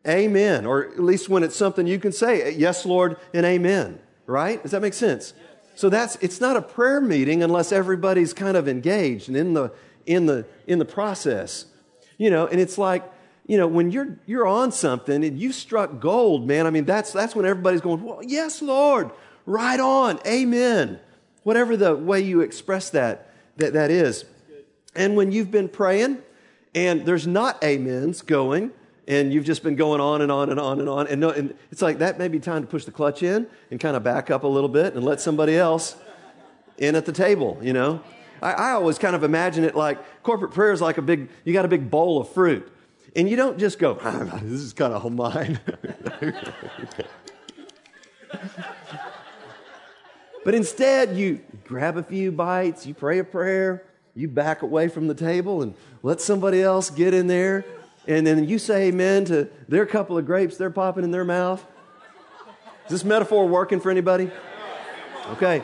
Amen. 0.07 0.65
Or 0.65 0.85
at 0.85 0.99
least 0.99 1.29
when 1.29 1.43
it's 1.43 1.55
something 1.55 1.85
you 1.85 1.99
can 1.99 2.11
say, 2.11 2.51
Yes, 2.51 2.85
Lord, 2.85 3.17
and 3.33 3.45
Amen. 3.45 3.99
Right? 4.25 4.61
Does 4.61 4.71
that 4.71 4.81
make 4.81 4.93
sense? 4.93 5.33
So 5.75 5.89
that's 5.89 6.15
it's 6.21 6.41
not 6.41 6.57
a 6.57 6.61
prayer 6.61 7.01
meeting 7.01 7.43
unless 7.43 7.71
everybody's 7.71 8.33
kind 8.33 8.57
of 8.57 8.67
engaged 8.67 9.27
and 9.27 9.37
in 9.37 9.53
the 9.53 9.71
in 10.05 10.25
the 10.25 10.45
in 10.67 10.79
the 10.79 10.85
process. 10.85 11.65
You 12.17 12.29
know, 12.29 12.45
and 12.47 12.59
it's 12.59 12.77
like, 12.77 13.03
you 13.47 13.57
know, 13.57 13.67
when 13.67 13.91
you're 13.91 14.19
you're 14.25 14.47
on 14.47 14.71
something 14.71 15.23
and 15.23 15.39
you 15.39 15.51
struck 15.51 15.99
gold, 15.99 16.47
man, 16.47 16.67
I 16.67 16.69
mean 16.69 16.85
that's 16.85 17.11
that's 17.11 17.35
when 17.35 17.45
everybody's 17.45 17.81
going, 17.81 18.03
well, 18.03 18.21
yes, 18.23 18.61
Lord. 18.61 19.11
Right 19.45 19.79
on. 19.79 20.19
Amen. 20.25 20.99
Whatever 21.43 21.75
the 21.75 21.95
way 21.95 22.21
you 22.21 22.41
express 22.41 22.89
that, 22.91 23.33
that, 23.57 23.73
that 23.73 23.91
is. 23.91 24.25
And 24.95 25.15
when 25.15 25.31
you've 25.31 25.51
been 25.51 25.69
praying 25.69 26.19
and 26.75 27.05
there's 27.05 27.27
not 27.27 27.63
amens 27.63 28.21
going, 28.21 28.71
and 29.07 29.33
you've 29.33 29.45
just 29.45 29.63
been 29.63 29.75
going 29.75 29.99
on 29.99 30.21
and 30.21 30.31
on 30.31 30.49
and 30.49 30.59
on 30.59 30.79
and 30.79 30.87
on, 30.87 31.07
and, 31.07 31.19
no, 31.19 31.31
and 31.31 31.55
it's 31.71 31.81
like 31.81 31.99
that 31.99 32.17
may 32.17 32.27
be 32.27 32.39
time 32.39 32.61
to 32.61 32.67
push 32.67 32.85
the 32.85 32.91
clutch 32.91 33.23
in 33.23 33.47
and 33.69 33.79
kind 33.79 33.97
of 33.97 34.03
back 34.03 34.29
up 34.29 34.43
a 34.43 34.47
little 34.47 34.69
bit 34.69 34.93
and 34.93 35.03
let 35.03 35.19
somebody 35.19 35.57
else 35.57 35.95
in 36.77 36.95
at 36.95 37.05
the 37.05 37.11
table, 37.11 37.57
you 37.61 37.73
know? 37.73 38.01
I, 38.41 38.53
I 38.53 38.71
always 38.71 38.97
kind 38.97 39.15
of 39.15 39.23
imagine 39.23 39.63
it 39.63 39.75
like 39.75 40.23
corporate 40.23 40.53
prayer 40.53 40.71
is 40.71 40.81
like 40.81 40.97
a 40.97 41.01
big, 41.01 41.29
you 41.43 41.53
got 41.53 41.65
a 41.65 41.67
big 41.67 41.89
bowl 41.89 42.21
of 42.21 42.29
fruit. 42.29 42.71
And 43.15 43.29
you 43.29 43.35
don't 43.35 43.59
just 43.59 43.79
go, 43.79 43.97
ah, 44.01 44.39
this 44.43 44.61
is 44.61 44.73
kind 44.73 44.93
of 44.93 45.11
mine. 45.11 45.59
But 50.43 50.55
instead, 50.55 51.15
you 51.15 51.41
grab 51.65 51.97
a 51.97 52.03
few 52.03 52.31
bites, 52.31 52.85
you 52.85 52.93
pray 52.93 53.19
a 53.19 53.23
prayer, 53.23 53.85
you 54.15 54.27
back 54.27 54.61
away 54.61 54.87
from 54.87 55.07
the 55.07 55.13
table 55.13 55.61
and 55.61 55.75
let 56.03 56.19
somebody 56.19 56.61
else 56.61 56.89
get 56.89 57.13
in 57.13 57.27
there. 57.27 57.65
And 58.07 58.25
then 58.25 58.47
you 58.47 58.57
say 58.57 58.87
amen 58.87 59.25
to 59.25 59.49
their 59.67 59.85
couple 59.85 60.17
of 60.17 60.25
grapes 60.25 60.57
they're 60.57 60.71
popping 60.71 61.03
in 61.03 61.11
their 61.11 61.23
mouth. 61.23 61.65
Is 62.85 62.91
this 62.91 63.03
metaphor 63.03 63.47
working 63.47 63.79
for 63.79 63.91
anybody? 63.91 64.31
Okay. 65.29 65.61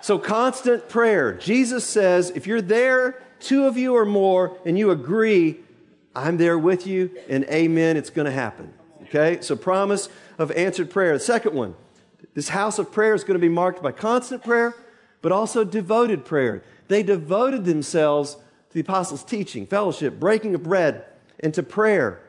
So, 0.00 0.18
constant 0.18 0.88
prayer. 0.88 1.34
Jesus 1.34 1.84
says, 1.84 2.30
if 2.30 2.46
you're 2.46 2.62
there, 2.62 3.20
two 3.40 3.66
of 3.66 3.76
you 3.76 3.96
or 3.96 4.04
more, 4.04 4.56
and 4.64 4.78
you 4.78 4.92
agree, 4.92 5.58
I'm 6.14 6.36
there 6.36 6.56
with 6.56 6.86
you, 6.86 7.10
and 7.28 7.44
amen, 7.46 7.96
it's 7.96 8.10
going 8.10 8.26
to 8.26 8.30
happen. 8.30 8.72
Okay? 9.02 9.40
So, 9.40 9.56
promise 9.56 10.08
of 10.38 10.52
answered 10.52 10.90
prayer. 10.90 11.14
The 11.14 11.24
second 11.24 11.54
one, 11.54 11.74
this 12.34 12.50
house 12.50 12.78
of 12.78 12.92
prayer 12.92 13.14
is 13.14 13.24
going 13.24 13.38
to 13.38 13.46
be 13.46 13.48
marked 13.48 13.82
by 13.82 13.92
constant 13.92 14.44
prayer, 14.44 14.74
but 15.22 15.32
also 15.32 15.64
devoted 15.64 16.24
prayer. 16.24 16.62
They 16.88 17.02
devoted 17.02 17.64
themselves 17.64 18.34
to 18.34 18.74
the 18.74 18.80
apostles' 18.80 19.24
teaching, 19.24 19.66
fellowship, 19.66 20.20
breaking 20.20 20.54
of 20.54 20.62
bread, 20.62 21.04
and 21.40 21.52
to 21.54 21.62
prayer. 21.62 22.20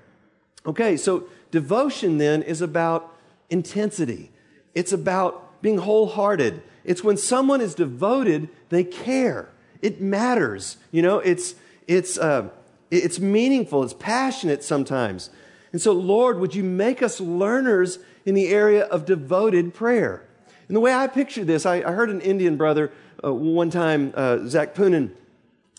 Okay, 0.66 0.98
so 0.98 1.28
devotion 1.52 2.18
then 2.18 2.42
is 2.42 2.62
about 2.62 3.16
intensity, 3.50 4.32
it's 4.76 4.92
about 4.92 5.62
being 5.62 5.78
wholehearted, 5.80 6.62
It's 6.88 7.04
when 7.04 7.18
someone 7.18 7.60
is 7.60 7.76
devoted, 7.76 8.48
they 8.70 8.86
care. 8.86 9.50
It 9.82 10.02
matters. 10.02 10.78
You 10.92 11.02
know, 11.02 11.20
it's, 11.20 11.54
it's, 11.86 12.18
uh, 12.18 12.50
it's 12.90 13.20
meaningful, 13.20 13.84
it's 13.84 13.94
passionate 13.94 14.64
sometimes. 14.64 15.30
And 15.74 15.82
so, 15.82 15.92
Lord, 15.92 16.40
would 16.40 16.56
you 16.56 16.64
make 16.64 17.04
us 17.04 17.20
learners 17.20 18.00
in 18.28 18.36
the 18.36 18.50
area 18.50 18.84
of 18.84 19.06
devoted 19.06 19.74
prayer? 19.74 20.28
And 20.68 20.76
the 20.76 20.82
way 20.82 20.94
I 20.94 21.08
picture 21.08 21.44
this, 21.44 21.66
I, 21.66 21.78
I 21.78 21.92
heard 21.94 22.12
an 22.12 22.22
Indian 22.22 22.58
brother 22.58 22.92
uh, 23.24 23.34
one 23.34 23.72
time, 23.72 24.14
uh, 24.16 24.46
Zac 24.46 24.76
Poonen, 24.76 25.12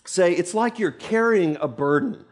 say, 0.03 0.33
it's 0.33 0.53
like 0.53 0.79
you're 0.79 0.91
carrying 0.91 1.55
a 1.61 1.67
burden. 1.67 2.25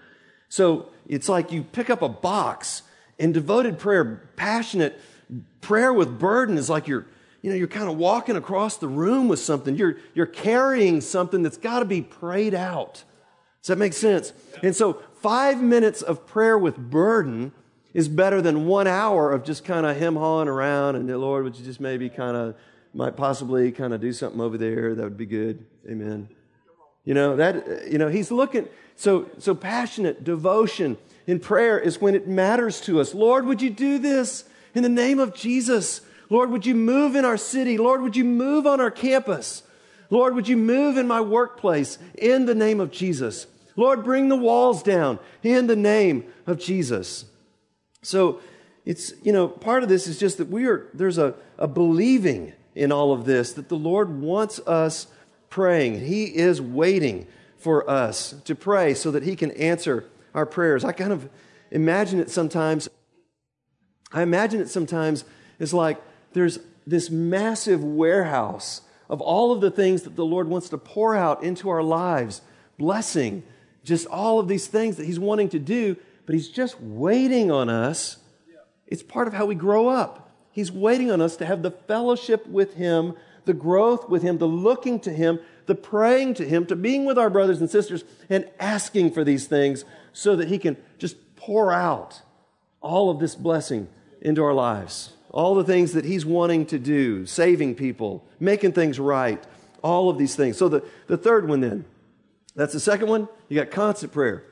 So 0.49 0.89
it's 1.07 1.29
like 1.29 1.51
you 1.51 1.63
pick 1.63 1.89
up 1.89 2.01
a 2.01 2.09
box, 2.09 2.83
and 3.19 3.33
devoted 3.33 3.79
prayer, 3.79 4.29
passionate 4.35 4.99
prayer 5.61 5.91
with 5.91 6.19
burden 6.19 6.57
is 6.57 6.69
like 6.69 6.87
you're, 6.87 7.05
you 7.41 7.49
know, 7.49 7.55
you're 7.55 7.67
kind 7.67 7.89
of 7.89 7.97
walking 7.97 8.35
across 8.35 8.77
the 8.77 8.87
room 8.87 9.27
with 9.27 9.39
something. 9.39 9.75
You're, 9.75 9.97
you're 10.13 10.25
carrying 10.25 11.01
something 11.01 11.43
that's 11.43 11.57
got 11.57 11.79
to 11.79 11.85
be 11.85 12.01
prayed 12.01 12.53
out. 12.53 13.03
Does 13.61 13.69
that 13.69 13.77
make 13.77 13.93
sense? 13.93 14.33
And 14.63 14.75
so 14.75 15.01
five 15.21 15.61
minutes 15.61 16.01
of 16.01 16.25
prayer 16.27 16.57
with 16.57 16.77
burden 16.77 17.51
is 17.93 18.07
better 18.07 18.41
than 18.41 18.67
one 18.67 18.87
hour 18.87 19.31
of 19.31 19.43
just 19.43 19.65
kind 19.65 19.85
of 19.85 19.97
him 19.97 20.15
hawing 20.15 20.47
around 20.47 20.95
and 20.95 21.07
Lord, 21.19 21.43
would 21.43 21.55
you 21.55 21.65
just 21.65 21.79
maybe 21.79 22.09
kind 22.09 22.35
of 22.37 22.55
might 22.93 23.15
possibly 23.15 23.71
kind 23.71 23.93
of 23.93 24.01
do 24.01 24.11
something 24.11 24.41
over 24.41 24.57
there 24.57 24.95
that 24.95 25.03
would 25.03 25.17
be 25.17 25.25
good. 25.25 25.65
Amen. 25.89 26.29
You 27.05 27.13
know, 27.13 27.35
that 27.35 27.89
you 27.89 27.97
know, 27.97 28.09
he's 28.09 28.31
looking 28.31 28.67
so 28.95 29.29
so 29.37 29.55
passionate 29.55 30.23
devotion 30.23 30.97
in 31.27 31.39
prayer 31.39 31.79
is 31.79 32.01
when 32.01 32.15
it 32.15 32.27
matters 32.27 32.81
to 32.81 32.99
us. 32.99 33.13
Lord, 33.13 33.45
would 33.45 33.61
you 33.61 33.69
do 33.69 33.99
this 33.99 34.45
in 34.73 34.83
the 34.83 34.89
name 34.89 35.19
of 35.19 35.35
Jesus? 35.35 36.01
Lord, 36.29 36.49
would 36.49 36.65
you 36.65 36.75
move 36.75 37.15
in 37.15 37.23
our 37.23 37.37
city? 37.37 37.77
Lord, 37.77 38.01
would 38.01 38.15
you 38.15 38.25
move 38.25 38.65
on 38.65 38.81
our 38.81 38.91
campus? 38.91 39.63
Lord, 40.09 40.35
would 40.35 40.47
you 40.47 40.57
move 40.57 40.97
in 40.97 41.07
my 41.07 41.21
workplace 41.21 41.97
in 42.17 42.45
the 42.45 42.55
name 42.55 42.79
of 42.79 42.91
Jesus? 42.91 43.47
Lord, 43.75 44.03
bring 44.03 44.27
the 44.27 44.35
walls 44.35 44.81
down 44.81 45.19
in 45.43 45.67
the 45.67 45.75
name 45.75 46.25
of 46.47 46.59
Jesus. 46.59 47.25
So 48.07 48.39
it's, 48.85 49.11
you 49.21 49.33
know, 49.33 49.49
part 49.49 49.83
of 49.83 49.89
this 49.89 50.07
is 50.07 50.17
just 50.17 50.37
that 50.37 50.47
we 50.47 50.65
are, 50.65 50.87
there's 50.93 51.17
a, 51.17 51.35
a 51.57 51.67
believing 51.67 52.53
in 52.73 52.91
all 52.91 53.11
of 53.11 53.25
this 53.25 53.51
that 53.53 53.67
the 53.67 53.75
Lord 53.75 54.21
wants 54.21 54.59
us 54.59 55.07
praying. 55.49 56.05
He 56.05 56.23
is 56.23 56.61
waiting 56.61 57.27
for 57.57 57.89
us 57.89 58.33
to 58.45 58.55
pray 58.55 58.93
so 58.93 59.11
that 59.11 59.23
He 59.23 59.35
can 59.35 59.51
answer 59.51 60.05
our 60.33 60.45
prayers. 60.45 60.85
I 60.85 60.93
kind 60.93 61.11
of 61.11 61.29
imagine 61.69 62.21
it 62.21 62.29
sometimes. 62.29 62.87
I 64.13 64.21
imagine 64.21 64.61
it 64.61 64.69
sometimes 64.69 65.25
as 65.59 65.73
like 65.73 66.01
there's 66.31 66.59
this 66.85 67.09
massive 67.09 67.83
warehouse 67.83 68.81
of 69.09 69.19
all 69.19 69.51
of 69.51 69.59
the 69.59 69.71
things 69.71 70.03
that 70.03 70.15
the 70.15 70.25
Lord 70.25 70.47
wants 70.47 70.69
to 70.69 70.77
pour 70.77 71.13
out 71.13 71.43
into 71.43 71.69
our 71.69 71.83
lives 71.83 72.41
blessing, 72.77 73.43
just 73.83 74.07
all 74.07 74.39
of 74.39 74.47
these 74.47 74.67
things 74.67 74.95
that 74.95 75.05
He's 75.05 75.19
wanting 75.19 75.49
to 75.49 75.59
do, 75.59 75.97
but 76.27 76.35
He's 76.35 76.49
just 76.49 76.79
waiting 76.79 77.49
on 77.49 77.69
us. 77.69 78.17
It's 78.85 79.01
part 79.01 79.27
of 79.27 79.33
how 79.33 79.47
we 79.47 79.55
grow 79.55 79.87
up. 79.87 80.29
He's 80.51 80.71
waiting 80.71 81.09
on 81.09 81.21
us 81.21 81.37
to 81.37 81.45
have 81.45 81.63
the 81.63 81.71
fellowship 81.71 82.45
with 82.45 82.75
Him, 82.75 83.15
the 83.45 83.53
growth 83.53 84.09
with 84.09 84.21
Him, 84.21 84.37
the 84.37 84.47
looking 84.47 84.99
to 85.01 85.11
Him, 85.11 85.39
the 85.67 85.75
praying 85.75 86.35
to 86.35 86.45
Him, 86.47 86.65
to 86.67 86.75
being 86.75 87.05
with 87.05 87.17
our 87.17 87.29
brothers 87.29 87.61
and 87.61 87.69
sisters 87.69 88.03
and 88.29 88.45
asking 88.59 89.11
for 89.11 89.23
these 89.23 89.47
things 89.47 89.85
so 90.11 90.35
that 90.35 90.49
He 90.49 90.59
can 90.59 90.77
just 90.99 91.35
pour 91.37 91.71
out 91.71 92.21
all 92.81 93.09
of 93.09 93.19
this 93.19 93.33
blessing 93.33 93.87
into 94.21 94.43
our 94.43 94.53
lives. 94.53 95.13
All 95.29 95.55
the 95.55 95.63
things 95.63 95.93
that 95.93 96.03
He's 96.05 96.25
wanting 96.25 96.65
to 96.67 96.77
do, 96.77 97.25
saving 97.25 97.75
people, 97.75 98.27
making 98.37 98.73
things 98.73 98.99
right, 98.99 99.41
all 99.81 100.09
of 100.09 100.17
these 100.17 100.35
things. 100.35 100.57
So 100.57 100.67
the, 100.67 100.83
the 101.07 101.17
third 101.17 101.47
one 101.47 101.61
then, 101.61 101.85
that's 102.53 102.73
the 102.73 102.79
second 102.81 103.07
one. 103.07 103.29
You 103.47 103.55
got 103.55 103.71
constant 103.71 104.11
prayer, 104.11 104.43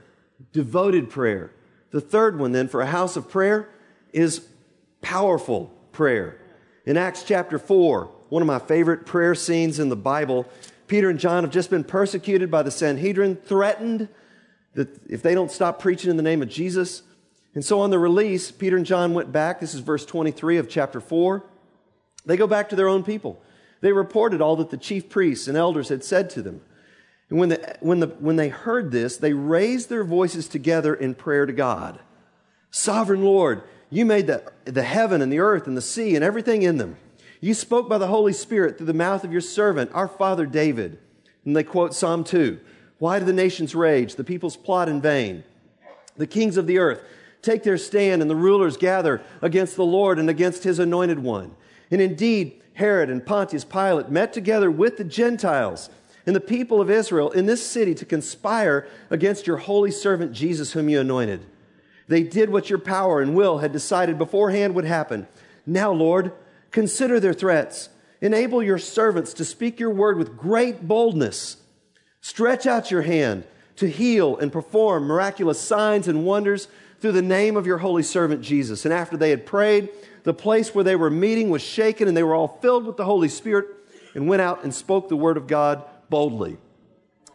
devoted 0.54 1.10
prayer. 1.10 1.52
The 1.96 2.02
third 2.02 2.38
one, 2.38 2.52
then, 2.52 2.68
for 2.68 2.82
a 2.82 2.86
house 2.86 3.16
of 3.16 3.30
prayer 3.30 3.70
is 4.12 4.46
powerful 5.00 5.72
prayer. 5.94 6.38
In 6.86 6.98
Acts 6.98 7.24
chapter 7.24 7.58
4, 7.58 8.12
one 8.28 8.42
of 8.42 8.48
my 8.48 8.60
favorite 8.60 9.06
prayer 9.06 9.34
scenes 9.34 9.80
in 9.80 9.88
the 9.88 9.96
Bible, 9.96 10.46
Peter 10.88 11.10
and 11.10 11.18
John 11.18 11.46
have 11.46 11.54
just 11.54 11.70
been 11.70 11.86
persecuted 11.86 12.52
by 12.52 12.64
the 12.64 12.70
Sanhedrin, 12.70 13.38
threatened 13.38 14.10
that 14.74 14.90
if 15.10 15.22
they 15.22 15.34
don't 15.34 15.50
stop 15.50 15.80
preaching 15.80 16.10
in 16.10 16.18
the 16.18 16.22
name 16.22 16.42
of 16.42 16.50
Jesus. 16.50 17.02
And 17.54 17.64
so 17.64 17.80
on 17.80 17.92
the 17.92 17.98
release, 17.98 18.52
Peter 18.52 18.76
and 18.76 18.86
John 18.86 19.14
went 19.14 19.32
back. 19.32 19.62
This 19.62 19.74
is 19.74 19.80
verse 19.80 20.06
23 20.06 20.58
of 20.58 20.68
chapter 20.68 21.00
4. 21.00 21.46
They 22.26 22.36
go 22.36 22.46
back 22.46 22.68
to 22.72 22.76
their 22.76 22.90
own 22.90 23.04
people. 23.04 23.42
They 23.80 23.94
reported 23.94 24.42
all 24.42 24.58
that 24.58 24.70
the 24.70 24.76
chief 24.76 25.08
priests 25.08 25.48
and 25.48 25.56
elders 25.56 25.88
had 25.88 26.04
said 26.04 26.30
to 26.32 26.42
them. 26.42 26.60
And 27.30 27.40
when, 27.40 27.50
the, 27.50 27.78
when, 27.80 28.00
the, 28.00 28.08
when 28.08 28.36
they 28.36 28.50
heard 28.50 28.92
this, 28.92 29.18
they 29.18 29.34
raised 29.34 29.90
their 29.90 30.04
voices 30.04 30.48
together 30.48 30.94
in 30.94 31.16
prayer 31.16 31.46
to 31.46 31.54
God. 31.54 32.00
Sovereign 32.70 33.24
Lord, 33.24 33.64
you 33.90 34.06
made 34.06 34.28
the, 34.28 34.52
the 34.66 34.84
heaven 34.84 35.22
and 35.22 35.32
the 35.32 35.40
earth 35.40 35.68
and 35.68 35.76
the 35.76 35.82
sea 35.82 36.16
and 36.16 36.24
everything 36.24 36.62
in 36.62 36.78
them. 36.78 36.98
You 37.42 37.54
spoke 37.54 37.90
by 37.90 37.98
the 37.98 38.08
Holy 38.08 38.34
Spirit 38.34 38.78
through 38.78 38.88
the 38.88 38.94
mouth 38.94 39.24
of 39.24 39.32
your 39.32 39.42
servant, 39.42 39.92
our 39.94 40.08
father 40.08 40.46
David. 40.46 41.00
And 41.46 41.56
they 41.56 41.64
quote 41.64 41.94
Psalm 41.94 42.24
2 42.24 42.60
Why 43.00 43.20
do 43.20 43.26
the 43.26 43.34
nations 43.34 43.76
rage? 43.76 44.16
The 44.16 44.24
peoples 44.24 44.58
plot 44.58 44.90
in 44.90 45.02
vain. 45.02 45.44
The 46.18 46.28
kings 46.28 46.58
of 46.58 46.68
the 46.68 46.80
earth 46.80 47.04
take 47.42 47.64
their 47.64 47.78
stand, 47.78 48.22
and 48.22 48.32
the 48.32 48.36
rulers 48.36 48.78
gather 48.78 49.22
against 49.42 49.76
the 49.76 49.86
Lord 49.86 50.18
and 50.18 50.30
against 50.30 50.64
his 50.64 50.80
anointed 50.80 51.20
one. 51.20 51.56
And 51.92 52.02
indeed, 52.02 52.62
Herod 52.74 53.10
and 53.10 53.26
Pontius 53.26 53.64
Pilate 53.64 54.10
met 54.10 54.34
together 54.34 54.72
with 54.72 54.98
the 54.98 55.04
Gentiles 55.04 55.90
and 56.26 56.36
the 56.36 56.42
people 56.42 56.82
of 56.82 56.90
Israel 56.90 57.32
in 57.32 57.46
this 57.46 57.66
city 57.66 57.94
to 57.96 58.06
conspire 58.06 58.88
against 59.10 59.48
your 59.48 59.58
holy 59.58 59.92
servant 59.92 60.32
Jesus, 60.32 60.72
whom 60.72 60.90
you 60.90 61.00
anointed. 61.00 61.46
They 62.08 62.24
did 62.24 62.50
what 62.50 62.70
your 62.70 62.80
power 62.80 63.22
and 63.22 63.36
will 63.36 63.60
had 63.60 63.72
decided 63.72 64.18
beforehand 64.18 64.76
would 64.76 64.86
happen. 64.86 65.28
Now, 65.66 65.92
Lord, 65.92 66.34
consider 66.72 67.20
their 67.20 67.34
threats. 67.34 67.90
Enable 68.22 68.64
your 68.64 68.78
servants 68.78 69.34
to 69.36 69.46
speak 69.46 69.80
your 69.80 69.90
word 69.90 70.18
with 70.18 70.38
great 70.38 70.88
boldness. 70.88 71.58
Stretch 72.22 72.66
out 72.66 72.92
your 72.92 73.04
hand 73.04 73.44
to 73.76 73.90
heal 73.90 74.38
and 74.38 74.52
perform 74.52 75.04
miraculous 75.04 75.60
signs 75.60 76.08
and 76.08 76.26
wonders 76.26 76.68
through 77.02 77.12
the 77.12 77.22
name 77.22 77.58
of 77.58 77.68
your 77.68 77.80
holy 77.80 78.04
servant 78.04 78.42
Jesus. 78.42 78.86
And 78.86 78.94
after 78.94 79.18
they 79.18 79.30
had 79.30 79.46
prayed, 79.46 79.90
the 80.24 80.34
place 80.34 80.74
where 80.74 80.84
they 80.84 80.96
were 80.96 81.12
meeting 81.12 81.50
was 81.50 81.62
shaken, 81.62 82.08
and 82.08 82.18
they 82.18 82.24
were 82.24 82.34
all 82.34 82.60
filled 82.62 82.86
with 82.86 82.98
the 82.98 83.06
Holy 83.06 83.30
Spirit 83.30 83.68
and 84.16 84.28
went 84.28 84.42
out 84.42 84.64
and 84.64 84.74
spoke 84.74 85.08
the 85.08 85.16
word 85.16 85.38
of 85.38 85.46
God 85.46 85.84
boldly. 86.10 86.58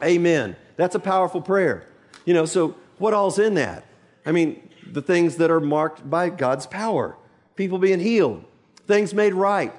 Amen. 0.03 0.57
That's 0.77 0.95
a 0.95 1.01
powerful 1.01 1.41
prayer. 1.41 1.87
You 2.25 2.35
know, 2.35 2.47
so 2.47 2.77
what 2.99 3.15
all's 3.15 3.39
in 3.39 3.55
that? 3.55 3.85
I 4.25 4.33
mean, 4.33 4.69
the 4.91 5.03
things 5.03 5.37
that 5.37 5.51
are 5.51 5.61
marked 5.61 6.09
by 6.09 6.31
God's 6.31 6.67
power 6.67 7.17
people 7.57 7.77
being 7.77 8.01
healed, 8.01 8.43
things 8.87 9.13
made 9.13 9.35
right, 9.35 9.75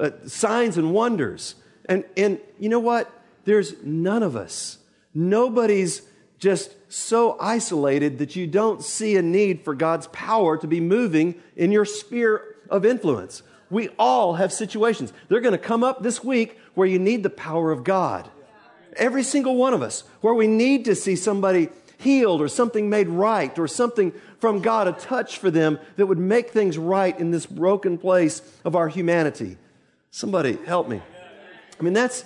uh, 0.00 0.10
signs 0.26 0.78
and 0.78 0.94
wonders. 0.94 1.56
And, 1.84 2.02
and 2.16 2.40
you 2.58 2.70
know 2.70 2.78
what? 2.78 3.12
There's 3.44 3.74
none 3.82 4.22
of 4.22 4.34
us. 4.34 4.78
Nobody's 5.12 6.00
just 6.38 6.74
so 6.90 7.36
isolated 7.38 8.18
that 8.18 8.34
you 8.34 8.46
don't 8.46 8.82
see 8.82 9.16
a 9.16 9.22
need 9.22 9.62
for 9.62 9.74
God's 9.74 10.06
power 10.06 10.56
to 10.56 10.66
be 10.66 10.80
moving 10.80 11.34
in 11.54 11.70
your 11.70 11.84
sphere 11.84 12.56
of 12.70 12.86
influence. 12.86 13.42
We 13.68 13.90
all 13.98 14.34
have 14.36 14.50
situations. 14.50 15.12
They're 15.28 15.42
going 15.42 15.52
to 15.52 15.58
come 15.58 15.84
up 15.84 16.02
this 16.02 16.24
week 16.24 16.58
where 16.78 16.86
you 16.86 17.00
need 17.00 17.24
the 17.24 17.30
power 17.30 17.72
of 17.72 17.82
God. 17.82 18.30
Every 18.94 19.24
single 19.24 19.56
one 19.56 19.74
of 19.74 19.82
us, 19.82 20.04
where 20.20 20.32
we 20.32 20.46
need 20.46 20.84
to 20.84 20.94
see 20.94 21.16
somebody 21.16 21.70
healed 21.98 22.40
or 22.40 22.46
something 22.46 22.88
made 22.88 23.08
right 23.08 23.58
or 23.58 23.66
something 23.66 24.12
from 24.38 24.60
God, 24.60 24.86
a 24.86 24.92
touch 24.92 25.38
for 25.38 25.50
them 25.50 25.80
that 25.96 26.06
would 26.06 26.18
make 26.18 26.50
things 26.50 26.78
right 26.78 27.18
in 27.18 27.32
this 27.32 27.46
broken 27.46 27.98
place 27.98 28.42
of 28.64 28.76
our 28.76 28.86
humanity. 28.86 29.56
Somebody 30.12 30.56
help 30.66 30.88
me. 30.88 31.02
I 31.80 31.82
mean, 31.82 31.94
that's, 31.94 32.24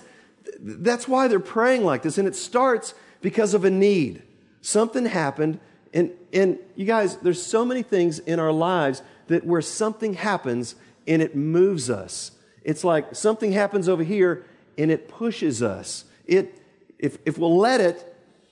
that's 0.59 1.07
why 1.07 1.27
they're 1.27 1.39
praying 1.39 1.83
like 1.83 2.03
this. 2.03 2.19
And 2.19 2.27
it 2.27 2.35
starts 2.35 2.93
because 3.21 3.55
of 3.55 3.65
a 3.65 3.71
need. 3.71 4.21
Something 4.61 5.07
happened. 5.07 5.59
And, 5.95 6.11
and 6.31 6.59
you 6.75 6.85
guys, 6.85 7.17
there's 7.17 7.41
so 7.41 7.65
many 7.65 7.81
things 7.81 8.19
in 8.19 8.39
our 8.39 8.51
lives 8.51 9.01
that 9.29 9.47
where 9.47 9.63
something 9.63 10.13
happens 10.13 10.75
and 11.07 11.23
it 11.23 11.35
moves 11.35 11.89
us. 11.89 12.33
It's 12.63 12.83
like 12.83 13.15
something 13.15 13.51
happens 13.51 13.89
over 13.89 14.03
here 14.03 14.45
and 14.77 14.91
it 14.91 15.07
pushes 15.07 15.61
us. 15.61 16.05
It, 16.25 16.59
if, 16.97 17.17
if 17.25 17.37
we'll 17.37 17.57
let 17.57 17.81
it, 17.81 18.09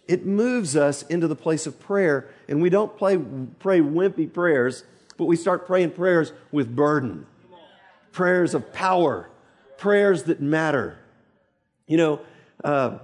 it 0.08 0.26
moves 0.26 0.76
us 0.76 1.04
into 1.04 1.28
the 1.28 1.36
place 1.36 1.66
of 1.66 1.80
prayer, 1.80 2.28
and 2.50 2.62
we 2.62 2.70
don't 2.70 2.98
play, 2.98 3.18
pray 3.60 3.80
wimpy 3.80 4.32
prayers, 4.32 4.84
but 5.18 5.26
we 5.26 5.36
start 5.36 5.66
praying 5.66 5.92
prayers 5.92 6.34
with 6.52 6.76
burden, 6.76 7.26
prayers 8.12 8.54
of 8.54 8.74
power, 8.74 9.30
prayers 9.78 10.24
that 10.24 10.42
matter. 10.42 10.98
You 11.88 11.98
know, 11.98 12.22
uh, 12.64 12.98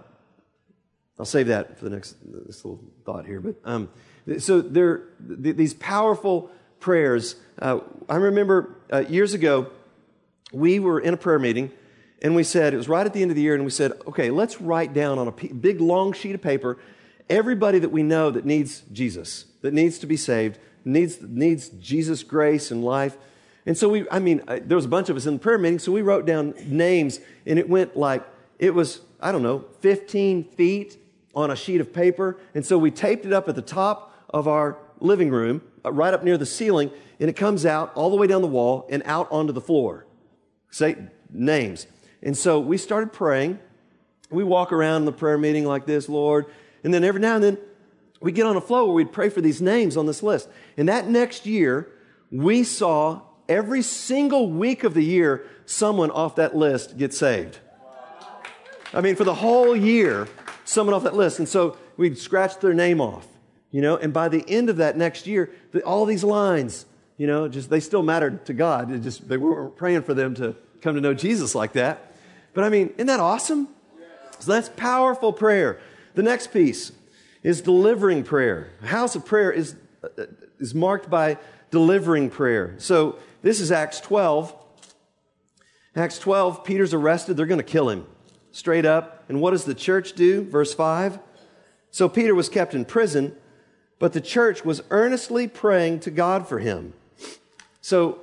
I'll 1.18 1.26
save 1.26 1.48
that 1.48 1.78
for 1.80 1.86
the 1.86 1.92
next 1.92 2.18
this 2.46 2.66
little 2.66 2.84
thought 3.06 3.26
here. 3.26 3.40
But 3.40 3.56
um, 3.64 3.90
so 4.40 4.62
there, 4.62 5.04
th- 5.42 5.56
these 5.56 5.74
powerful 5.74 6.52
prayers. 6.80 7.38
Uh, 7.60 7.80
I 8.10 8.18
remember 8.18 8.76
uh, 8.92 9.06
years 9.08 9.34
ago, 9.34 9.72
we 10.52 10.80
were 10.80 11.00
in 11.00 11.14
a 11.14 11.18
prayer 11.18 11.40
meeting, 11.40 11.72
And 12.22 12.36
we 12.36 12.44
said, 12.44 12.74
it 12.74 12.78
was 12.78 12.90
right 12.90 13.06
at 13.06 13.14
the 13.14 13.22
end 13.22 13.30
of 13.30 13.36
the 13.36 13.44
year, 13.44 13.54
and 13.54 13.64
we 13.64 13.70
said, 13.70 13.92
okay, 14.08 14.32
let's 14.32 14.60
write 14.60 14.92
down 14.92 15.20
on 15.20 15.28
a 15.28 15.32
big 15.32 15.80
long 15.80 16.14
sheet 16.14 16.34
of 16.34 16.42
paper 16.42 16.80
everybody 17.30 17.80
that 17.80 17.90
we 17.90 18.04
know 18.04 18.32
that 18.32 18.46
needs 18.46 18.82
Jesus, 18.92 19.46
that 19.62 19.74
needs 19.74 20.00
to 20.00 20.08
be 20.08 20.18
saved, 20.18 20.58
needs, 20.86 21.22
needs 21.22 21.70
Jesus' 21.70 22.24
grace 22.24 22.72
and 22.72 22.84
life. 22.84 23.18
And 23.66 23.78
so 23.78 23.90
we, 23.90 24.10
I 24.10 24.20
mean, 24.20 24.42
there 24.48 24.78
was 24.78 24.86
a 24.86 24.90
bunch 24.90 25.10
of 25.10 25.18
us 25.18 25.26
in 25.26 25.34
the 25.34 25.40
prayer 25.40 25.58
meeting, 25.58 25.80
so 25.80 25.92
we 25.92 26.02
wrote 26.02 26.26
down 26.26 26.54
names, 26.66 27.20
and 27.46 27.60
it 27.60 27.70
went 27.70 27.98
like, 27.98 28.26
it 28.60 28.74
was, 28.74 29.02
I 29.20 29.32
don't 29.32 29.44
know, 29.44 29.66
15 29.82 30.46
feet 30.46 30.98
on 31.36 31.52
a 31.52 31.56
sheet 31.56 31.82
of 31.82 31.94
paper. 31.94 32.40
And 32.56 32.66
so 32.66 32.78
we 32.78 32.90
taped 32.90 33.26
it 33.26 33.34
up 33.34 33.48
at 33.48 33.56
the 33.56 33.62
top 33.62 34.14
of 34.30 34.48
our 34.48 34.78
living 35.00 35.30
room, 35.30 35.62
uh, 35.86 35.92
right 35.92 36.14
up 36.14 36.24
near 36.24 36.38
the 36.38 36.46
ceiling, 36.46 36.90
and 37.20 37.30
it 37.30 37.36
comes 37.36 37.66
out 37.66 37.94
all 37.94 38.10
the 38.10 38.16
way 38.16 38.26
down 38.26 38.42
the 38.42 38.48
wall 38.48 38.88
and 38.90 39.04
out 39.06 39.28
onto 39.32 39.54
the 39.54 39.62
floor. 39.62 40.07
Say 40.70 40.98
names. 41.32 41.88
And 42.22 42.38
so 42.38 42.60
we 42.60 42.78
started 42.78 43.14
praying. 43.14 43.60
We 44.30 44.44
walk 44.44 44.72
around 44.72 45.04
in 45.04 45.06
the 45.06 45.12
prayer 45.12 45.38
meeting 45.38 45.66
like 45.66 45.86
this, 45.86 46.10
Lord. 46.10 46.46
And 46.84 46.94
then 46.94 47.04
every 47.04 47.22
now 47.22 47.36
and 47.36 47.44
then 47.44 47.58
we 48.20 48.32
get 48.32 48.46
on 48.46 48.58
a 48.58 48.62
flow 48.62 48.86
where 48.86 48.96
we'd 48.96 49.12
pray 49.12 49.30
for 49.30 49.42
these 49.42 49.62
names 49.62 49.96
on 49.96 50.06
this 50.06 50.24
list. 50.24 50.50
And 50.76 50.90
that 50.90 51.08
next 51.08 51.46
year, 51.46 51.92
we 52.32 52.64
saw 52.64 53.22
every 53.48 53.82
single 53.82 54.50
week 54.50 54.84
of 54.84 54.94
the 54.94 55.04
year 55.04 55.46
someone 55.66 56.12
off 56.12 56.36
that 56.36 56.56
list 56.56 56.98
get 56.98 57.14
saved. 57.14 57.60
I 58.94 59.02
mean, 59.02 59.16
for 59.16 59.24
the 59.24 59.36
whole 59.36 59.76
year, 59.76 60.28
someone 60.66 60.94
off 60.94 61.04
that 61.04 61.16
list. 61.16 61.40
And 61.40 61.48
so 61.48 61.78
we'd 61.98 62.18
scratch 62.18 62.60
their 62.60 62.74
name 62.74 63.02
off, 63.02 63.28
you 63.72 63.82
know, 63.82 63.98
and 63.98 64.14
by 64.14 64.30
the 64.30 64.44
end 64.48 64.70
of 64.70 64.78
that 64.78 64.98
next 64.98 65.28
year, 65.28 65.52
all 65.86 66.06
these 66.06 66.24
lines, 66.24 66.86
you 67.18 67.28
know, 67.28 67.48
just 67.48 67.70
they 67.70 67.80
still 67.80 68.04
mattered 68.04 68.46
to 68.46 68.54
God. 68.54 68.92
It 68.92 69.00
just 69.00 69.28
they 69.28 69.38
weren't 69.38 69.76
praying 69.76 70.04
for 70.04 70.14
them 70.14 70.36
to 70.36 70.56
come 70.82 70.96
to 70.96 71.02
know 71.02 71.14
Jesus 71.14 71.56
like 71.56 71.74
that. 71.74 72.14
But 72.54 72.64
I 72.64 72.70
mean, 72.70 72.90
isn't 72.96 73.08
that 73.08 73.20
awesome? 73.20 73.68
So 74.40 74.52
that's 74.52 74.70
powerful 74.70 75.34
prayer. 75.34 75.80
The 76.14 76.24
next 76.24 76.52
piece 76.52 76.92
is 77.44 77.62
delivering 77.62 78.24
prayer. 78.24 78.72
A 78.84 78.88
house 78.88 79.16
of 79.16 79.26
prayer 79.26 79.52
is, 79.52 79.76
uh, 80.04 80.26
is 80.60 80.76
marked 80.76 81.10
by 81.10 81.38
delivering 81.72 82.30
prayer. 82.30 82.76
So 82.78 83.18
this 83.42 83.60
is 83.60 83.72
Acts 83.72 84.00
12. 84.02 84.54
Acts 85.96 86.20
12, 86.20 86.64
Peter's 86.64 86.94
arrested. 86.94 87.38
They're 87.38 87.48
going 87.48 87.60
to 87.60 87.64
kill 87.64 87.90
him 87.90 88.06
straight 88.52 88.86
up. 88.86 89.26
And 89.30 89.42
what 89.42 89.52
does 89.52 89.66
the 89.66 89.74
church 89.74 90.14
do? 90.14 90.44
Verse 90.44 90.74
5. 90.74 91.20
So 91.90 92.08
Peter 92.08 92.36
was 92.36 92.50
kept 92.50 92.76
in 92.76 92.86
prison, 92.86 93.36
but 93.98 94.14
the 94.14 94.22
church 94.22 94.64
was 94.64 94.82
earnestly 94.92 95.48
praying 95.48 96.02
to 96.02 96.12
God 96.12 96.48
for 96.48 96.60
him. 96.60 96.94
So 97.88 98.20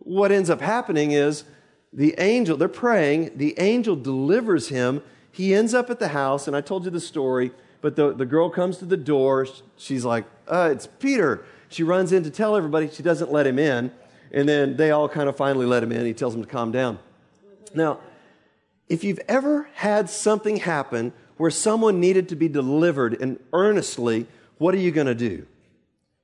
what 0.00 0.32
ends 0.32 0.50
up 0.50 0.60
happening 0.60 1.12
is 1.12 1.44
the 1.94 2.14
angel, 2.18 2.58
they're 2.58 2.68
praying, 2.68 3.38
the 3.38 3.58
angel 3.58 3.96
delivers 3.96 4.68
him. 4.68 5.02
He 5.30 5.54
ends 5.54 5.72
up 5.72 5.88
at 5.88 5.98
the 5.98 6.08
house, 6.08 6.46
and 6.46 6.54
I 6.54 6.60
told 6.60 6.84
you 6.84 6.90
the 6.90 7.00
story, 7.00 7.52
but 7.80 7.96
the, 7.96 8.12
the 8.12 8.26
girl 8.26 8.50
comes 8.50 8.76
to 8.80 8.84
the 8.84 8.98
door. 8.98 9.48
She's 9.78 10.04
like, 10.04 10.26
uh, 10.46 10.68
It's 10.72 10.86
Peter. 10.86 11.42
She 11.70 11.82
runs 11.82 12.12
in 12.12 12.22
to 12.24 12.30
tell 12.30 12.54
everybody. 12.54 12.90
She 12.90 13.02
doesn't 13.02 13.32
let 13.32 13.46
him 13.46 13.58
in. 13.58 13.92
And 14.30 14.46
then 14.46 14.76
they 14.76 14.90
all 14.90 15.08
kind 15.08 15.26
of 15.26 15.38
finally 15.38 15.64
let 15.64 15.82
him 15.82 15.90
in. 15.90 16.04
He 16.04 16.12
tells 16.12 16.34
them 16.34 16.44
to 16.44 16.50
calm 16.50 16.70
down. 16.70 16.98
Now, 17.74 17.98
if 18.90 19.04
you've 19.04 19.20
ever 19.26 19.70
had 19.72 20.10
something 20.10 20.56
happen 20.58 21.14
where 21.38 21.50
someone 21.50 21.98
needed 21.98 22.28
to 22.28 22.36
be 22.36 22.46
delivered 22.46 23.18
and 23.22 23.38
earnestly, 23.54 24.26
what 24.58 24.74
are 24.74 24.78
you 24.78 24.90
going 24.90 25.06
to 25.06 25.14
do? 25.14 25.46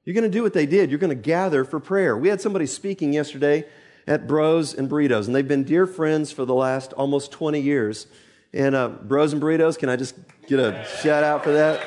You're 0.08 0.14
going 0.14 0.22
to 0.22 0.30
do 0.30 0.42
what 0.42 0.54
they 0.54 0.64
did. 0.64 0.88
You're 0.88 0.98
going 0.98 1.14
to 1.14 1.22
gather 1.22 1.66
for 1.66 1.78
prayer. 1.78 2.16
We 2.16 2.28
had 2.28 2.40
somebody 2.40 2.64
speaking 2.64 3.12
yesterday 3.12 3.66
at 4.06 4.26
Bros 4.26 4.72
and 4.72 4.88
Burritos, 4.88 5.26
and 5.26 5.36
they've 5.36 5.46
been 5.46 5.64
dear 5.64 5.86
friends 5.86 6.32
for 6.32 6.46
the 6.46 6.54
last 6.54 6.94
almost 6.94 7.30
20 7.30 7.60
years. 7.60 8.06
And 8.54 8.74
uh, 8.74 8.88
Bros 8.88 9.34
and 9.34 9.42
Burritos, 9.42 9.78
can 9.78 9.90
I 9.90 9.96
just 9.96 10.14
get 10.46 10.60
a 10.60 10.82
shout 11.02 11.24
out 11.24 11.44
for 11.44 11.52
that? 11.52 11.86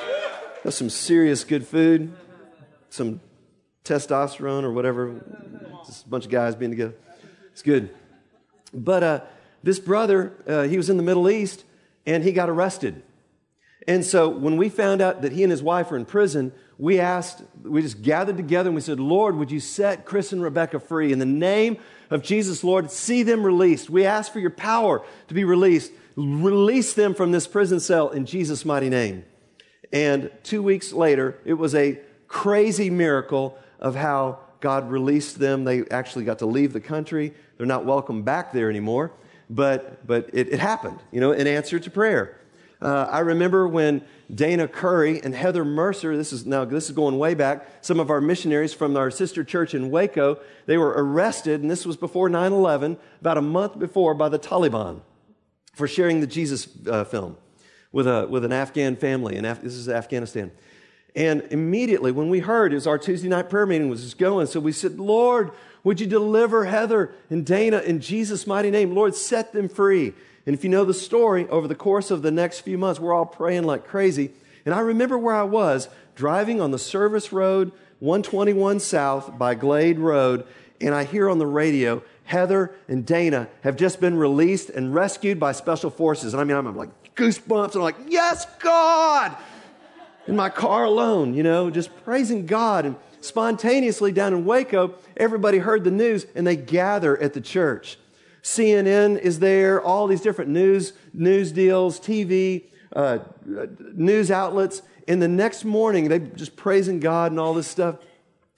That's 0.63 0.75
some 0.75 0.91
serious 0.91 1.43
good 1.43 1.65
food, 1.65 2.13
some 2.91 3.21
testosterone 3.83 4.65
or 4.65 4.71
whatever. 4.71 5.19
Just 5.87 6.05
a 6.05 6.07
bunch 6.07 6.25
of 6.25 6.29
guys 6.29 6.53
being 6.53 6.69
together. 6.69 6.93
It's 7.53 7.63
good. 7.63 7.89
But 8.71 9.01
uh, 9.01 9.21
this 9.63 9.79
brother, 9.79 10.33
uh, 10.47 10.67
he 10.67 10.77
was 10.77 10.91
in 10.91 10.97
the 10.97 11.03
Middle 11.03 11.27
East 11.27 11.63
and 12.05 12.23
he 12.23 12.33
got 12.33 12.51
arrested. 12.51 13.01
And 13.87 14.05
so 14.05 14.29
when 14.29 14.57
we 14.57 14.69
found 14.69 15.01
out 15.01 15.23
that 15.23 15.31
he 15.31 15.41
and 15.41 15.49
his 15.49 15.63
wife 15.63 15.89
were 15.89 15.97
in 15.97 16.05
prison, 16.05 16.53
we 16.81 16.99
asked, 16.99 17.43
we 17.61 17.79
just 17.83 18.01
gathered 18.01 18.37
together 18.37 18.69
and 18.69 18.75
we 18.75 18.81
said, 18.81 18.99
Lord, 18.99 19.35
would 19.35 19.51
you 19.51 19.59
set 19.59 20.03
Chris 20.03 20.33
and 20.33 20.41
Rebecca 20.41 20.79
free? 20.79 21.13
In 21.13 21.19
the 21.19 21.27
name 21.27 21.77
of 22.09 22.23
Jesus, 22.23 22.63
Lord, 22.63 22.89
see 22.89 23.21
them 23.21 23.43
released. 23.43 23.87
We 23.87 24.03
ask 24.03 24.33
for 24.33 24.39
your 24.39 24.49
power 24.49 25.05
to 25.27 25.33
be 25.35 25.43
released. 25.43 25.91
Release 26.15 26.95
them 26.95 27.13
from 27.13 27.31
this 27.31 27.45
prison 27.45 27.79
cell 27.79 28.09
in 28.09 28.25
Jesus' 28.25 28.65
mighty 28.65 28.89
name. 28.89 29.25
And 29.93 30.31
two 30.41 30.63
weeks 30.63 30.91
later, 30.91 31.37
it 31.45 31.53
was 31.53 31.75
a 31.75 31.99
crazy 32.27 32.89
miracle 32.89 33.59
of 33.79 33.93
how 33.93 34.39
God 34.59 34.89
released 34.89 35.37
them. 35.37 35.65
They 35.65 35.85
actually 35.91 36.25
got 36.25 36.39
to 36.39 36.47
leave 36.47 36.73
the 36.73 36.81
country. 36.81 37.35
They're 37.57 37.67
not 37.67 37.85
welcome 37.85 38.23
back 38.23 38.53
there 38.53 38.71
anymore. 38.71 39.11
But, 39.51 40.07
but 40.07 40.31
it, 40.33 40.51
it 40.51 40.59
happened, 40.59 40.97
you 41.11 41.19
know, 41.19 41.31
in 41.31 41.45
answer 41.45 41.77
to 41.77 41.91
prayer. 41.91 42.40
Uh, 42.81 43.07
I 43.11 43.19
remember 43.19 43.67
when 43.67 44.01
Dayna 44.33 44.71
Curry 44.71 45.21
and 45.23 45.35
Heather 45.35 45.63
Mercer, 45.63 46.17
this 46.17 46.33
is 46.33 46.45
now, 46.45 46.65
this 46.65 46.89
is 46.89 46.95
going 46.95 47.19
way 47.19 47.35
back, 47.35 47.67
some 47.81 47.99
of 47.99 48.09
our 48.09 48.19
missionaries 48.19 48.73
from 48.73 48.97
our 48.97 49.11
sister 49.11 49.43
church 49.43 49.75
in 49.75 49.91
Waco, 49.91 50.39
they 50.65 50.77
were 50.77 50.93
arrested, 50.97 51.61
and 51.61 51.69
this 51.69 51.85
was 51.85 51.95
before 51.95 52.27
9 52.27 52.51
11, 52.51 52.97
about 53.19 53.37
a 53.37 53.41
month 53.41 53.77
before, 53.77 54.15
by 54.15 54.29
the 54.29 54.39
Taliban 54.39 55.01
for 55.75 55.87
sharing 55.87 56.21
the 56.21 56.27
Jesus 56.27 56.67
uh, 56.87 57.03
film 57.03 57.37
with, 57.91 58.07
a, 58.07 58.27
with 58.27 58.43
an 58.43 58.51
Afghan 58.51 58.95
family. 58.95 59.35
And 59.35 59.45
Af- 59.45 59.61
this 59.61 59.73
is 59.73 59.87
Afghanistan. 59.87 60.51
And 61.15 61.43
immediately, 61.51 62.11
when 62.11 62.29
we 62.29 62.39
heard, 62.39 62.73
as 62.73 62.87
our 62.87 62.97
Tuesday 62.97 63.27
night 63.27 63.49
prayer 63.49 63.65
meeting 63.65 63.89
was 63.89 64.01
just 64.01 64.17
going, 64.17 64.47
so 64.47 64.59
we 64.59 64.71
said, 64.71 64.97
Lord, 64.97 65.51
would 65.83 65.99
you 65.99 66.07
deliver 66.07 66.65
Heather 66.65 67.13
and 67.29 67.45
Dayna 67.45 67.83
in 67.83 67.99
Jesus' 67.99 68.47
mighty 68.47 68.71
name? 68.71 68.95
Lord, 68.95 69.13
set 69.13 69.51
them 69.51 69.67
free. 69.67 70.13
And 70.45 70.55
if 70.55 70.63
you 70.63 70.69
know 70.69 70.85
the 70.85 70.93
story, 70.93 71.47
over 71.49 71.67
the 71.67 71.75
course 71.75 72.11
of 72.11 72.21
the 72.21 72.31
next 72.31 72.61
few 72.61 72.77
months, 72.77 72.99
we're 72.99 73.13
all 73.13 73.25
praying 73.25 73.63
like 73.63 73.85
crazy. 73.85 74.31
And 74.65 74.73
I 74.73 74.79
remember 74.79 75.17
where 75.17 75.35
I 75.35 75.43
was 75.43 75.87
driving 76.15 76.61
on 76.61 76.71
the 76.71 76.79
service 76.79 77.31
road 77.31 77.71
121 77.99 78.79
South 78.79 79.37
by 79.37 79.53
Glade 79.53 79.99
Road, 79.99 80.45
and 80.79 80.95
I 80.95 81.03
hear 81.03 81.29
on 81.29 81.37
the 81.37 81.45
radio, 81.45 82.01
Heather 82.23 82.73
and 82.87 83.05
Dayna 83.05 83.47
have 83.61 83.75
just 83.75 84.01
been 84.01 84.17
released 84.17 84.71
and 84.71 84.93
rescued 84.93 85.39
by 85.39 85.51
special 85.51 85.91
forces. 85.91 86.33
And 86.33 86.41
I 86.41 86.43
mean, 86.43 86.57
I'm 86.57 86.75
like 86.75 86.89
goosebumps, 87.15 87.67
and 87.67 87.75
I'm 87.75 87.81
like, 87.81 87.97
yes, 88.07 88.47
God! 88.59 89.37
In 90.27 90.35
my 90.35 90.49
car 90.49 90.85
alone, 90.85 91.35
you 91.35 91.43
know, 91.43 91.69
just 91.69 91.95
praising 92.03 92.47
God. 92.47 92.85
And 92.85 92.95
spontaneously 93.21 94.11
down 94.11 94.33
in 94.33 94.45
Waco, 94.45 94.95
everybody 95.15 95.59
heard 95.59 95.83
the 95.83 95.91
news 95.91 96.25
and 96.35 96.45
they 96.45 96.55
gather 96.55 97.17
at 97.21 97.33
the 97.33 97.41
church. 97.41 97.97
CNN 98.43 99.19
is 99.19 99.39
there, 99.39 99.81
all 99.81 100.07
these 100.07 100.21
different 100.21 100.51
news, 100.51 100.93
news 101.13 101.51
deals, 101.51 101.99
TV, 101.99 102.65
uh, 102.95 103.19
news 103.93 104.31
outlets. 104.31 104.81
And 105.07 105.21
the 105.21 105.27
next 105.27 105.65
morning, 105.65 106.09
they 106.09 106.19
just 106.19 106.55
praising 106.55 106.99
God 106.99 107.31
and 107.31 107.39
all 107.39 107.53
this 107.53 107.67
stuff. 107.67 107.97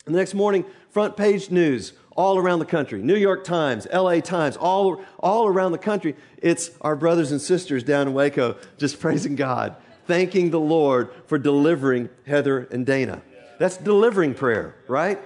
And 0.05 0.13
the 0.15 0.19
next 0.19 0.33
morning, 0.33 0.65
front 0.89 1.17
page 1.17 1.49
news 1.51 1.93
all 2.15 2.37
around 2.37 2.59
the 2.59 2.65
country. 2.65 3.01
New 3.01 3.15
York 3.15 3.43
Times, 3.43 3.87
LA 3.91 4.19
Times, 4.19 4.57
all, 4.57 5.01
all 5.19 5.47
around 5.47 5.71
the 5.71 5.77
country. 5.77 6.15
It's 6.37 6.71
our 6.81 6.95
brothers 6.95 7.31
and 7.31 7.41
sisters 7.41 7.83
down 7.83 8.07
in 8.07 8.13
Waco 8.13 8.57
just 8.77 8.99
praising 8.99 9.35
God, 9.35 9.75
thanking 10.05 10.51
the 10.51 10.59
Lord 10.59 11.09
for 11.25 11.37
delivering 11.37 12.09
Heather 12.25 12.67
and 12.71 12.85
Dayna. 12.85 13.21
That's 13.59 13.77
delivering 13.77 14.33
prayer, 14.33 14.75
right? 14.87 15.19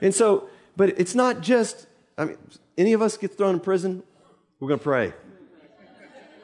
And 0.00 0.14
so, 0.14 0.48
but 0.76 0.98
it's 0.98 1.14
not 1.14 1.40
just, 1.40 1.86
I 2.18 2.26
mean, 2.26 2.38
any 2.76 2.92
of 2.92 3.02
us 3.02 3.16
get 3.16 3.36
thrown 3.36 3.54
in 3.54 3.60
prison, 3.60 4.02
we're 4.60 4.68
going 4.68 4.80
to 4.80 4.84
pray. 4.84 5.12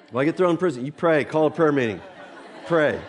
If 0.08 0.16
I 0.16 0.24
get 0.24 0.36
thrown 0.36 0.50
in 0.50 0.56
prison, 0.56 0.84
you 0.84 0.92
pray, 0.92 1.24
call 1.24 1.46
a 1.46 1.50
prayer 1.50 1.72
meeting, 1.72 2.00
pray. 2.66 3.00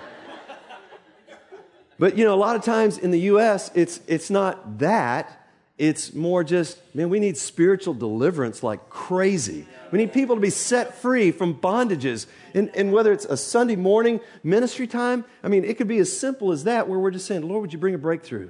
But 1.97 2.17
you 2.17 2.25
know, 2.25 2.33
a 2.33 2.35
lot 2.35 2.55
of 2.55 2.63
times 2.63 2.97
in 2.97 3.11
the 3.11 3.19
U.S., 3.21 3.71
it's, 3.75 3.99
it's 4.07 4.29
not 4.29 4.79
that. 4.79 5.37
It's 5.77 6.13
more 6.13 6.43
just, 6.43 6.79
man, 6.95 7.09
we 7.09 7.19
need 7.19 7.37
spiritual 7.37 7.95
deliverance 7.95 8.61
like 8.61 8.89
crazy. 8.89 9.65
We 9.91 9.97
need 9.97 10.13
people 10.13 10.35
to 10.35 10.41
be 10.41 10.51
set 10.51 10.95
free 10.95 11.31
from 11.31 11.55
bondages. 11.55 12.27
And, 12.53 12.69
and 12.75 12.91
whether 12.91 13.11
it's 13.11 13.25
a 13.25 13.35
Sunday 13.35 13.75
morning 13.75 14.19
ministry 14.43 14.85
time, 14.85 15.25
I 15.43 15.47
mean, 15.47 15.63
it 15.63 15.77
could 15.77 15.87
be 15.87 15.97
as 15.97 16.15
simple 16.15 16.51
as 16.51 16.65
that, 16.65 16.87
where 16.87 16.99
we're 16.99 17.11
just 17.11 17.25
saying, 17.25 17.47
Lord, 17.47 17.61
would 17.61 17.73
you 17.73 17.79
bring 17.79 17.95
a 17.95 17.99
breakthrough? 17.99 18.49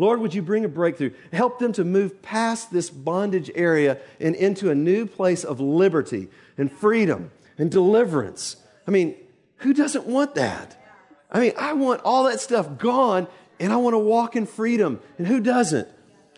Lord, 0.00 0.20
would 0.20 0.32
you 0.32 0.40
bring 0.40 0.64
a 0.64 0.68
breakthrough? 0.68 1.10
Help 1.30 1.58
them 1.58 1.74
to 1.74 1.84
move 1.84 2.22
past 2.22 2.72
this 2.72 2.88
bondage 2.88 3.50
area 3.54 3.98
and 4.18 4.34
into 4.34 4.70
a 4.70 4.74
new 4.74 5.04
place 5.04 5.44
of 5.44 5.60
liberty 5.60 6.28
and 6.56 6.72
freedom 6.72 7.30
and 7.58 7.70
deliverance. 7.70 8.56
I 8.88 8.92
mean, 8.92 9.14
who 9.58 9.74
doesn't 9.74 10.06
want 10.06 10.36
that? 10.36 10.82
I 11.30 11.40
mean, 11.40 11.52
I 11.58 11.74
want 11.74 12.00
all 12.02 12.24
that 12.24 12.40
stuff 12.40 12.78
gone 12.78 13.28
and 13.58 13.74
I 13.74 13.76
want 13.76 13.92
to 13.92 13.98
walk 13.98 14.36
in 14.36 14.46
freedom. 14.46 15.00
And 15.18 15.26
who 15.26 15.38
doesn't? 15.38 15.86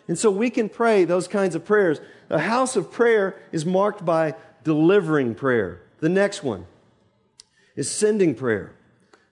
And 0.08 0.18
so 0.18 0.28
we 0.28 0.50
can 0.50 0.68
pray 0.68 1.04
those 1.04 1.28
kinds 1.28 1.54
of 1.54 1.64
prayers. 1.64 2.00
A 2.30 2.40
house 2.40 2.74
of 2.74 2.90
prayer 2.90 3.40
is 3.52 3.64
marked 3.64 4.04
by 4.04 4.34
delivering 4.64 5.36
prayer. 5.36 5.82
The 6.00 6.08
next 6.08 6.42
one 6.42 6.66
is 7.76 7.88
sending 7.88 8.34
prayer. 8.34 8.74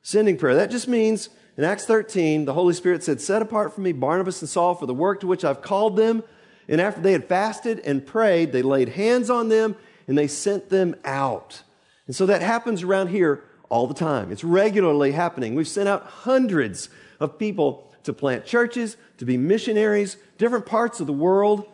Sending 0.03 0.37
prayer. 0.37 0.55
That 0.55 0.71
just 0.71 0.87
means 0.87 1.31
in 1.61 1.67
Acts 1.67 1.85
13, 1.85 2.47
the 2.47 2.55
Holy 2.55 2.73
Spirit 2.73 3.05
said, 3.05 3.21
Set 3.21 3.43
apart 3.43 3.75
for 3.75 3.83
me 3.83 3.93
Barnabas 3.93 4.41
and 4.41 4.49
Saul 4.49 4.75
for 4.75 4.87
the 4.87 4.95
work 4.95 5.21
to 5.21 5.27
which 5.27 5.45
I've 5.45 5.61
called 5.61 5.95
them. 5.95 6.23
And 6.67 6.81
after 6.81 7.03
they 7.03 7.13
had 7.13 7.27
fasted 7.27 7.81
and 7.81 8.07
prayed, 8.07 8.53
they 8.53 8.63
laid 8.63 8.89
hands 8.89 9.29
on 9.29 9.51
them 9.51 9.77
and 10.09 10.17
they 10.17 10.27
sent 10.27 10.71
them 10.71 10.97
out. 11.05 11.63
And 12.07 12.17
so 12.17 12.25
that 12.25 12.41
happens 12.41 12.83
around 12.83 13.09
here 13.09 13.45
all 13.69 13.87
the 13.87 13.93
time. 13.93 14.33
It's 14.33 14.43
regularly 14.43 15.13
happening. 15.13 15.55
We've 15.55 15.69
sent 15.69 15.87
out 15.87 16.05
hundreds 16.05 16.89
of 17.21 17.39
people 17.39 17.93
to 18.05 18.15
plant 18.15 18.47
churches, 18.47 18.97
to 19.19 19.27
be 19.27 19.37
missionaries, 19.37 20.17
different 20.39 20.65
parts 20.65 20.99
of 20.99 21.07
the 21.07 21.13
world. 21.13 21.69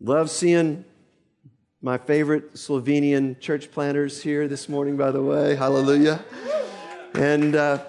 Love 0.00 0.30
seeing 0.30 0.84
my 1.80 1.96
favorite 1.96 2.54
Slovenian 2.54 3.38
church 3.38 3.70
planters 3.70 4.20
here 4.20 4.48
this 4.48 4.68
morning, 4.68 4.96
by 4.96 5.12
the 5.12 5.22
way. 5.22 5.54
Hallelujah. 5.54 6.24
And 7.14 7.54
uh, 7.54 7.84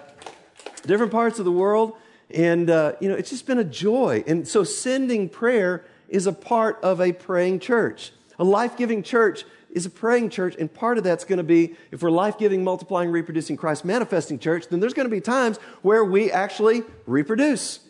different 0.88 1.12
parts 1.12 1.38
of 1.38 1.44
the 1.44 1.52
world. 1.52 1.94
And, 2.30 2.68
uh, 2.68 2.92
you 3.00 3.08
know, 3.08 3.14
it's 3.14 3.30
just 3.30 3.46
been 3.46 3.58
a 3.58 3.64
joy. 3.64 4.24
And 4.26 4.46
so 4.46 4.64
sending 4.64 5.28
prayer 5.28 5.84
is 6.08 6.26
a 6.26 6.32
part 6.32 6.78
of 6.82 7.00
a 7.00 7.12
praying 7.12 7.60
church. 7.60 8.12
A 8.38 8.44
life 8.44 8.76
giving 8.76 9.02
church 9.02 9.44
is 9.70 9.86
a 9.86 9.90
praying 9.90 10.30
church, 10.30 10.56
and 10.58 10.72
part 10.72 10.96
of 10.96 11.04
that's 11.04 11.24
going 11.24 11.36
to 11.36 11.44
be 11.44 11.76
if 11.90 12.02
we're 12.02 12.10
life 12.10 12.38
giving, 12.38 12.64
multiplying, 12.64 13.10
reproducing, 13.10 13.56
Christ 13.56 13.84
manifesting 13.84 14.38
church, 14.38 14.68
then 14.68 14.80
there's 14.80 14.94
going 14.94 15.06
to 15.06 15.14
be 15.14 15.20
times 15.20 15.58
where 15.82 16.04
we 16.04 16.32
actually 16.32 16.82
reproduce. 17.06 17.80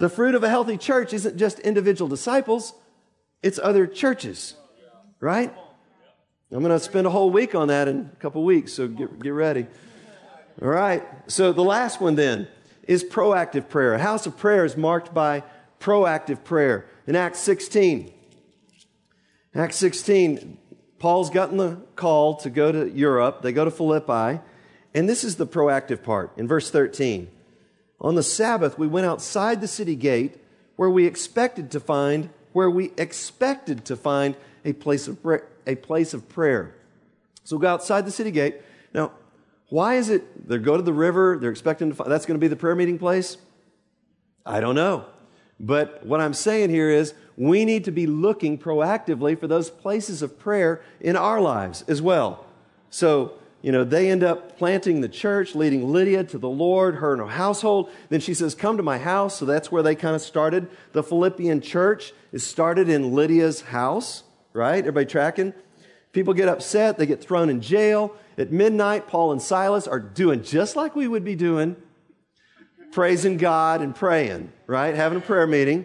The 0.00 0.08
fruit 0.08 0.34
of 0.34 0.44
a 0.44 0.48
healthy 0.48 0.76
church 0.76 1.12
isn't 1.12 1.36
just 1.36 1.58
individual 1.60 2.08
disciples, 2.08 2.74
it's 3.42 3.58
other 3.58 3.86
churches, 3.86 4.54
right? 5.20 5.52
I'm 6.50 6.60
going 6.60 6.78
to 6.78 6.84
spend 6.84 7.06
a 7.06 7.10
whole 7.10 7.30
week 7.30 7.54
on 7.54 7.68
that 7.68 7.88
in 7.88 8.10
a 8.12 8.16
couple 8.16 8.44
weeks, 8.44 8.72
so 8.72 8.86
get, 8.88 9.18
get 9.20 9.30
ready. 9.30 9.66
All 10.60 10.68
right, 10.68 11.06
so 11.28 11.52
the 11.52 11.62
last 11.62 12.00
one 12.00 12.16
then 12.16 12.48
is 12.82 13.04
proactive 13.04 13.68
prayer. 13.68 13.94
A 13.94 13.98
house 14.00 14.26
of 14.26 14.36
prayer 14.36 14.64
is 14.64 14.76
marked 14.76 15.14
by 15.14 15.44
proactive 15.78 16.42
prayer. 16.42 16.86
In 17.06 17.14
Acts 17.14 17.38
16, 17.40 18.12
Acts 19.54 19.76
16, 19.76 20.58
Paul's 20.98 21.30
gotten 21.30 21.58
the 21.58 21.76
call 21.94 22.36
to 22.38 22.50
go 22.50 22.72
to 22.72 22.90
Europe. 22.90 23.42
They 23.42 23.52
go 23.52 23.64
to 23.64 23.70
Philippi. 23.70 24.40
And 24.94 25.08
this 25.08 25.22
is 25.22 25.36
the 25.36 25.46
proactive 25.46 26.02
part 26.02 26.32
in 26.36 26.48
verse 26.48 26.70
13. 26.70 27.28
On 28.00 28.16
the 28.16 28.22
Sabbath, 28.24 28.78
we 28.78 28.88
went 28.88 29.06
outside 29.06 29.60
the 29.60 29.68
city 29.68 29.94
gate 29.94 30.38
where 30.74 30.90
we 30.90 31.06
expected 31.06 31.70
to 31.70 31.78
find, 31.78 32.30
where 32.52 32.70
we 32.70 32.92
expected 32.96 33.84
to 33.84 33.96
find 33.96 34.36
a 34.64 34.72
place 34.72 35.06
of, 35.06 35.18
a 35.66 35.76
place 35.76 36.14
of 36.14 36.28
prayer. 36.28 36.74
So 37.44 37.58
go 37.58 37.68
outside 37.68 38.06
the 38.06 38.10
city 38.10 38.32
gate. 38.32 38.56
Now, 38.92 39.12
why 39.68 39.96
is 39.96 40.08
it 40.08 40.48
they 40.48 40.58
go 40.58 40.76
to 40.76 40.82
the 40.82 40.92
river, 40.92 41.38
they're 41.40 41.50
expecting 41.50 41.90
to 41.90 41.94
find, 41.94 42.10
that's 42.10 42.26
going 42.26 42.38
to 42.38 42.40
be 42.40 42.48
the 42.48 42.56
prayer 42.56 42.74
meeting 42.74 42.98
place? 42.98 43.36
I 44.44 44.60
don't 44.60 44.74
know. 44.74 45.04
But 45.60 46.06
what 46.06 46.20
I'm 46.20 46.34
saying 46.34 46.70
here 46.70 46.90
is 46.90 47.14
we 47.36 47.64
need 47.64 47.84
to 47.84 47.90
be 47.90 48.06
looking 48.06 48.58
proactively 48.58 49.38
for 49.38 49.46
those 49.46 49.70
places 49.70 50.22
of 50.22 50.38
prayer 50.38 50.80
in 51.00 51.16
our 51.16 51.40
lives 51.40 51.84
as 51.88 52.00
well. 52.00 52.46
So, 52.90 53.34
you 53.60 53.72
know, 53.72 53.84
they 53.84 54.10
end 54.10 54.22
up 54.22 54.56
planting 54.56 55.00
the 55.00 55.08
church, 55.08 55.54
leading 55.54 55.92
Lydia 55.92 56.24
to 56.24 56.38
the 56.38 56.48
Lord, 56.48 56.96
her 56.96 57.12
and 57.12 57.20
her 57.20 57.28
household. 57.28 57.90
Then 58.08 58.20
she 58.20 58.34
says, 58.34 58.54
Come 58.54 58.76
to 58.76 58.82
my 58.82 58.98
house. 58.98 59.36
So 59.36 59.44
that's 59.44 59.70
where 59.70 59.82
they 59.82 59.94
kind 59.94 60.14
of 60.14 60.22
started. 60.22 60.68
The 60.92 61.02
Philippian 61.02 61.60
church 61.60 62.12
is 62.32 62.46
started 62.46 62.88
in 62.88 63.12
Lydia's 63.12 63.62
house, 63.62 64.22
right? 64.52 64.78
Everybody 64.78 65.06
tracking? 65.06 65.52
People 66.12 66.34
get 66.34 66.48
upset, 66.48 66.98
they 66.98 67.06
get 67.06 67.20
thrown 67.20 67.50
in 67.50 67.60
jail. 67.60 68.14
At 68.38 68.52
midnight, 68.52 69.08
Paul 69.08 69.32
and 69.32 69.42
Silas 69.42 69.88
are 69.88 69.98
doing 69.98 70.44
just 70.44 70.76
like 70.76 70.94
we 70.94 71.08
would 71.08 71.24
be 71.24 71.34
doing, 71.34 71.74
praising 72.92 73.36
God 73.36 73.82
and 73.82 73.94
praying, 73.94 74.52
right? 74.68 74.94
Having 74.94 75.18
a 75.18 75.22
prayer 75.22 75.46
meeting. 75.46 75.84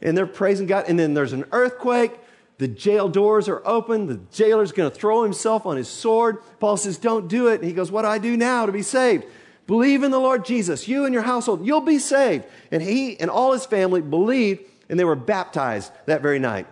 And 0.00 0.16
they're 0.16 0.26
praising 0.26 0.66
God. 0.66 0.84
And 0.86 0.98
then 0.98 1.14
there's 1.14 1.32
an 1.32 1.44
earthquake. 1.50 2.12
The 2.58 2.68
jail 2.68 3.08
doors 3.08 3.48
are 3.48 3.60
open. 3.66 4.06
The 4.06 4.20
jailer's 4.32 4.70
going 4.70 4.88
to 4.88 4.96
throw 4.96 5.24
himself 5.24 5.66
on 5.66 5.76
his 5.76 5.88
sword. 5.88 6.38
Paul 6.60 6.76
says, 6.76 6.96
Don't 6.96 7.26
do 7.26 7.48
it. 7.48 7.60
And 7.60 7.64
he 7.64 7.72
goes, 7.72 7.90
What 7.90 8.02
do 8.02 8.08
I 8.08 8.18
do 8.18 8.36
now 8.36 8.66
to 8.66 8.72
be 8.72 8.82
saved? 8.82 9.24
Believe 9.66 10.02
in 10.02 10.10
the 10.10 10.18
Lord 10.18 10.44
Jesus, 10.44 10.88
you 10.88 11.04
and 11.04 11.14
your 11.14 11.22
household, 11.22 11.64
you'll 11.64 11.80
be 11.80 11.98
saved. 11.98 12.44
And 12.70 12.82
he 12.82 13.18
and 13.20 13.30
all 13.30 13.52
his 13.52 13.66
family 13.66 14.00
believed, 14.00 14.64
and 14.88 14.98
they 14.98 15.04
were 15.04 15.14
baptized 15.14 15.92
that 16.06 16.22
very 16.22 16.38
night. 16.38 16.66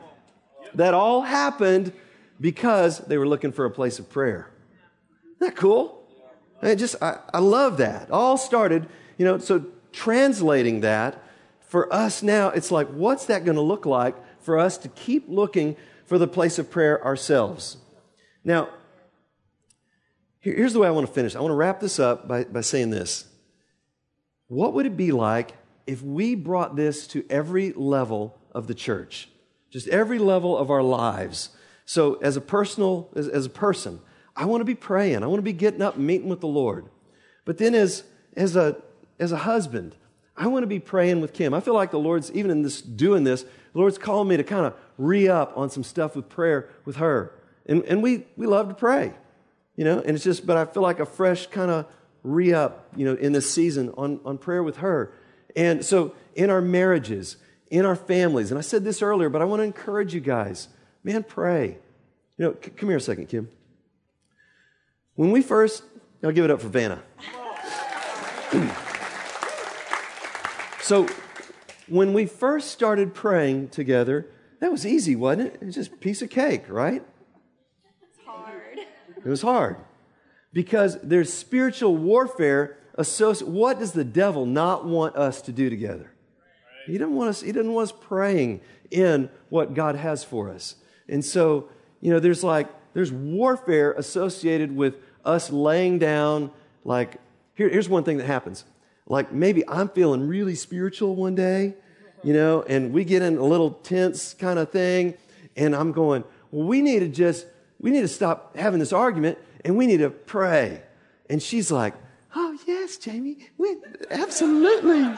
That 0.74 0.94
all 0.94 1.22
happened 1.22 1.92
because 2.40 2.98
they 2.98 3.18
were 3.18 3.28
looking 3.28 3.52
for 3.52 3.64
a 3.64 3.70
place 3.70 3.98
of 3.98 4.10
prayer. 4.10 4.50
That 5.40 5.56
cool? 5.56 6.02
I 6.60 6.74
just, 6.74 6.96
I, 7.02 7.18
I 7.32 7.38
love 7.38 7.76
that. 7.76 8.10
All 8.10 8.36
started, 8.36 8.88
you 9.16 9.24
know, 9.24 9.38
so 9.38 9.64
translating 9.92 10.80
that 10.80 11.22
for 11.60 11.92
us 11.92 12.22
now, 12.22 12.48
it's 12.48 12.70
like, 12.70 12.88
what's 12.88 13.26
that 13.26 13.44
going 13.44 13.56
to 13.56 13.62
look 13.62 13.86
like 13.86 14.16
for 14.42 14.58
us 14.58 14.78
to 14.78 14.88
keep 14.88 15.26
looking 15.28 15.76
for 16.06 16.18
the 16.18 16.26
place 16.26 16.58
of 16.58 16.70
prayer 16.70 17.04
ourselves? 17.04 17.76
Now, 18.42 18.70
here's 20.40 20.72
the 20.72 20.78
way 20.78 20.88
I 20.88 20.90
want 20.90 21.06
to 21.06 21.12
finish. 21.12 21.36
I 21.36 21.40
want 21.40 21.50
to 21.50 21.56
wrap 21.56 21.80
this 21.80 21.98
up 21.98 22.26
by, 22.26 22.44
by 22.44 22.62
saying 22.62 22.90
this. 22.90 23.26
What 24.46 24.72
would 24.72 24.86
it 24.86 24.96
be 24.96 25.12
like 25.12 25.52
if 25.86 26.02
we 26.02 26.34
brought 26.34 26.74
this 26.74 27.06
to 27.08 27.24
every 27.28 27.72
level 27.72 28.38
of 28.52 28.66
the 28.66 28.74
church? 28.74 29.28
Just 29.70 29.88
every 29.88 30.18
level 30.18 30.56
of 30.56 30.70
our 30.70 30.82
lives. 30.82 31.50
So, 31.84 32.14
as 32.14 32.36
a 32.36 32.40
personal, 32.40 33.10
as, 33.14 33.28
as 33.28 33.46
a 33.46 33.50
person, 33.50 34.00
I 34.38 34.44
want 34.44 34.60
to 34.60 34.64
be 34.64 34.76
praying. 34.76 35.24
I 35.24 35.26
want 35.26 35.38
to 35.38 35.42
be 35.42 35.52
getting 35.52 35.82
up 35.82 35.96
meeting 35.96 36.28
with 36.28 36.40
the 36.40 36.46
Lord. 36.46 36.86
But 37.44 37.58
then, 37.58 37.74
as, 37.74 38.04
as, 38.36 38.54
a, 38.54 38.80
as 39.18 39.32
a 39.32 39.38
husband, 39.38 39.96
I 40.36 40.46
want 40.46 40.62
to 40.62 40.68
be 40.68 40.78
praying 40.78 41.20
with 41.20 41.32
Kim. 41.32 41.52
I 41.52 41.60
feel 41.60 41.74
like 41.74 41.90
the 41.90 41.98
Lord's, 41.98 42.30
even 42.30 42.52
in 42.52 42.62
this 42.62 42.80
doing 42.80 43.24
this, 43.24 43.42
the 43.42 43.78
Lord's 43.78 43.98
calling 43.98 44.28
me 44.28 44.36
to 44.36 44.44
kind 44.44 44.64
of 44.64 44.74
re 44.96 45.28
up 45.28 45.58
on 45.58 45.70
some 45.70 45.82
stuff 45.82 46.14
with 46.14 46.28
prayer 46.28 46.68
with 46.84 46.96
her. 46.96 47.32
And, 47.66 47.82
and 47.84 48.00
we, 48.00 48.26
we 48.36 48.46
love 48.46 48.68
to 48.68 48.74
pray, 48.74 49.12
you 49.74 49.84
know, 49.84 49.98
and 49.98 50.14
it's 50.14 50.24
just, 50.24 50.46
but 50.46 50.56
I 50.56 50.64
feel 50.64 50.84
like 50.84 51.00
a 51.00 51.06
fresh 51.06 51.48
kind 51.48 51.70
of 51.70 51.86
re 52.22 52.54
up, 52.54 52.88
you 52.96 53.04
know, 53.04 53.14
in 53.14 53.32
this 53.32 53.50
season 53.50 53.92
on, 53.98 54.20
on 54.24 54.38
prayer 54.38 54.62
with 54.62 54.76
her. 54.76 55.12
And 55.56 55.84
so 55.84 56.14
in 56.36 56.48
our 56.48 56.60
marriages, 56.60 57.36
in 57.70 57.84
our 57.84 57.96
families, 57.96 58.52
and 58.52 58.58
I 58.58 58.62
said 58.62 58.84
this 58.84 59.02
earlier, 59.02 59.28
but 59.28 59.42
I 59.42 59.46
want 59.46 59.60
to 59.60 59.64
encourage 59.64 60.14
you 60.14 60.20
guys, 60.20 60.68
man, 61.02 61.24
pray. 61.24 61.78
You 62.38 62.44
know, 62.44 62.56
c- 62.62 62.70
come 62.70 62.88
here 62.88 62.98
a 62.98 63.00
second, 63.00 63.26
Kim. 63.26 63.50
When 65.18 65.32
we 65.32 65.42
first, 65.42 65.82
I'll 66.22 66.30
give 66.30 66.44
it 66.44 66.50
up 66.52 66.60
for 66.60 66.68
Vanna. 66.68 67.02
so, 70.80 71.08
when 71.88 72.12
we 72.12 72.24
first 72.24 72.70
started 72.70 73.14
praying 73.14 73.70
together, 73.70 74.28
that 74.60 74.70
was 74.70 74.86
easy, 74.86 75.16
wasn't 75.16 75.48
it? 75.48 75.58
It 75.60 75.64
was 75.64 75.74
just 75.74 75.92
a 75.92 75.96
piece 75.96 76.22
of 76.22 76.30
cake, 76.30 76.66
right? 76.68 77.02
It's 78.00 78.24
hard. 78.24 78.78
It 79.16 79.28
was 79.28 79.42
hard 79.42 79.78
because 80.52 81.00
there's 81.02 81.32
spiritual 81.32 81.96
warfare 81.96 82.78
associated. 82.94 83.52
What 83.52 83.80
does 83.80 83.90
the 83.90 84.04
devil 84.04 84.46
not 84.46 84.84
want 84.84 85.16
us 85.16 85.42
to 85.42 85.52
do 85.52 85.68
together? 85.68 86.12
He 86.86 86.96
doesn't 86.96 87.16
want 87.16 87.30
us. 87.30 87.40
He 87.40 87.50
doesn't 87.50 87.72
want 87.72 87.90
us 87.90 87.98
praying 88.00 88.60
in 88.92 89.30
what 89.48 89.74
God 89.74 89.96
has 89.96 90.22
for 90.22 90.48
us. 90.48 90.76
And 91.08 91.24
so, 91.24 91.70
you 92.00 92.12
know, 92.12 92.20
there's 92.20 92.44
like 92.44 92.68
there's 92.94 93.12
warfare 93.12 93.92
associated 93.92 94.74
with 94.74 94.94
us 95.28 95.50
laying 95.50 95.98
down. 95.98 96.50
Like, 96.84 97.18
here, 97.54 97.68
here's 97.68 97.88
one 97.88 98.04
thing 98.04 98.16
that 98.16 98.26
happens. 98.26 98.64
Like 99.08 99.32
maybe 99.32 99.66
I'm 99.66 99.88
feeling 99.88 100.28
really 100.28 100.54
spiritual 100.54 101.16
one 101.16 101.34
day, 101.34 101.74
you 102.22 102.34
know, 102.34 102.62
and 102.62 102.92
we 102.92 103.04
get 103.04 103.22
in 103.22 103.38
a 103.38 103.44
little 103.44 103.70
tense 103.70 104.34
kind 104.34 104.58
of 104.58 104.70
thing, 104.70 105.14
and 105.56 105.74
I'm 105.74 105.92
going, 105.92 106.24
well, 106.50 106.66
we 106.66 106.82
need 106.82 107.00
to 107.00 107.08
just 107.08 107.46
we 107.80 107.90
need 107.90 108.02
to 108.02 108.08
stop 108.08 108.56
having 108.56 108.80
this 108.80 108.92
argument 108.92 109.38
and 109.64 109.76
we 109.76 109.86
need 109.86 109.98
to 109.98 110.10
pray. 110.10 110.82
And 111.30 111.42
she's 111.42 111.70
like, 111.70 111.94
oh 112.34 112.58
yes, 112.66 112.98
Jamie, 112.98 113.38
we 113.56 113.76
absolutely 114.10 115.16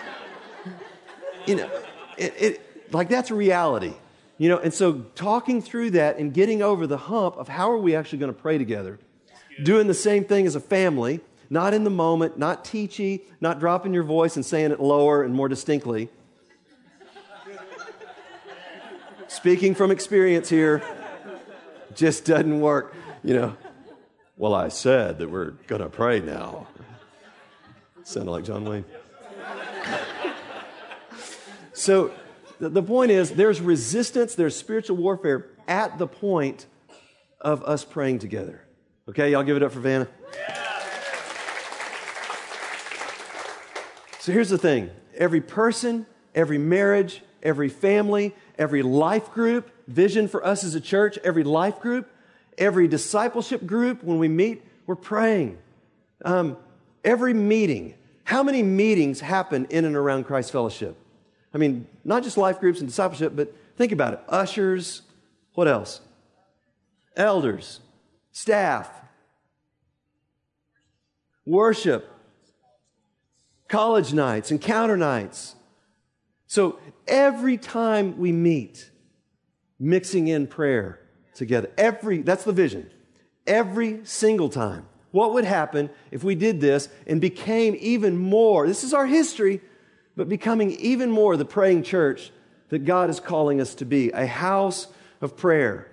you 1.46 1.56
know, 1.56 1.70
it, 2.16 2.34
it, 2.38 2.92
like 2.92 3.08
that's 3.08 3.30
reality. 3.30 3.94
You 4.38 4.48
know, 4.48 4.58
and 4.58 4.72
so 4.72 5.04
talking 5.14 5.60
through 5.60 5.90
that 5.92 6.16
and 6.18 6.32
getting 6.32 6.62
over 6.62 6.86
the 6.86 6.96
hump 6.96 7.36
of 7.36 7.48
how 7.48 7.70
are 7.70 7.78
we 7.78 7.94
actually 7.94 8.20
going 8.20 8.32
to 8.32 8.40
pray 8.40 8.56
together, 8.56 8.98
doing 9.62 9.86
the 9.86 9.94
same 9.94 10.24
thing 10.24 10.46
as 10.46 10.54
a 10.54 10.60
family, 10.60 11.20
not 11.48 11.74
in 11.74 11.84
the 11.84 11.90
moment, 11.90 12.38
not 12.38 12.64
teachy, 12.64 13.22
not 13.40 13.58
dropping 13.60 13.92
your 13.92 14.04
voice 14.04 14.36
and 14.36 14.44
saying 14.44 14.70
it 14.70 14.80
lower 14.80 15.22
and 15.22 15.34
more 15.34 15.48
distinctly. 15.48 16.08
Speaking 19.28 19.74
from 19.74 19.90
experience 19.90 20.48
here, 20.48 20.82
just 21.94 22.24
doesn't 22.24 22.60
work. 22.60 22.94
You 23.22 23.34
know, 23.34 23.56
well, 24.36 24.54
I 24.54 24.68
said 24.68 25.18
that 25.18 25.30
we're 25.30 25.50
going 25.66 25.82
to 25.82 25.88
pray 25.88 26.20
now. 26.20 26.66
Sounded 28.02 28.30
like 28.30 28.44
John 28.44 28.64
Wayne. 28.64 28.84
So 31.72 32.12
the 32.58 32.82
point 32.82 33.10
is, 33.10 33.30
there's 33.30 33.60
resistance, 33.60 34.34
there's 34.34 34.56
spiritual 34.56 34.96
warfare 34.96 35.46
at 35.68 35.98
the 35.98 36.06
point 36.06 36.66
of 37.40 37.62
us 37.64 37.84
praying 37.84 38.18
together. 38.18 38.62
Okay, 39.10 39.32
y'all 39.32 39.42
give 39.42 39.56
it 39.56 39.62
up 39.64 39.72
for 39.72 39.80
Vanna. 39.80 40.06
So 44.20 44.30
here's 44.30 44.50
the 44.50 44.56
thing 44.56 44.88
every 45.16 45.40
person, 45.40 46.06
every 46.32 46.58
marriage, 46.58 47.20
every 47.42 47.70
family, 47.70 48.36
every 48.56 48.82
life 48.82 49.32
group, 49.32 49.68
vision 49.88 50.28
for 50.28 50.46
us 50.46 50.62
as 50.62 50.76
a 50.76 50.80
church, 50.80 51.18
every 51.24 51.42
life 51.42 51.80
group, 51.80 52.08
every 52.56 52.86
discipleship 52.86 53.66
group, 53.66 54.04
when 54.04 54.20
we 54.20 54.28
meet, 54.28 54.62
we're 54.86 54.94
praying. 54.94 55.58
Um, 56.24 56.56
every 57.02 57.34
meeting. 57.34 57.94
How 58.22 58.44
many 58.44 58.62
meetings 58.62 59.18
happen 59.18 59.66
in 59.70 59.84
and 59.86 59.96
around 59.96 60.22
Christ 60.22 60.52
Fellowship? 60.52 60.96
I 61.52 61.58
mean, 61.58 61.88
not 62.04 62.22
just 62.22 62.36
life 62.36 62.60
groups 62.60 62.78
and 62.78 62.88
discipleship, 62.88 63.32
but 63.34 63.52
think 63.76 63.90
about 63.90 64.12
it 64.12 64.20
ushers, 64.28 65.02
what 65.54 65.66
else? 65.66 66.00
Elders, 67.16 67.80
staff, 68.40 68.90
worship, 71.44 72.10
college 73.68 74.14
nights, 74.14 74.50
encounter 74.50 74.96
nights. 74.96 75.56
So 76.46 76.78
every 77.06 77.58
time 77.58 78.16
we 78.16 78.32
meet, 78.32 78.90
mixing 79.78 80.28
in 80.28 80.46
prayer 80.46 81.00
together, 81.34 81.70
every, 81.76 82.22
that's 82.22 82.44
the 82.44 82.54
vision, 82.54 82.90
every 83.46 84.06
single 84.06 84.48
time. 84.48 84.86
What 85.10 85.34
would 85.34 85.44
happen 85.44 85.90
if 86.10 86.24
we 86.24 86.34
did 86.34 86.62
this 86.62 86.88
and 87.06 87.20
became 87.20 87.76
even 87.78 88.16
more, 88.16 88.66
this 88.66 88.84
is 88.84 88.94
our 88.94 89.06
history, 89.06 89.60
but 90.16 90.30
becoming 90.30 90.70
even 90.70 91.10
more 91.10 91.36
the 91.36 91.44
praying 91.44 91.82
church 91.82 92.30
that 92.70 92.86
God 92.86 93.10
is 93.10 93.20
calling 93.20 93.60
us 93.60 93.74
to 93.76 93.84
be, 93.84 94.10
a 94.12 94.26
house 94.26 94.86
of 95.20 95.36
prayer. 95.36 95.90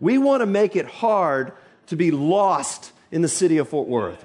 We 0.00 0.18
want 0.18 0.40
to 0.40 0.46
make 0.46 0.74
it 0.74 0.86
hard 0.86 1.52
to 1.86 1.96
be 1.96 2.10
lost 2.10 2.92
in 3.10 3.22
the 3.22 3.28
city 3.28 3.58
of 3.58 3.68
Fort 3.68 3.88
Worth. 3.88 4.24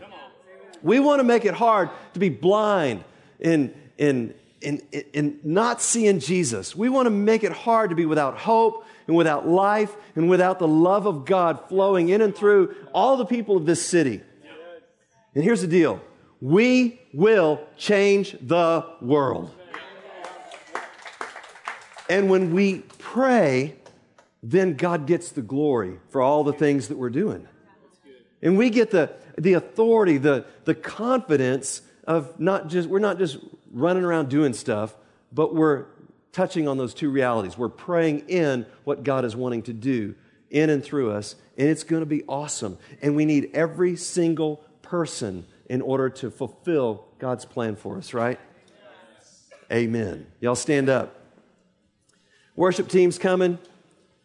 We 0.81 0.99
want 0.99 1.19
to 1.19 1.23
make 1.23 1.45
it 1.45 1.53
hard 1.53 1.89
to 2.13 2.19
be 2.19 2.29
blind 2.29 3.03
in, 3.39 3.73
in, 3.97 4.33
in, 4.61 4.81
in 5.13 5.39
not 5.43 5.81
seeing 5.81 6.19
Jesus. 6.19 6.75
We 6.75 6.89
want 6.89 7.05
to 7.05 7.11
make 7.11 7.43
it 7.43 7.51
hard 7.51 7.89
to 7.89 7.95
be 7.95 8.05
without 8.05 8.37
hope 8.37 8.85
and 9.07 9.15
without 9.15 9.47
life 9.47 9.95
and 10.15 10.29
without 10.29 10.59
the 10.59 10.67
love 10.67 11.05
of 11.05 11.25
God 11.25 11.67
flowing 11.67 12.09
in 12.09 12.21
and 12.21 12.35
through 12.35 12.75
all 12.93 13.17
the 13.17 13.25
people 13.25 13.57
of 13.57 13.65
this 13.65 13.85
city. 13.85 14.21
And 15.35 15.43
here's 15.43 15.61
the 15.61 15.67
deal 15.67 16.01
we 16.41 17.01
will 17.13 17.61
change 17.77 18.37
the 18.41 18.85
world. 19.01 19.51
And 22.09 22.29
when 22.29 22.53
we 22.53 22.79
pray, 22.97 23.75
then 24.41 24.75
God 24.75 25.05
gets 25.05 25.31
the 25.31 25.41
glory 25.41 25.99
for 26.09 26.21
all 26.21 26.43
the 26.43 26.53
things 26.53 26.87
that 26.87 26.97
we're 26.97 27.09
doing. 27.09 27.47
And 28.41 28.57
we 28.57 28.69
get 28.69 28.91
the, 28.91 29.11
the 29.37 29.53
authority, 29.53 30.17
the, 30.17 30.45
the 30.63 30.75
confidence 30.75 31.81
of 32.05 32.39
not 32.39 32.67
just, 32.67 32.87
we're 32.87 32.99
not 32.99 33.17
just 33.17 33.37
running 33.71 34.03
around 34.03 34.29
doing 34.29 34.53
stuff, 34.53 34.95
but 35.31 35.53
we're 35.53 35.85
touching 36.31 36.67
on 36.67 36.77
those 36.77 36.93
two 36.93 37.09
realities. 37.09 37.57
We're 37.57 37.69
praying 37.69 38.29
in 38.29 38.65
what 38.83 39.03
God 39.03 39.25
is 39.25 39.35
wanting 39.35 39.63
to 39.63 39.73
do 39.73 40.15
in 40.49 40.69
and 40.69 40.83
through 40.83 41.11
us, 41.11 41.35
and 41.57 41.67
it's 41.67 41.83
going 41.83 42.01
to 42.01 42.07
be 42.07 42.23
awesome. 42.27 42.77
And 43.01 43.15
we 43.15 43.25
need 43.25 43.51
every 43.53 43.95
single 43.95 44.63
person 44.81 45.45
in 45.67 45.81
order 45.81 46.09
to 46.09 46.31
fulfill 46.31 47.05
God's 47.19 47.45
plan 47.45 47.75
for 47.75 47.97
us, 47.97 48.13
right? 48.13 48.39
Amen. 49.71 50.25
Y'all 50.39 50.55
stand 50.55 50.89
up. 50.89 51.15
Worship 52.55 52.87
team's 52.87 53.19
coming. 53.19 53.59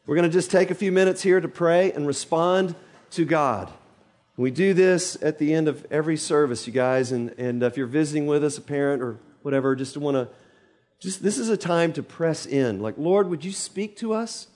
We're 0.07 0.17
going 0.17 0.29
to 0.29 0.33
just 0.33 0.51
take 0.51 0.71
a 0.71 0.75
few 0.75 0.93
minutes 0.93 1.23
here 1.23 1.41
to 1.41 1.49
pray 1.49 1.91
and 1.91 2.07
respond 2.07 2.75
to 3.13 3.25
God. 3.25 3.73
We 4.37 4.51
do 4.51 4.75
this 4.75 5.17
at 5.23 5.39
the 5.39 5.55
end 5.55 5.67
of 5.67 5.87
every 5.91 6.19
service, 6.19 6.67
you 6.67 6.75
guys. 6.75 7.11
And, 7.11 7.31
and 7.39 7.63
if 7.63 7.79
you're 7.79 7.87
visiting 7.87 8.27
with 8.27 8.45
us, 8.45 8.59
a 8.59 8.61
parent 8.61 9.03
or 9.03 9.19
whatever, 9.41 9.75
just 9.75 9.97
want 9.97 10.17
to, 10.17 10.29
just 11.01 11.23
this 11.23 11.39
is 11.39 11.49
a 11.49 11.57
time 11.57 11.95
to 11.95 12.03
press 12.03 12.45
in. 12.45 12.81
Like, 12.81 12.99
Lord, 12.99 13.31
would 13.31 13.47
you 13.47 13.53
speak 13.53 13.97
to 13.99 14.13
us? 14.13 14.49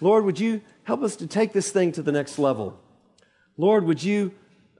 Lord, 0.00 0.24
would 0.26 0.38
you 0.38 0.60
help 0.84 1.02
us 1.02 1.16
to 1.16 1.26
take 1.26 1.52
this 1.52 1.72
thing 1.72 1.90
to 1.92 2.02
the 2.02 2.12
next 2.12 2.38
level? 2.38 2.78
Lord, 3.56 3.84
would 3.86 4.04
you 4.04 4.32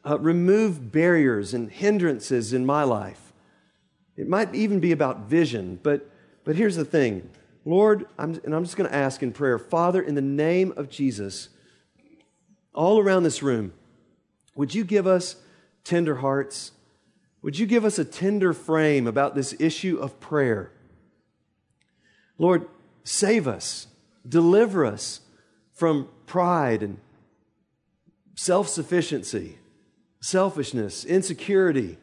uh, 0.09 0.19
remove 0.21 0.93
barriers 0.93 1.55
and 1.55 1.73
hindrances 1.73 2.53
in 2.53 2.65
my 2.65 2.85
life? 2.85 3.33
It 4.17 4.29
might 4.29 4.55
even 4.55 4.79
be 4.79 4.93
about 4.93 5.29
vision, 5.29 5.81
but, 5.83 6.09
but 6.45 6.55
here's 6.55 6.77
the 6.77 6.85
thing. 6.85 7.29
Lord, 7.65 8.07
I'm, 8.19 8.41
and 8.45 8.55
I'm 8.55 8.65
just 8.65 8.77
going 8.77 8.89
to 8.89 8.95
ask 8.95 9.23
in 9.23 9.33
prayer, 9.33 9.59
Father, 9.59 10.03
in 10.03 10.15
the 10.15 10.23
name 10.23 10.73
of 10.77 10.91
Jesus, 10.91 11.49
all 12.75 12.99
around 12.99 13.23
this 13.23 13.43
room, 13.43 13.73
would 14.55 14.75
you 14.75 14.85
give 14.85 15.07
us 15.07 15.37
tender 15.83 16.17
hearts? 16.17 16.73
Would 17.43 17.59
you 17.59 17.67
give 17.67 17.85
us 17.85 17.99
a 17.99 18.05
tender 18.05 18.53
frame 18.53 19.07
about 19.07 19.35
this 19.35 19.55
issue 19.59 19.99
of 19.99 20.21
prayer? 20.21 20.73
Lord, 22.37 22.67
save 23.05 23.49
us, 23.49 23.87
deliver 24.29 24.85
us 24.85 25.21
from 25.73 26.09
pride 26.27 26.83
and 26.83 26.99
self 28.35 28.69
sufficiency, 28.69 29.59
selfishness, 30.21 31.05
insecurity, 31.05 31.97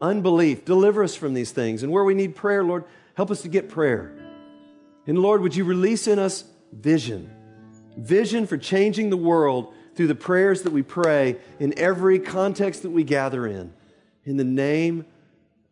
unbelief. 0.00 0.64
Deliver 0.64 1.02
us 1.02 1.14
from 1.14 1.34
these 1.34 1.50
things. 1.50 1.82
And 1.82 1.92
where 1.92 2.04
we 2.04 2.14
need 2.14 2.36
prayer, 2.36 2.64
Lord, 2.64 2.84
help 3.14 3.30
us 3.30 3.42
to 3.42 3.48
get 3.48 3.68
prayer. 3.68 4.27
And 5.08 5.18
Lord, 5.18 5.40
would 5.40 5.56
you 5.56 5.64
release 5.64 6.06
in 6.06 6.18
us 6.18 6.44
vision? 6.70 7.30
Vision 7.96 8.46
for 8.46 8.58
changing 8.58 9.08
the 9.08 9.16
world 9.16 9.72
through 9.94 10.06
the 10.06 10.14
prayers 10.14 10.62
that 10.62 10.72
we 10.72 10.82
pray 10.82 11.38
in 11.58 11.76
every 11.78 12.18
context 12.18 12.82
that 12.82 12.90
we 12.90 13.02
gather 13.02 13.46
in. 13.46 13.72
In 14.24 14.36
the 14.36 14.44
name 14.44 15.06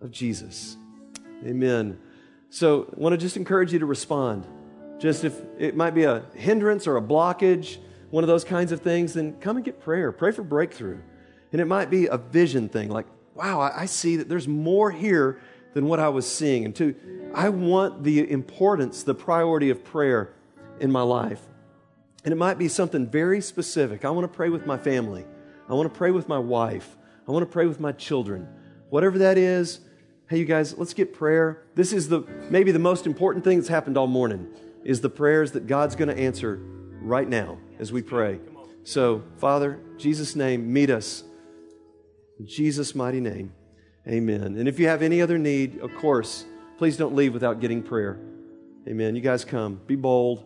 of 0.00 0.10
Jesus. 0.10 0.78
Amen. 1.44 2.00
So 2.48 2.90
I 2.90 2.98
want 2.98 3.12
to 3.12 3.18
just 3.18 3.36
encourage 3.36 3.74
you 3.74 3.78
to 3.78 3.86
respond. 3.86 4.46
Just 4.98 5.22
if 5.22 5.38
it 5.58 5.76
might 5.76 5.94
be 5.94 6.04
a 6.04 6.24
hindrance 6.34 6.86
or 6.86 6.96
a 6.96 7.02
blockage, 7.02 7.76
one 8.08 8.24
of 8.24 8.28
those 8.28 8.44
kinds 8.44 8.72
of 8.72 8.80
things, 8.80 9.12
then 9.12 9.34
come 9.40 9.56
and 9.56 9.64
get 9.64 9.80
prayer. 9.80 10.12
Pray 10.12 10.32
for 10.32 10.42
breakthrough. 10.42 10.98
And 11.52 11.60
it 11.60 11.66
might 11.66 11.90
be 11.90 12.06
a 12.06 12.16
vision 12.16 12.70
thing, 12.70 12.88
like, 12.88 13.06
wow, 13.34 13.60
I 13.60 13.84
see 13.84 14.16
that 14.16 14.30
there's 14.30 14.48
more 14.48 14.90
here 14.90 15.40
than 15.74 15.86
what 15.86 16.00
I 16.00 16.08
was 16.08 16.26
seeing. 16.26 16.64
And 16.64 16.74
two, 16.74 16.94
I 17.34 17.48
want 17.48 18.04
the 18.04 18.30
importance, 18.30 19.02
the 19.02 19.14
priority 19.14 19.70
of 19.70 19.84
prayer 19.84 20.32
in 20.80 20.90
my 20.90 21.02
life. 21.02 21.40
And 22.24 22.32
it 22.32 22.36
might 22.36 22.58
be 22.58 22.68
something 22.68 23.06
very 23.06 23.40
specific. 23.40 24.04
I 24.04 24.10
want 24.10 24.30
to 24.30 24.36
pray 24.36 24.48
with 24.48 24.66
my 24.66 24.76
family. 24.76 25.24
I 25.68 25.74
want 25.74 25.92
to 25.92 25.96
pray 25.96 26.10
with 26.10 26.28
my 26.28 26.38
wife. 26.38 26.96
I 27.28 27.32
want 27.32 27.42
to 27.42 27.52
pray 27.52 27.66
with 27.66 27.80
my 27.80 27.92
children. 27.92 28.48
Whatever 28.90 29.18
that 29.18 29.38
is, 29.38 29.80
hey, 30.28 30.38
you 30.38 30.44
guys, 30.44 30.76
let's 30.76 30.94
get 30.94 31.12
prayer. 31.12 31.62
This 31.74 31.92
is 31.92 32.08
the 32.08 32.22
maybe 32.50 32.72
the 32.72 32.78
most 32.78 33.06
important 33.06 33.44
thing 33.44 33.58
that's 33.58 33.68
happened 33.68 33.96
all 33.96 34.06
morning 34.06 34.48
is 34.84 35.00
the 35.00 35.10
prayers 35.10 35.52
that 35.52 35.66
God's 35.66 35.96
going 35.96 36.08
to 36.08 36.18
answer 36.18 36.60
right 37.00 37.28
now 37.28 37.58
as 37.78 37.92
we 37.92 38.02
pray. 38.02 38.40
So, 38.84 39.24
Father, 39.38 39.80
Jesus' 39.98 40.36
name, 40.36 40.72
meet 40.72 40.90
us. 40.90 41.24
In 42.38 42.46
Jesus' 42.46 42.94
mighty 42.94 43.20
name, 43.20 43.52
amen. 44.06 44.56
And 44.56 44.68
if 44.68 44.78
you 44.78 44.86
have 44.86 45.02
any 45.02 45.20
other 45.20 45.38
need, 45.38 45.80
of 45.80 45.94
course, 45.96 46.44
please 46.78 46.96
don't 46.96 47.14
leave 47.14 47.32
without 47.32 47.60
getting 47.60 47.82
prayer. 47.82 48.18
Amen. 48.88 49.16
You 49.16 49.20
guys 49.20 49.44
come. 49.44 49.80
Be 49.86 49.96
bold. 49.96 50.44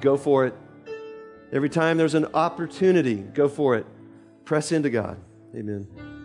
Go 0.00 0.16
for 0.16 0.46
it. 0.46 0.54
Every 1.52 1.68
time 1.68 1.96
there's 1.96 2.14
an 2.14 2.26
opportunity, 2.34 3.16
go 3.16 3.48
for 3.48 3.76
it. 3.76 3.86
Press 4.44 4.72
into 4.72 4.90
God. 4.90 5.18
Amen. 5.54 6.19